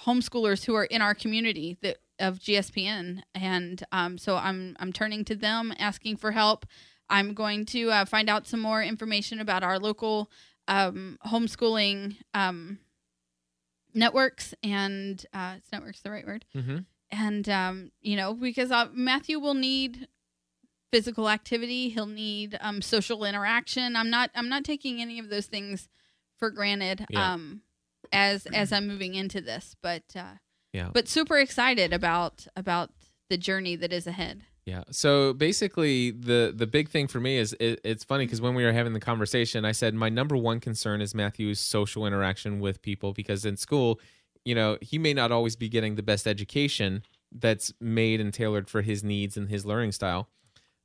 homeschoolers 0.00 0.64
who 0.64 0.74
are 0.74 0.84
in 0.84 1.02
our 1.02 1.14
community 1.14 1.76
that 1.82 1.98
of 2.18 2.38
GSPN, 2.38 3.22
and 3.34 3.82
um, 3.92 4.18
so 4.18 4.36
I'm 4.36 4.76
I'm 4.80 4.92
turning 4.92 5.24
to 5.26 5.34
them 5.34 5.72
asking 5.78 6.16
for 6.16 6.32
help. 6.32 6.66
I'm 7.10 7.32
going 7.34 7.64
to 7.66 7.90
uh, 7.90 8.04
find 8.04 8.28
out 8.28 8.46
some 8.46 8.60
more 8.60 8.82
information 8.82 9.40
about 9.40 9.62
our 9.62 9.78
local 9.78 10.30
um, 10.68 11.18
homeschooling 11.26 12.16
um, 12.34 12.78
networks, 13.94 14.54
and 14.62 15.24
uh, 15.32 15.56
networks 15.72 16.00
the 16.00 16.10
right 16.10 16.26
word? 16.26 16.44
mhm. 16.54 16.84
And 17.10 17.48
um, 17.48 17.90
you 18.00 18.16
know 18.16 18.34
because 18.34 18.70
uh, 18.70 18.86
Matthew 18.92 19.38
will 19.38 19.54
need 19.54 20.08
physical 20.90 21.28
activity 21.28 21.90
he'll 21.90 22.06
need 22.06 22.56
um, 22.62 22.80
social 22.80 23.22
interaction 23.24 23.94
i'm 23.94 24.08
not 24.08 24.30
i'm 24.34 24.48
not 24.48 24.64
taking 24.64 25.02
any 25.02 25.18
of 25.18 25.28
those 25.28 25.44
things 25.46 25.86
for 26.38 26.50
granted 26.50 27.04
Yeah. 27.10 27.34
um, 27.34 27.60
as 28.10 28.46
as 28.46 28.72
i'm 28.72 28.88
moving 28.88 29.14
into 29.14 29.42
this 29.42 29.76
but 29.82 30.04
uh, 30.16 30.36
Yeah. 30.72 30.88
but 30.94 31.06
super 31.06 31.36
excited 31.38 31.92
about 31.92 32.46
about 32.56 32.90
the 33.28 33.36
journey 33.36 33.76
that 33.76 33.92
is 33.92 34.06
ahead 34.06 34.44
Yeah. 34.64 34.84
So 34.90 35.32
basically, 35.34 36.10
the 36.10 36.52
the 36.56 36.66
big 36.66 36.88
thing 36.90 37.06
for 37.08 37.20
me 37.20 37.36
is 37.38 37.54
it, 37.60 37.80
it's 37.84 38.04
funny 38.04 38.24
because 38.26 38.40
when 38.40 38.54
we 38.54 38.64
were 38.64 38.72
having 38.72 38.92
the 38.94 39.00
conversation, 39.00 39.64
I 39.66 39.72
said 39.72 39.94
my 39.94 40.08
number 40.10 40.36
one 40.36 40.60
concern 40.60 41.00
is 41.00 41.14
Matthew's 41.14 41.58
social 41.60 42.06
interaction 42.06 42.60
with 42.60 42.80
people 42.82 43.12
because 43.14 43.44
in 43.46 43.56
school, 43.56 43.98
you 44.48 44.54
know, 44.54 44.78
he 44.80 44.96
may 44.96 45.12
not 45.12 45.30
always 45.30 45.56
be 45.56 45.68
getting 45.68 45.96
the 45.96 46.02
best 46.02 46.26
education 46.26 47.02
that's 47.30 47.70
made 47.82 48.18
and 48.18 48.32
tailored 48.32 48.70
for 48.70 48.80
his 48.80 49.04
needs 49.04 49.36
and 49.36 49.50
his 49.50 49.66
learning 49.66 49.92
style, 49.92 50.30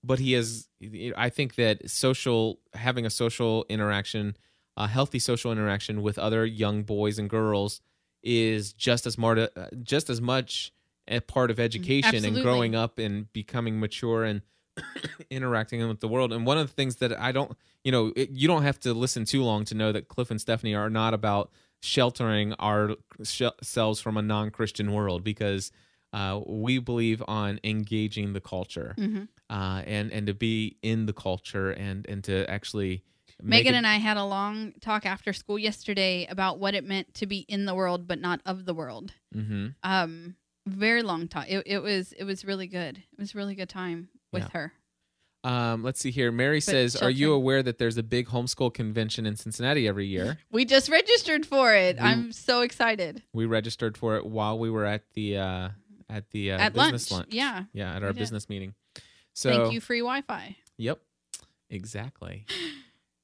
but 0.04 0.20
he 0.20 0.34
is. 0.34 0.68
I 1.16 1.30
think 1.30 1.56
that 1.56 1.90
social 1.90 2.60
having 2.74 3.06
a 3.06 3.10
social 3.10 3.66
interaction, 3.70 4.36
a 4.76 4.90
healthy 4.90 5.18
social 5.18 5.50
interaction 5.50 6.02
with 6.02 6.20
other 6.20 6.46
young 6.46 6.84
boys 6.84 7.18
and 7.18 7.30
girls 7.30 7.80
is 8.22 8.74
just 8.74 9.08
as 9.08 9.14
smart, 9.14 9.40
uh, 9.40 9.48
just 9.82 10.10
as 10.10 10.20
much 10.20 10.74
a 11.08 11.22
part 11.22 11.50
of 11.50 11.58
education 11.58 12.26
and 12.26 12.42
growing 12.42 12.76
up 12.76 13.00
and 13.00 13.32
becoming 13.32 13.80
mature 13.80 14.26
and 14.26 14.42
interacting 15.30 15.88
with 15.88 16.02
the 16.02 16.10
world. 16.10 16.34
And 16.34 16.46
one 16.46 16.58
of 16.58 16.68
the 16.68 16.74
things 16.74 16.98
that 16.98 17.18
I 17.18 17.32
don't, 17.32 17.56
you 17.86 17.94
know, 17.94 18.12
it, 18.14 18.32
you 18.32 18.46
don't 18.46 18.64
have 18.64 18.82
to 18.82 18.94
listen 18.94 19.24
too 19.24 19.42
long 19.42 19.64
to 19.66 19.74
know 19.74 19.94
that 19.94 20.10
Cliff 20.10 20.30
and 20.32 20.42
Stephanie 20.42 20.76
are 20.76 20.90
not 20.90 21.14
about 21.14 21.50
sheltering 21.84 22.54
ourselves 22.54 24.00
from 24.00 24.16
a 24.18 24.22
non-Christian 24.22 24.92
world 24.94 25.24
because 25.24 25.70
uh, 26.14 26.40
we 26.48 26.80
believe 26.80 27.22
on 27.28 27.60
engaging 27.64 28.32
the 28.34 28.40
culture 28.42 28.96
mm-hmm. 28.98 29.24
uh, 29.50 29.82
and 29.86 30.12
and 30.14 30.28
to 30.28 30.34
be 30.34 30.78
in 30.82 31.06
the 31.08 31.14
culture 31.14 31.72
and 31.72 32.06
and 32.08 32.24
to 32.24 32.50
actually 32.50 33.04
megan 33.42 33.74
it- 33.74 33.78
and 33.80 33.88
i 33.88 33.96
had 33.98 34.16
a 34.16 34.24
long 34.24 34.72
talk 34.80 35.06
after 35.06 35.34
school 35.34 35.60
yesterday 35.60 36.26
about 36.30 36.60
what 36.60 36.74
it 36.76 36.84
meant 36.86 37.14
to 37.16 37.26
be 37.26 37.40
in 37.50 37.66
the 37.66 37.76
world 37.76 38.08
but 38.08 38.20
not 38.22 38.40
of 38.46 38.66
the 38.66 38.74
world 38.74 39.12
Mhm. 39.36 39.74
um 39.84 40.36
very 40.68 41.02
long 41.02 41.28
talk 41.28 41.50
it, 41.50 41.64
it 41.66 41.80
was 41.80 42.14
it 42.14 42.24
was 42.24 42.46
really 42.46 42.68
good 42.68 42.98
it 42.98 43.20
was 43.20 43.34
a 43.34 43.38
really 43.38 43.56
good 43.56 43.70
time 43.70 44.08
with 44.32 44.44
Yeah. 44.44 44.50
her 44.54 44.74
Um, 45.44 45.84
let's 45.84 46.00
see 46.00 46.12
here. 46.12 46.32
Mary 46.32 46.62
says, 46.62 46.96
"Are 46.96 47.10
you 47.10 47.34
aware 47.34 47.62
that 47.64 47.78
there's 47.78 47.98
a 47.98 48.04
big 48.04 48.28
homeschool 48.28 48.74
convention 48.74 49.26
in 49.26 49.36
Cincinnati 49.36 49.88
every 49.88 50.06
year? 50.08 50.38
We 50.52 50.64
just 50.66 50.88
registered 50.90 51.46
for 51.46 51.74
it. 51.76 51.98
We- 51.98 52.02
I'm 52.02 52.32
so 52.32 52.62
excited. 52.62 53.22
We 53.34 53.46
registered 53.46 53.98
for 53.98 54.16
it 54.18 54.26
while 54.26 54.58
we 54.58 54.70
were 54.70 54.86
at 54.86 55.04
the 55.14 55.38
uh, 55.38 55.70
at 56.10 56.30
the 56.32 56.52
uh, 56.54 56.58
At 56.60 56.74
business 56.74 57.12
lunch. 57.12 57.24
lunch. 57.26 57.34
Yeah. 57.34 57.64
yeah, 57.74 57.96
at 57.96 58.04
our 58.04 58.14
business 58.14 58.48
meeting. 58.48 58.74
So 59.34 59.50
Thank 59.50 59.74
you, 59.74 59.82
free 59.82 60.00
Wi-Fi. 60.00 60.56
Yep, 60.78 61.00
exactly. 61.70 62.46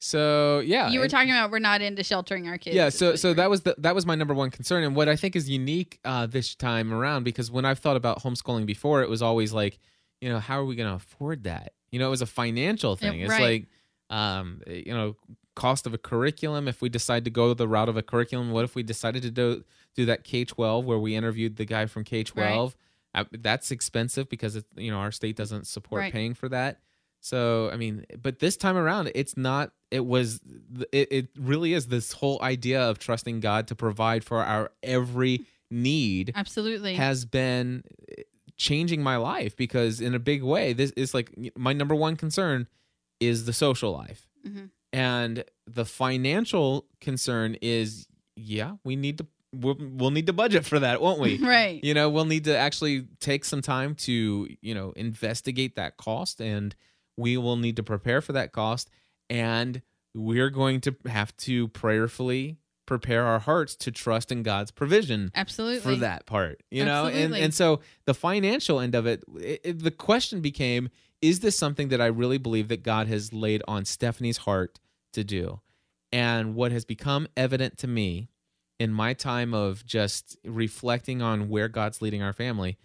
So 0.01 0.59
yeah, 0.61 0.87
you 0.89 0.99
were 0.99 1.03
and- 1.05 1.11
talking 1.11 1.29
about 1.31 1.51
we're 1.51 1.59
not 1.59 1.81
into 1.81 2.03
sheltering 2.05 2.47
our 2.47 2.57
kids. 2.57 2.73
yeah 2.73 2.87
so 2.87 3.17
so 3.17 3.33
that 3.33 3.49
was 3.49 3.63
the 3.63 3.75
that 3.79 3.93
was 3.93 4.05
my 4.05 4.15
number 4.15 4.33
one 4.33 4.49
concern 4.49 4.85
and 4.85 4.95
what 4.95 5.09
i 5.09 5.15
think 5.17 5.35
is 5.35 5.49
unique 5.49 5.99
uh 6.05 6.25
this 6.25 6.55
time 6.55 6.93
around 6.93 7.23
because 7.25 7.51
when 7.51 7.65
i've 7.65 7.79
thought 7.79 7.97
about 7.97 8.23
homeschooling 8.23 8.65
before 8.65 9.01
it 9.01 9.09
was 9.09 9.21
always 9.21 9.51
like 9.51 9.77
you 10.21 10.29
know 10.29 10.39
how 10.39 10.57
are 10.57 10.63
we 10.63 10.77
going 10.77 10.87
to 10.87 10.95
afford 10.95 11.43
that 11.43 11.73
you 11.91 11.99
know 11.99 12.07
it 12.07 12.11
was 12.11 12.21
a 12.21 12.27
financial 12.27 12.95
thing. 12.95 13.21
It's 13.21 13.29
right. 13.29 13.41
like 13.41 14.17
um 14.17 14.61
you 14.67 14.93
know 14.93 15.15
cost 15.55 15.85
of 15.85 15.93
a 15.93 15.97
curriculum. 15.97 16.67
If 16.67 16.81
we 16.81 16.89
decide 16.89 17.25
to 17.25 17.31
go 17.31 17.53
the 17.53 17.67
route 17.67 17.89
of 17.89 17.97
a 17.97 18.01
curriculum 18.01 18.51
what 18.51 18.63
if 18.63 18.75
we 18.75 18.83
decided 18.83 19.21
to 19.23 19.31
do 19.31 19.63
do 19.95 20.05
that 20.05 20.23
k-12 20.23 20.83
where 20.83 20.99
we 20.99 21.15
interviewed 21.15 21.57
the 21.57 21.65
guy 21.65 21.85
from 21.85 22.03
k-12 22.03 22.75
uh, 23.15 23.23
that's 23.39 23.71
expensive 23.71 24.29
because 24.29 24.55
it, 24.55 24.65
you 24.75 24.91
know 24.91 24.97
our 24.97 25.11
state 25.11 25.35
doesn't 25.35 25.65
support 25.67 26.01
Right. 26.01 26.13
paying 26.13 26.33
for 26.33 26.49
that. 26.49 26.79
So 27.21 27.69
i 27.73 27.75
mean 27.75 28.05
but 28.21 28.39
this 28.39 28.55
time 28.55 28.77
around 28.77 29.11
it's 29.13 29.35
not 29.35 29.71
it 29.91 30.05
was 30.05 30.39
it, 30.93 31.11
it 31.11 31.27
really 31.37 31.73
is 31.73 31.87
this 31.87 32.13
whole 32.13 32.41
idea 32.41 32.81
of 32.81 32.97
trusting 32.99 33.41
god 33.41 33.67
to 33.67 33.75
provide 33.75 34.23
for 34.23 34.37
our 34.37 34.71
every 34.83 35.45
need 35.69 36.31
absolutely. 36.35 36.95
has 36.95 37.25
been 37.25 37.83
changing 38.59 39.01
my 39.01 39.15
life 39.15 39.55
because 39.55 39.99
in 40.01 40.13
a 40.13 40.19
big 40.19 40.43
way 40.43 40.73
this 40.73 40.91
is 40.91 41.13
like 41.13 41.31
my 41.57 41.73
number 41.73 41.95
one 41.95 42.15
concern 42.15 42.67
is 43.19 43.45
the 43.45 43.53
social 43.53 43.91
life 43.93 44.27
Mhm. 44.47 44.69
and 44.93 45.43
the 45.65 45.85
financial 45.85 46.85
concern 47.01 47.55
is 47.61 48.07
yeah 48.35 48.73
we 48.83 48.95
need 48.95 49.17
to 49.19 49.27
we'll, 49.55 49.77
we'll 49.79 50.11
need 50.11 50.27
to 50.27 50.33
budget 50.33 50.65
for 50.65 50.77
that 50.79 51.01
won't 51.01 51.19
we 51.19 51.37
right. 51.41 51.83
you 51.83 51.93
know 51.93 52.09
we'll 52.09 52.25
need 52.25 52.43
to 52.43 52.55
actually 52.55 53.07
take 53.19 53.43
some 53.45 53.61
time 53.61 53.95
to 53.95 54.47
you 54.61 54.73
know 54.75 54.91
investigate 54.95 55.75
that 55.75 55.97
cost 55.97 56.39
and 56.41 56.75
we 57.17 57.37
will 57.37 57.57
need 57.57 57.75
to 57.77 57.83
prepare 57.83 58.21
for 58.21 58.33
that 58.33 58.51
cost 58.51 58.89
and 59.29 59.81
we're 60.15 60.49
going 60.49 60.81
to 60.81 60.95
have 61.07 61.35
to 61.37 61.67
prayerfully 61.69 62.57
prepare 62.89 63.23
our 63.25 63.39
hearts 63.39 63.75
to 63.75 63.91
trust 63.91 64.31
in 64.31 64.43
god's 64.43 64.71
provision 64.71 65.31
Absolutely. 65.35 65.79
for 65.79 65.95
that 65.97 66.25
part 66.25 66.61
you 66.71 66.83
know? 66.83 67.05
And 67.05 67.35
and 67.35 67.53
so 67.53 67.79
the 68.05 68.13
financial 68.13 68.79
end 68.79 68.95
of 68.95 69.05
it, 69.05 69.23
it, 69.39 69.61
it- 69.63 69.79
the 69.83 69.91
question 69.91 70.41
became 70.41 70.89
is 71.21 71.39
this 71.41 71.55
something 71.57 71.89
that 71.89 72.01
i 72.01 72.07
really 72.07 72.37
believe 72.37 72.67
that 72.69 72.81
god 72.83 73.07
has 73.07 73.31
laid 73.31 73.61
on 73.67 73.85
stephanie's 73.85 74.37
heart 74.39 74.79
to 75.13 75.23
do? 75.23 75.61
And 76.11 76.55
what 76.55 76.71
has 76.71 76.85
become 76.85 77.27
evident 77.37 77.77
to 77.79 77.87
me 77.87 78.29
in 78.79 78.91
my 78.91 79.13
time 79.13 79.53
of 79.53 79.85
just 79.85 80.35
reflecting 80.43 81.21
on 81.21 81.47
where 81.49 81.67
god's 81.69 82.01
leading 82.01 82.23
our 82.23 82.33
family 82.33 82.77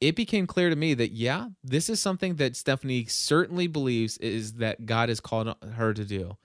it 0.00 0.14
became 0.16 0.46
clear 0.46 0.70
to 0.70 0.76
me 0.76 0.94
that 0.94 1.12
yeah 1.12 1.48
this 1.62 1.88
is 1.88 2.00
something 2.00 2.36
that 2.36 2.56
stephanie 2.56 3.04
certainly 3.06 3.66
believes 3.68 4.16
is 4.18 4.54
that 4.54 4.86
god 4.86 5.08
has 5.08 5.20
called 5.20 5.54
her 5.74 5.92
to 5.94 6.04
do 6.04 6.36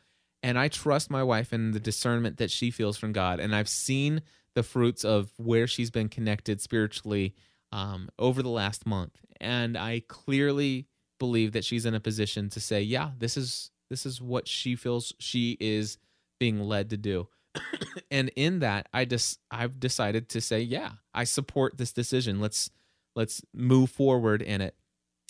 and 0.44 0.60
I 0.60 0.68
trust 0.68 1.10
my 1.10 1.24
wife 1.24 1.54
and 1.54 1.74
the 1.74 1.80
discernment 1.80 2.38
that 2.38 2.52
she 2.52 2.70
feels 2.70 2.98
from 2.98 3.14
God. 3.14 3.40
And 3.40 3.56
I've 3.56 3.70
seen 3.70 4.22
the 4.54 4.62
fruits 4.62 5.06
of 5.06 5.32
where 5.38 5.66
she's 5.66 5.90
been 5.90 6.10
connected 6.10 6.62
spiritually 6.62 7.34
um, 7.72 8.10
over 8.20 8.44
the 8.44 8.50
last 8.50 8.86
month, 8.86 9.18
and 9.42 9.76
I 9.76 10.04
clearly 10.08 10.88
believe 11.18 11.54
that 11.54 11.66
she's 11.66 11.86
in 11.88 11.96
a 11.96 12.00
position 12.00 12.50
to 12.50 12.60
say, 12.60 12.84
"Yeah, 12.84 13.12
this 13.18 13.36
is 13.36 13.72
this 13.90 14.06
is 14.06 14.22
what 14.22 14.48
she 14.48 14.76
feels 14.76 15.14
she 15.18 15.58
is 15.60 15.98
being 16.40 16.60
led 16.60 16.92
to 16.92 16.98
do." 16.98 17.30
and 18.12 18.30
in 18.36 18.60
that, 18.60 18.90
I 18.94 19.06
just 19.06 19.40
I've 19.50 19.80
decided 19.80 20.30
to 20.30 20.42
say, 20.42 20.62
"Yeah, 20.62 20.92
I 21.16 21.24
support 21.24 21.80
this 21.80 21.92
decision. 21.92 22.40
Let's 22.40 22.70
let's 23.16 23.42
move 23.56 23.90
forward 23.90 24.44
in 24.44 24.62
it." 24.62 24.76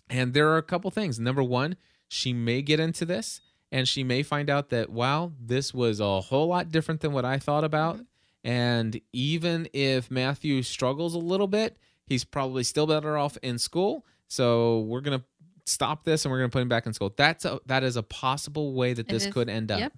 And 0.10 0.34
there 0.34 0.50
are 0.50 0.58
a 0.58 0.64
couple 0.64 0.92
things. 0.92 1.22
Number 1.22 1.44
one, 1.44 1.78
she 2.10 2.34
may 2.34 2.62
get 2.62 2.82
into 2.82 3.06
this 3.06 3.40
and 3.74 3.88
she 3.88 4.04
may 4.04 4.22
find 4.22 4.52
out 4.52 4.70
that, 4.70 4.92
wow, 4.92 5.32
this 5.42 5.74
was 5.74 6.00
a 6.00 6.22
whole 6.22 6.48
lot 6.48 6.70
different 6.72 7.02
than 7.02 7.12
what 7.12 7.26
I 7.26 7.40
thought 7.40 7.64
about. 7.64 8.00
And 8.44 9.02
even 9.12 9.68
if 9.74 10.12
Matthew 10.12 10.62
struggles 10.62 11.16
a 11.16 11.20
little 11.20 11.48
bit, 11.48 11.76
he's 12.06 12.24
probably 12.24 12.64
still 12.64 12.86
better 12.86 13.18
off 13.18 13.36
in 13.42 13.58
school. 13.58 14.06
So 14.28 14.82
we're 14.82 15.02
going 15.02 15.20
to 15.20 15.26
stop 15.66 16.04
this 16.04 16.24
and 16.24 16.32
we're 16.32 16.38
going 16.38 16.52
to 16.52 16.54
put 16.54 16.62
him 16.62 16.70
back 16.70 16.86
in 16.86 16.94
school. 16.94 17.14
That's 17.18 17.46
a, 17.46 17.60
that 17.66 17.84
is 17.84 17.96
a 17.96 18.04
possible 18.04 18.74
way 18.74 18.94
that 18.94 19.08
It 19.08 19.12
this 19.12 19.26
is. 19.26 19.34
could 19.34 19.50
end 19.50 19.72
up. 19.72 19.80
Yep. 19.80 19.94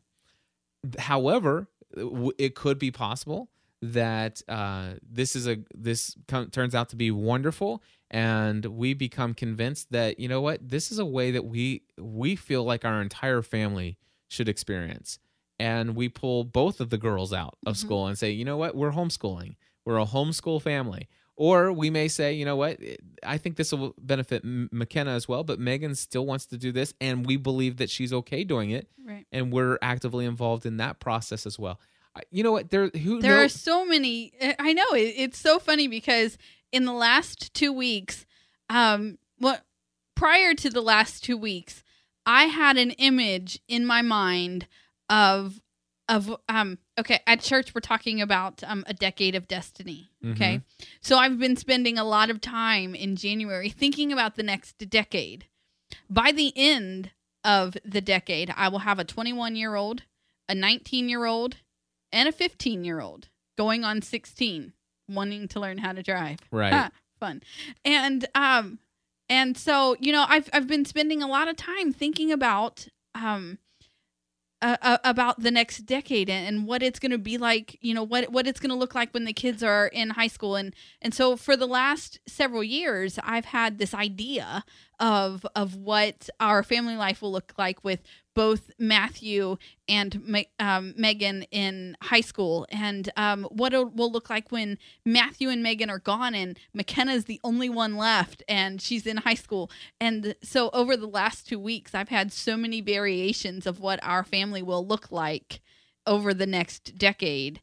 However, 1.00 1.68
it 2.38 2.56
could 2.56 2.80
be 2.80 2.92
possible 2.92 3.50
that 3.82 4.42
uh, 4.48 4.94
this 5.04 5.36
is 5.36 5.48
a 5.48 5.58
this 5.76 6.16
turns 6.28 6.74
out 6.74 6.90
to 6.90 6.96
be 6.96 7.12
wonderful, 7.12 7.84
and 8.12 8.66
we 8.66 8.94
become 8.94 9.34
convinced 9.34 9.92
that 9.92 10.20
you 10.20 10.28
know 10.28 10.42
what 10.42 10.68
this 10.70 10.92
is 10.92 11.00
a 11.00 11.06
way 11.06 11.32
that 11.32 11.46
we 11.46 11.82
we 12.00 12.36
feel 12.36 12.64
like 12.64 12.86
our 12.86 13.02
entire 13.02 13.42
family 13.42 13.98
should 14.28 14.50
experience, 14.50 15.20
and 15.60 15.96
we 15.96 16.10
pull 16.10 16.44
both 16.44 16.80
of 16.80 16.90
the 16.90 16.98
girls 16.98 17.32
out 17.34 17.58
of 17.66 17.76
Mhm. 17.76 17.80
school 17.80 18.08
and 18.08 18.18
say, 18.18 18.32
you 18.32 18.44
know 18.46 18.58
what, 18.58 18.76
we're 18.76 18.92
homeschooling, 18.92 19.56
we're 19.86 19.98
a 20.00 20.06
homeschool 20.06 20.62
family. 20.62 21.08
Or 21.38 21.74
we 21.74 21.90
may 21.90 22.08
say, 22.08 22.32
you 22.34 22.46
know 22.46 22.56
what, 22.56 22.80
I 23.22 23.38
think 23.38 23.58
this 23.58 23.74
will 23.74 23.94
benefit 24.00 24.44
McKenna 24.46 25.12
as 25.12 25.28
well, 25.28 25.44
but 25.44 25.60
Megan 25.60 25.94
still 25.96 26.26
wants 26.26 26.46
to 26.46 26.58
do 26.58 26.72
this, 26.72 26.94
and 27.02 27.26
we 27.26 27.36
believe 27.36 27.76
that 27.78 27.90
she's 27.90 28.14
okay 28.14 28.46
doing 28.46 28.70
it 28.70 28.88
Right. 29.04 29.26
and 29.34 29.52
we're 29.52 29.78
actively 29.82 30.24
involved 30.26 30.66
in 30.66 30.78
that 30.78 31.02
process 31.02 31.46
as 31.46 31.60
well. 31.60 31.80
You 32.32 32.44
know 32.44 32.54
what? 32.54 32.70
There, 32.70 32.88
who 32.88 33.22
There 33.22 33.44
are 33.44 33.50
so 33.50 33.86
many. 33.86 34.32
I 34.58 34.72
know 34.72 34.86
it, 34.94 35.14
it's 35.18 35.38
so 35.38 35.60
funny 35.60 35.90
because 35.90 36.38
in 36.76 36.84
the 36.84 36.92
last 36.94 37.54
two 37.54 37.72
weeks, 37.72 38.26
um, 38.70 39.18
what 39.38 39.64
prior 40.14 40.54
to 40.54 40.70
the 40.70 40.82
last 40.82 41.24
two 41.24 41.38
weeks, 41.38 41.84
I 42.26 42.46
had 42.46 42.76
an 42.76 42.92
image 42.92 43.62
in 43.70 43.86
my 43.86 44.02
mind 44.02 44.68
of 45.10 45.62
of 46.08 46.36
um 46.50 46.78
okay 47.00 47.20
at 47.26 47.40
church 47.40 47.74
we're 47.74 47.82
talking 47.82 48.22
about 48.22 48.64
um 48.64 48.84
a 48.86 48.94
decade 48.94 49.34
of 49.34 49.48
destiny 49.48 50.12
okay? 50.24 50.62
So 51.02 51.18
i've 51.18 51.40
been 51.40 51.56
spending 51.56 51.98
a 51.98 52.04
lot 52.04 52.30
of 52.30 52.42
time 52.42 52.94
in 52.94 53.16
january 53.16 53.70
thinking 53.70 54.12
about 54.12 54.36
the 54.36 54.44
next 54.44 54.78
decade. 54.90 55.46
By 56.08 56.32
the 56.32 56.54
end 56.56 57.12
of 57.44 57.76
the 57.84 58.02
decade 58.02 58.54
i 58.56 58.68
will 58.68 58.80
have 58.80 59.00
a 59.00 59.04
21 59.04 59.56
year 59.56 59.74
old 59.76 60.04
a 60.48 60.54
19 60.54 61.10
year 61.10 61.26
old 61.26 61.58
and 62.12 62.30
a 62.30 62.32
15 62.32 62.84
year 62.84 63.00
old 63.00 63.30
going 63.58 63.84
on 63.84 64.02
16 64.02 64.74
wanting 65.10 65.48
to 65.50 65.60
learn 65.60 65.78
how 65.78 65.94
to 65.94 66.04
drive. 66.04 66.40
Right. 66.52 66.74
Ha, 66.74 66.90
fun. 67.20 67.42
And 67.84 68.28
um 68.36 68.80
and 69.28 69.58
so 69.58 69.96
you 70.00 70.12
know 70.12 70.26
i've 70.28 70.50
i've 70.54 70.68
been 70.68 70.86
spending 70.86 71.24
a 71.24 71.28
lot 71.28 71.48
of 71.48 71.56
time 71.56 71.92
thinking 71.92 72.32
about 72.32 72.88
um 73.16 73.58
uh, 74.62 74.98
about 75.04 75.42
the 75.42 75.52
next 75.52 75.80
decade 75.80 76.30
and, 76.30 76.48
and 76.48 76.68
what 76.68 76.82
it's 76.82 76.98
going 76.98 77.12
to 77.12 77.20
be 77.20 77.38
like 77.38 77.78
you 77.82 77.94
know 77.94 78.02
what 78.02 78.32
what 78.32 78.48
it's 78.48 78.60
going 78.60 78.70
to 78.70 78.76
look 78.76 78.96
like 78.96 79.14
when 79.14 79.26
the 79.26 79.34
kids 79.34 79.62
are 79.62 79.88
in 79.88 80.12
high 80.12 80.28
school. 80.28 80.56
And 80.56 80.74
and 81.02 81.14
so 81.14 81.36
for 81.36 81.56
the 81.56 81.68
last 81.68 82.20
several 82.28 82.64
years 82.64 83.20
i've 83.24 83.46
had 83.46 83.78
this 83.78 83.94
idea 83.94 84.64
of 85.00 85.46
of 85.56 85.76
what 85.76 86.30
our 86.40 86.64
family 86.64 86.96
life 86.96 87.22
will 87.22 87.32
look 87.32 87.54
like 87.58 87.84
with 87.84 88.02
both 88.36 88.70
Matthew 88.78 89.58
and 89.90 90.46
um, 90.60 90.94
Megan 90.98 91.44
in 91.52 91.98
high 92.02 92.22
school, 92.22 92.68
and 92.70 93.10
um, 93.18 93.46
what 93.46 93.74
it 93.74 93.96
will 93.96 94.12
look 94.12 94.30
like 94.30 94.52
when 94.52 94.78
Matthew 95.06 95.50
and 95.50 95.64
Megan 95.64 95.90
are 95.90 96.00
gone, 96.00 96.36
and 96.36 96.60
McKenna's 96.74 97.26
the 97.26 97.40
only 97.44 97.70
one 97.70 97.96
left, 97.96 98.44
and 98.48 98.82
she's 98.82 99.08
in 99.08 99.18
high 99.18 99.36
school. 99.36 99.72
And 100.00 100.36
so, 100.44 100.70
over 100.72 100.96
the 100.96 101.08
last 101.08 101.48
two 101.48 101.60
weeks, 101.60 101.96
I've 101.96 102.10
had 102.10 102.32
so 102.32 102.58
many 102.58 102.82
variations 102.82 103.66
of 103.66 103.80
what 103.80 104.00
our 104.04 104.24
family 104.24 104.62
will 104.62 104.86
look 104.86 105.12
like 105.12 105.62
over 106.06 106.34
the 106.34 106.46
next 106.46 106.98
decade. 106.98 107.62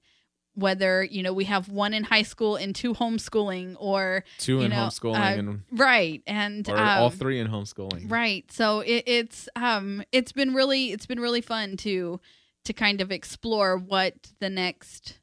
Whether 0.54 1.02
you 1.02 1.22
know 1.22 1.32
we 1.32 1.44
have 1.44 1.68
one 1.68 1.94
in 1.94 2.04
high 2.04 2.22
school 2.22 2.56
and 2.56 2.74
two 2.74 2.94
homeschooling, 2.94 3.76
or 3.78 4.24
Two 4.38 4.58
you 4.58 4.62
in 4.62 4.70
know, 4.70 4.76
homeschooling 4.76 5.16
uh, 5.16 5.38
and 5.38 5.62
right, 5.72 6.22
and 6.26 6.68
or 6.68 6.76
all 6.76 7.06
um, 7.06 7.12
three 7.12 7.40
in 7.40 7.48
homeschooling. 7.48 8.10
Right. 8.10 8.50
So 8.52 8.80
it, 8.80 9.04
it's 9.06 9.48
um 9.56 10.02
it's 10.12 10.32
been 10.32 10.54
really 10.54 10.92
it's 10.92 11.06
been 11.06 11.20
really 11.20 11.40
fun 11.40 11.76
to 11.78 12.20
to 12.64 12.72
kind 12.72 13.00
of 13.00 13.10
explore 13.10 13.76
what 13.76 14.14
the 14.40 14.50
next 14.50 15.18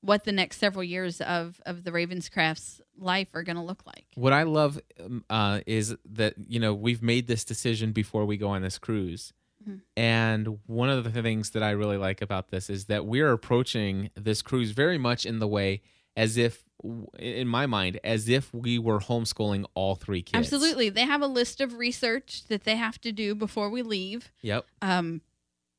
what 0.00 0.24
the 0.24 0.32
next 0.32 0.58
several 0.58 0.84
years 0.84 1.20
of 1.20 1.60
of 1.66 1.84
the 1.84 1.90
Ravenscraft's 1.90 2.80
life 2.96 3.28
are 3.34 3.42
going 3.42 3.56
to 3.56 3.62
look 3.62 3.84
like. 3.86 4.06
What 4.14 4.32
I 4.32 4.44
love 4.44 4.80
um, 5.04 5.24
uh, 5.28 5.60
is 5.66 5.96
that 6.12 6.34
you 6.48 6.60
know 6.60 6.72
we've 6.72 7.02
made 7.02 7.26
this 7.26 7.44
decision 7.44 7.92
before 7.92 8.24
we 8.24 8.36
go 8.36 8.48
on 8.48 8.62
this 8.62 8.78
cruise, 8.78 9.32
Mhm. 9.66 9.80
and 9.96 10.58
one 10.66 10.88
of 10.88 11.04
the 11.04 11.22
things 11.22 11.50
that 11.50 11.62
I 11.62 11.70
really 11.70 11.96
like 11.96 12.22
about 12.22 12.50
this 12.50 12.70
is 12.70 12.86
that 12.86 13.06
we're 13.06 13.32
approaching 13.32 14.10
this 14.14 14.42
cruise 14.42 14.70
very 14.72 14.98
much 14.98 15.26
in 15.26 15.38
the 15.38 15.48
way 15.48 15.82
as 16.16 16.36
if, 16.36 16.64
in 17.18 17.46
my 17.48 17.66
mind, 17.66 18.00
as 18.04 18.28
if 18.28 18.52
we 18.54 18.78
were 18.78 19.00
homeschooling 19.00 19.66
all 19.74 19.94
three 19.96 20.22
kids. 20.22 20.38
Absolutely. 20.38 20.88
They 20.88 21.04
have 21.04 21.20
a 21.20 21.26
list 21.26 21.60
of 21.60 21.74
research 21.74 22.44
that 22.48 22.64
they 22.64 22.76
have 22.76 23.00
to 23.02 23.12
do 23.12 23.34
before 23.34 23.68
we 23.70 23.82
leave. 23.82 24.32
Yep. 24.42 24.66
Um 24.82 25.20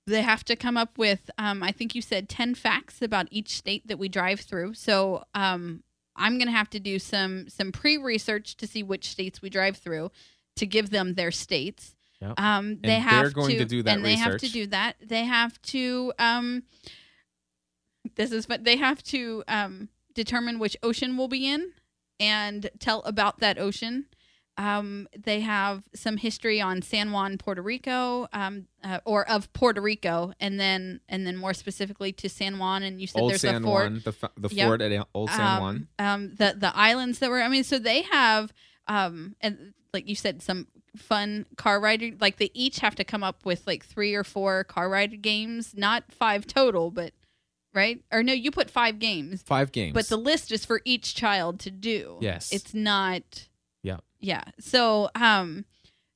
they 0.06 0.22
have 0.22 0.46
to 0.46 0.56
come 0.56 0.78
up 0.78 0.98
with 0.98 1.30
um 1.38 1.62
I 1.64 1.72
think 1.72 1.94
you 1.96 2.02
said 2.02 2.30
10 2.30 2.56
facts 2.56 3.02
about 3.02 3.28
each 3.32 3.50
state 3.58 3.88
that 3.88 4.00
we 4.00 4.08
drive 4.10 4.40
through. 4.42 4.74
So 4.76 5.26
um 5.34 5.84
I'm 6.16 6.38
going 6.40 6.48
to 6.48 6.52
have 6.52 6.70
to 6.72 6.80
do 6.80 6.98
some 6.98 7.48
some 7.50 7.72
pre-research 7.72 8.58
to 8.58 8.66
see 8.68 8.82
which 8.84 9.08
states 9.10 9.42
we 9.42 9.50
drive 9.52 9.78
through 9.78 10.12
to 10.56 10.66
give 10.66 10.90
them 10.90 11.14
their 11.14 11.30
states. 11.32 11.96
Yep. 12.22 12.40
Um, 12.40 12.80
they 12.82 12.96
And 12.96 13.04
have 13.04 13.24
they're 13.24 13.32
going 13.32 13.58
to 13.58 13.66
do 13.66 13.84
that 13.84 13.96
and 13.96 14.06
they 14.06 14.16
have 14.16 14.38
to 14.38 14.50
do 14.50 14.68
that. 14.68 14.96
They 15.02 15.26
have 15.26 15.62
to. 15.64 16.14
Um, 16.18 16.64
this 18.16 18.32
is 18.32 18.50
what 18.50 18.64
they 18.64 18.78
have 18.78 19.04
to 19.04 19.44
um, 19.48 19.90
determine 20.16 20.60
which 20.60 20.76
ocean 20.82 21.18
we'll 21.18 21.28
be 21.28 21.48
in 21.48 21.74
and 22.20 22.70
tell 22.80 23.02
about 23.02 23.40
that 23.40 23.60
ocean. 23.60 24.08
Um, 24.60 25.08
they 25.16 25.42
have 25.42 25.84
some 25.94 26.18
history 26.18 26.60
on 26.60 26.82
San 26.82 27.12
Juan, 27.12 27.38
Puerto 27.38 27.62
Rico, 27.62 28.28
um, 28.34 28.66
uh, 28.84 29.00
or 29.06 29.30
of 29.30 29.54
Puerto 29.54 29.80
Rico, 29.80 30.34
and 30.40 30.60
then 30.60 31.02
and 31.08 31.28
then 31.28 31.38
more 31.38 31.54
specifically 31.54 32.12
to 32.14 32.28
San 32.28 32.58
Juan. 32.58 32.82
And 32.82 33.00
you 33.00 33.06
said 33.06 33.22
Old 33.22 33.32
there's 33.32 33.42
San 33.42 33.64
a 33.64 33.68
fort 33.68 33.84
Juan, 33.92 34.02
the 34.04 34.32
the 34.36 34.56
Yep. 34.56 34.68
fort 34.68 34.82
at 34.82 35.08
Old 35.14 35.30
San 35.30 35.42
um, 35.42 35.62
Juan. 35.62 35.88
Um, 36.00 36.36
the 36.36 36.56
the 36.58 36.76
islands 36.76 37.20
that 37.20 37.30
were. 37.30 37.40
I 37.40 37.50
mean, 37.50 37.64
so 37.64 37.78
they 37.78 38.02
have 38.02 38.52
um, 38.88 39.36
and 39.42 39.74
like 39.94 40.10
you 40.10 40.16
said, 40.16 40.42
some 40.42 40.68
fun 40.98 41.46
car 41.56 41.80
rider 41.80 42.12
Like 42.20 42.38
they 42.38 42.52
each 42.54 42.80
have 42.80 42.96
to 42.96 43.04
come 43.04 43.24
up 43.24 43.46
with 43.46 43.66
like 43.68 43.86
three 43.86 44.14
or 44.16 44.24
four 44.24 44.64
car 44.64 44.90
rider 44.90 45.16
games, 45.18 45.74
not 45.76 46.04
five 46.12 46.46
total, 46.48 46.92
but 46.92 47.14
right 47.74 48.02
or 48.12 48.24
no, 48.24 48.34
you 48.34 48.52
put 48.52 48.70
five 48.70 49.00
games, 49.00 49.42
Five 49.44 49.72
games. 49.72 49.94
but 49.94 50.08
the 50.10 50.18
list 50.18 50.52
is 50.52 50.66
for 50.66 50.82
each 50.86 51.16
child 51.16 51.60
to 51.62 51.72
do. 51.72 52.18
Yes. 52.22 52.52
it's 52.52 52.74
not. 52.74 53.48
Yeah. 53.84 53.98
Yeah. 54.20 54.44
So 54.60 55.10
um. 55.16 55.66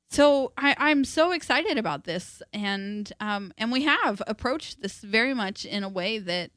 So 0.09 0.51
I, 0.57 0.75
I'm 0.77 1.05
so 1.05 1.32
excited 1.32 1.77
about 1.77 2.03
this, 2.03 2.43
and 2.51 3.09
um, 3.21 3.53
and 3.57 3.71
we 3.71 3.84
have 3.84 4.21
approached 4.27 4.82
this 4.82 4.97
very 4.99 5.34
much 5.34 5.63
in 5.63 5.86
a 5.86 5.89
way 5.89 6.17
that 6.19 6.51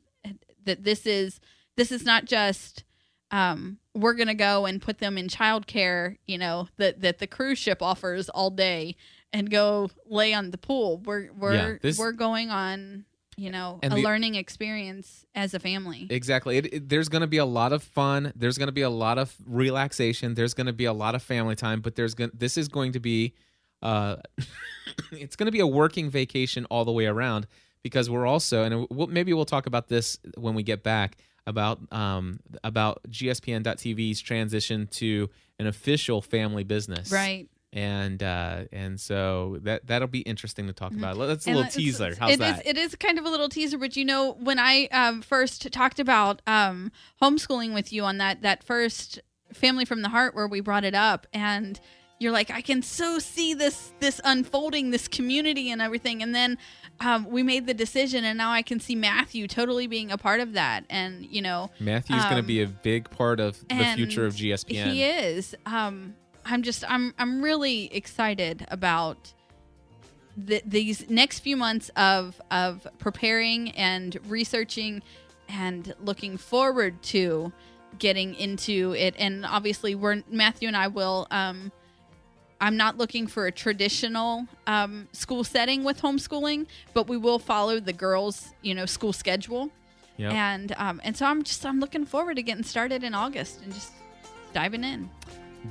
that 0.64 0.82
this 0.82 1.06
is 1.06 1.38
this 1.76 1.92
is 1.92 2.04
not 2.04 2.24
just 2.24 2.82
um, 3.30 3.78
we're 3.94 4.14
gonna 4.14 4.34
go 4.34 4.66
and 4.66 4.80
put 4.82 4.98
them 4.98 5.16
in 5.18 5.28
childcare, 5.28 6.16
you 6.26 6.38
know, 6.38 6.68
that 6.76 7.00
that 7.00 7.18
the 7.18 7.26
cruise 7.26 7.58
ship 7.58 7.82
offers 7.82 8.28
all 8.28 8.50
day, 8.50 8.96
and 9.32 9.50
go 9.50 9.90
lay 10.06 10.32
on 10.34 10.50
the 10.50 10.58
pool. 10.58 10.98
We're 11.04 11.30
we're 11.32 11.54
Yeah, 11.54 11.74
this- 11.82 11.98
we're 11.98 12.12
going 12.12 12.50
on, 12.50 13.04
you 13.36 13.50
know, 13.50 13.80
And 13.82 13.92
a 13.92 13.96
the- 13.96 14.02
learning 14.02 14.34
experience 14.36 15.26
as 15.34 15.54
a 15.54 15.58
family. 15.58 16.06
Exactly. 16.10 16.56
It, 16.58 16.66
it- 16.72 16.88
there's 16.88 17.08
going 17.08 17.22
to 17.22 17.26
be 17.26 17.38
a 17.38 17.44
lot 17.44 17.72
of 17.72 17.82
fun. 17.82 18.32
There's 18.36 18.58
going 18.58 18.68
to 18.68 18.72
be 18.72 18.82
a 18.82 18.90
lot 18.90 19.18
of 19.18 19.34
relaxation. 19.46 20.34
There's 20.34 20.54
going 20.54 20.68
to 20.68 20.72
be 20.72 20.84
a 20.84 20.92
lot 20.92 21.14
of 21.16 21.22
family 21.22 21.56
time. 21.56 21.80
But 21.80 21.96
there's 21.96 22.14
going 22.14 22.30
to, 22.30 22.36
This 22.36 22.56
is 22.56 22.68
going 22.68 22.92
to 22.92 23.00
be, 23.00 23.34
uh, 23.82 24.16
it's 25.12 25.34
going 25.36 25.46
to 25.46 25.52
be 25.52 25.60
a 25.60 25.66
working 25.66 26.10
vacation 26.10 26.64
all 26.66 26.84
the 26.84 26.92
way 26.92 27.06
around 27.06 27.46
because 27.82 28.08
we're 28.08 28.26
also, 28.26 28.62
and 28.62 28.86
we'll, 28.90 29.08
maybe 29.08 29.32
we'll 29.32 29.44
talk 29.44 29.66
about 29.66 29.88
this 29.88 30.18
when 30.36 30.54
we 30.54 30.62
get 30.62 30.82
back 30.84 31.16
about 31.46 31.80
um 31.92 32.40
about 32.62 33.00
GSPN.TV's 33.10 34.20
transition 34.20 34.86
to 34.92 35.28
an 35.58 35.66
official 35.66 36.22
family 36.22 36.64
business. 36.64 37.10
right. 37.12 37.48
And 37.72 38.22
uh 38.22 38.64
and 38.72 39.00
so 39.00 39.58
that 39.62 39.86
that'll 39.86 40.06
be 40.08 40.20
interesting 40.20 40.68
to 40.68 40.72
talk 40.72 40.92
about. 40.92 41.18
That's 41.18 41.46
a 41.46 41.50
And 41.50 41.56
little 41.58 41.72
teaser. 41.72 42.14
How's 42.18 42.30
it 42.30 42.34
is- 42.34 42.38
that? 42.38 42.66
it 42.66 42.76
is 42.78 42.94
kind 42.94 43.18
of 43.18 43.24
a 43.24 43.28
little 43.28 43.48
teaser, 43.48 43.78
but 43.78 43.96
you 43.96 44.04
know, 44.04 44.32
when 44.40 44.58
I 44.60 44.86
um, 44.92 45.22
first 45.22 45.70
talked 45.72 45.98
about 45.98 46.40
um, 46.46 46.92
homeschooling 47.20 47.74
with 47.74 47.92
you 47.92 48.04
on 48.04 48.18
that 48.18 48.42
that 48.42 48.62
first 48.62 49.18
family 49.52 49.84
from 49.84 50.02
the 50.02 50.08
heart 50.08 50.34
where 50.36 50.46
we 50.46 50.60
brought 50.60 50.84
it 50.84 50.94
up, 50.94 51.26
and 51.32 51.80
you're 52.20 52.30
like, 52.32 52.50
I 52.50 52.60
can 52.60 52.80
so 52.80 53.18
see 53.18 53.54
this 53.54 53.92
this 53.98 54.20
unfolding, 54.24 54.90
this 54.92 55.08
community 55.08 55.70
and 55.72 55.82
everything, 55.82 56.22
and 56.22 56.32
then 56.32 56.56
um, 57.00 57.30
we 57.30 57.42
made 57.42 57.66
the 57.66 57.74
decision, 57.74 58.24
and 58.24 58.38
now 58.38 58.50
I 58.50 58.62
can 58.62 58.80
see 58.80 58.94
Matthew 58.94 59.48
totally 59.48 59.86
being 59.86 60.10
a 60.10 60.18
part 60.18 60.40
of 60.40 60.52
that, 60.52 60.84
and 60.88 61.26
you 61.26 61.42
know, 61.42 61.70
Matthew's 61.80 62.22
going 62.24 62.36
to 62.36 62.40
um, 62.40 62.46
be 62.46 62.62
a 62.62 62.66
big 62.66 63.10
part 63.10 63.40
of 63.40 63.58
the 63.68 63.92
future 63.96 64.26
of 64.26 64.34
GSPN. 64.34 64.92
He 64.92 65.02
is. 65.02 65.54
Um, 65.66 66.14
I'm 66.44 66.62
just 66.62 66.84
I'm 66.88 67.14
I'm 67.18 67.42
really 67.42 67.94
excited 67.94 68.66
about 68.70 69.32
the, 70.36 70.62
these 70.64 71.08
next 71.08 71.40
few 71.40 71.56
months 71.56 71.90
of 71.96 72.40
of 72.50 72.86
preparing 72.98 73.70
and 73.72 74.18
researching 74.28 75.02
and 75.48 75.94
looking 76.00 76.36
forward 76.36 77.02
to 77.02 77.52
getting 77.98 78.34
into 78.34 78.94
it. 78.96 79.14
And 79.18 79.44
obviously, 79.44 79.94
we're 79.94 80.22
Matthew 80.28 80.68
and 80.68 80.76
I 80.76 80.88
will. 80.88 81.26
Um, 81.30 81.72
I'm 82.60 82.76
not 82.76 82.96
looking 82.96 83.26
for 83.26 83.46
a 83.46 83.52
traditional 83.52 84.46
um, 84.66 85.08
school 85.12 85.44
setting 85.44 85.84
with 85.84 86.00
homeschooling, 86.00 86.66
but 86.94 87.08
we 87.08 87.16
will 87.16 87.38
follow 87.38 87.80
the 87.80 87.92
girls' 87.92 88.52
you 88.62 88.74
know 88.74 88.86
school 88.86 89.12
schedule. 89.12 89.70
Yep. 90.16 90.32
And 90.32 90.74
um, 90.78 91.00
and 91.04 91.16
so 91.16 91.26
I'm 91.26 91.42
just 91.42 91.64
I'm 91.66 91.80
looking 91.80 92.04
forward 92.06 92.36
to 92.36 92.42
getting 92.42 92.64
started 92.64 93.02
in 93.04 93.14
August 93.14 93.60
and 93.62 93.72
just 93.74 93.92
diving 94.52 94.84
in. 94.84 95.10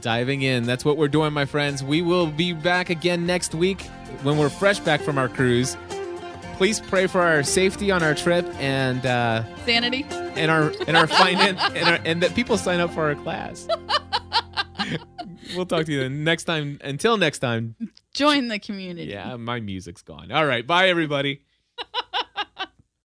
diving 0.01 0.41
in. 0.41 0.63
That's 0.63 0.84
what 0.84 0.97
we're 0.97 1.07
doing, 1.07 1.31
my 1.34 1.45
friends. 1.45 1.84
We 1.84 2.01
will 2.01 2.27
be 2.27 2.51
back 2.53 2.89
again 2.89 3.25
next 3.25 3.55
week 3.55 3.81
when 4.23 4.38
we're 4.38 4.49
fresh 4.49 4.79
back 4.79 5.01
from 5.01 5.17
our 5.17 5.29
cruise. 5.29 5.77
Please 6.57 6.79
pray 6.81 7.07
for 7.07 7.21
our 7.21 7.41
safety 7.43 7.89
on 7.89 8.03
our 8.03 8.13
trip 8.13 8.45
and 8.59 9.05
uh, 9.05 9.43
Sanity. 9.65 10.05
and 10.11 10.51
our 10.51 10.71
and 10.88 10.95
our 10.97 11.07
finance 11.23 11.59
and, 11.73 11.89
our, 11.89 11.99
and 12.05 12.21
that 12.21 12.36
people 12.36 12.57
sign 12.57 12.79
up 12.79 12.91
for 12.91 13.03
our 13.03 13.15
class. 13.15 13.67
we'll 15.55 15.65
talk 15.65 15.86
to 15.86 15.91
you 15.91 15.99
then 15.99 16.24
next 16.24 16.45
time. 16.45 16.80
Until 16.84 17.17
next 17.17 17.39
time. 17.39 17.76
Join 18.13 18.47
the 18.47 18.59
community. 18.59 19.11
Yeah, 19.11 19.36
my 19.38 19.59
music's 19.59 20.01
gone. 20.01 20.32
All 20.32 20.45
right, 20.45 20.65
bye 20.65 20.89
everybody. 20.89 21.41